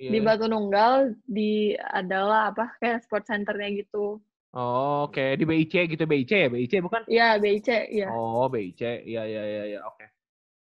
Iya. 0.00 0.10
Di 0.16 0.18
Batu 0.24 0.46
Nunggal 0.48 0.92
di 1.28 1.76
adalah 1.76 2.48
apa 2.48 2.72
kayak 2.80 3.04
sport 3.04 3.28
centernya 3.28 3.68
gitu. 3.84 4.16
Oh, 4.50 5.06
oke. 5.06 5.36
Di 5.36 5.44
BIC 5.44 5.92
gitu, 5.92 6.08
BIC 6.08 6.32
ya? 6.32 6.48
BIC 6.48 6.72
bukan? 6.80 7.04
Iya, 7.06 7.36
BIC, 7.36 7.68
iya. 7.92 8.08
Oh, 8.08 8.48
BIC. 8.48 8.80
Iya, 9.06 9.22
iya, 9.28 9.42
iya, 9.44 9.62
iya. 9.76 9.80
Oke. 9.84 10.08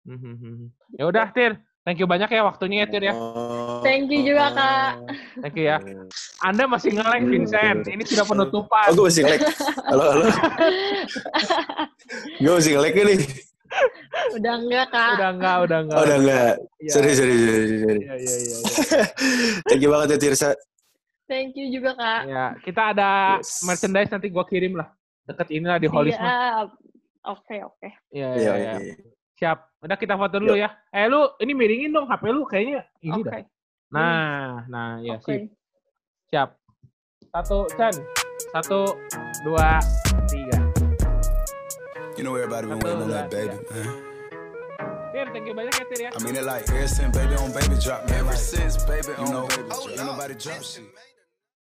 Hmm, 0.07 0.17
hmm, 0.23 0.37
hmm. 0.39 0.69
Ya 0.95 1.05
udah, 1.11 1.27
Tir. 1.35 1.59
Thank 1.87 2.03
you 2.03 2.11
banyak 2.11 2.27
ya 2.27 2.43
waktunya 2.43 2.83
ya, 2.83 2.87
Tir 2.91 3.03
ya. 3.07 3.15
Oh, 3.15 3.79
Thank 3.79 4.11
you 4.11 4.27
juga, 4.27 4.51
Kak. 4.51 4.91
Thank 5.39 5.55
you 5.55 5.71
ya. 5.71 5.79
Anda 6.43 6.67
masih 6.67 6.99
nge-lag, 6.99 7.23
Vincent. 7.23 7.87
Ini 7.87 8.03
sudah 8.03 8.27
penutupan. 8.27 8.91
Oh, 8.91 8.95
gue 8.99 9.05
masih 9.07 9.23
nge-lag. 9.23 9.43
Halo, 9.87 10.05
halo. 10.11 10.27
gue 12.43 12.53
masih 12.59 12.71
nge-lag 12.75 12.91
nih. 12.91 13.19
Udah 14.35 14.55
enggak, 14.59 14.87
Kak. 14.91 15.11
Udah 15.15 15.31
enggak, 15.31 15.57
udah 15.63 15.79
enggak. 15.87 15.95
Oh, 15.95 16.03
udah 16.03 16.17
enggak. 16.19 16.53
Iya. 16.83 16.91
Sorry, 16.91 17.11
sorry, 17.15 17.35
sorry, 17.39 17.67
sorry. 17.79 18.01
Iya, 18.03 18.15
iya, 18.19 18.35
iya. 18.35 18.57
iya. 18.59 18.59
Thank 19.71 19.81
you 19.87 19.91
banget 19.95 20.09
ya, 20.11 20.19
Tirsa. 20.19 20.51
Thank 21.31 21.55
you 21.55 21.71
juga, 21.71 21.95
Kak. 21.95 22.21
Ya, 22.27 22.47
kita 22.67 22.83
ada 22.99 23.11
Yes. 23.39 23.63
merchandise 23.63 24.11
nanti 24.11 24.27
gua 24.35 24.43
kirim 24.43 24.75
lah. 24.75 24.91
Deket 25.23 25.55
ini 25.55 25.67
lah 25.71 25.79
di 25.79 25.87
Holis 25.87 26.19
mah. 26.19 26.27
Iya. 26.27 26.47
Oke, 27.31 27.57
oke. 27.63 27.89
Iya, 28.11 28.29
Iya, 28.35 28.53
iya, 28.59 28.75
iya. 28.75 28.75
iya. 28.91 28.95
Siap. 29.37 29.85
Udah 29.85 29.97
kita 30.01 30.17
foto 30.17 30.41
dulu 30.41 30.57
ya. 30.57 30.73
Eh, 30.89 31.07
lu 31.13 31.29
ini 31.45 31.53
miringin 31.53 31.93
dong 31.93 32.09
HP 32.09 32.25
lu 32.33 32.49
kayaknya 32.49 32.89
ini 33.05 33.21
Oke. 33.21 33.29
dah. 33.29 33.45
Nah, 33.93 34.65
nah, 34.67 34.91
ya 35.05 35.21
Oke. 35.21 35.29
sip. 35.29 35.41
Siap. 36.33 36.49
Satu, 37.31 37.69
Chan. 37.77 37.95
Satu, 38.51 38.97
dua, 39.45 39.77
tiga. 40.27 40.59
You 42.17 42.25
know 42.25 42.33
everybody 42.33 42.65
been 42.65 42.81
waiting 42.81 43.05
on 43.05 43.13
that 43.13 43.29
baby, 43.29 43.53
tiga. 43.53 43.69
man. 43.69 43.89
Tir, 45.13 45.27
thank 45.33 45.45
you 45.49 45.55
banyak 45.57 45.73
ya 45.73 45.85
Tir 45.85 46.01
ya. 46.01 46.11
I 46.13 46.19
mean 46.25 46.37
it 46.37 46.45
like 46.49 46.65
ever 46.73 46.89
since 46.89 47.13
baby 47.13 47.37
on 47.37 47.53
baby 47.53 47.77
drop, 47.81 48.09
man. 48.09 48.25
Ever 48.25 48.37
since 48.37 48.81
baby 48.89 49.13
you 49.21 49.29
know, 49.29 49.45
ain't 49.49 50.01
nobody 50.01 50.33
drop 50.37 50.65
shit. 50.65 50.85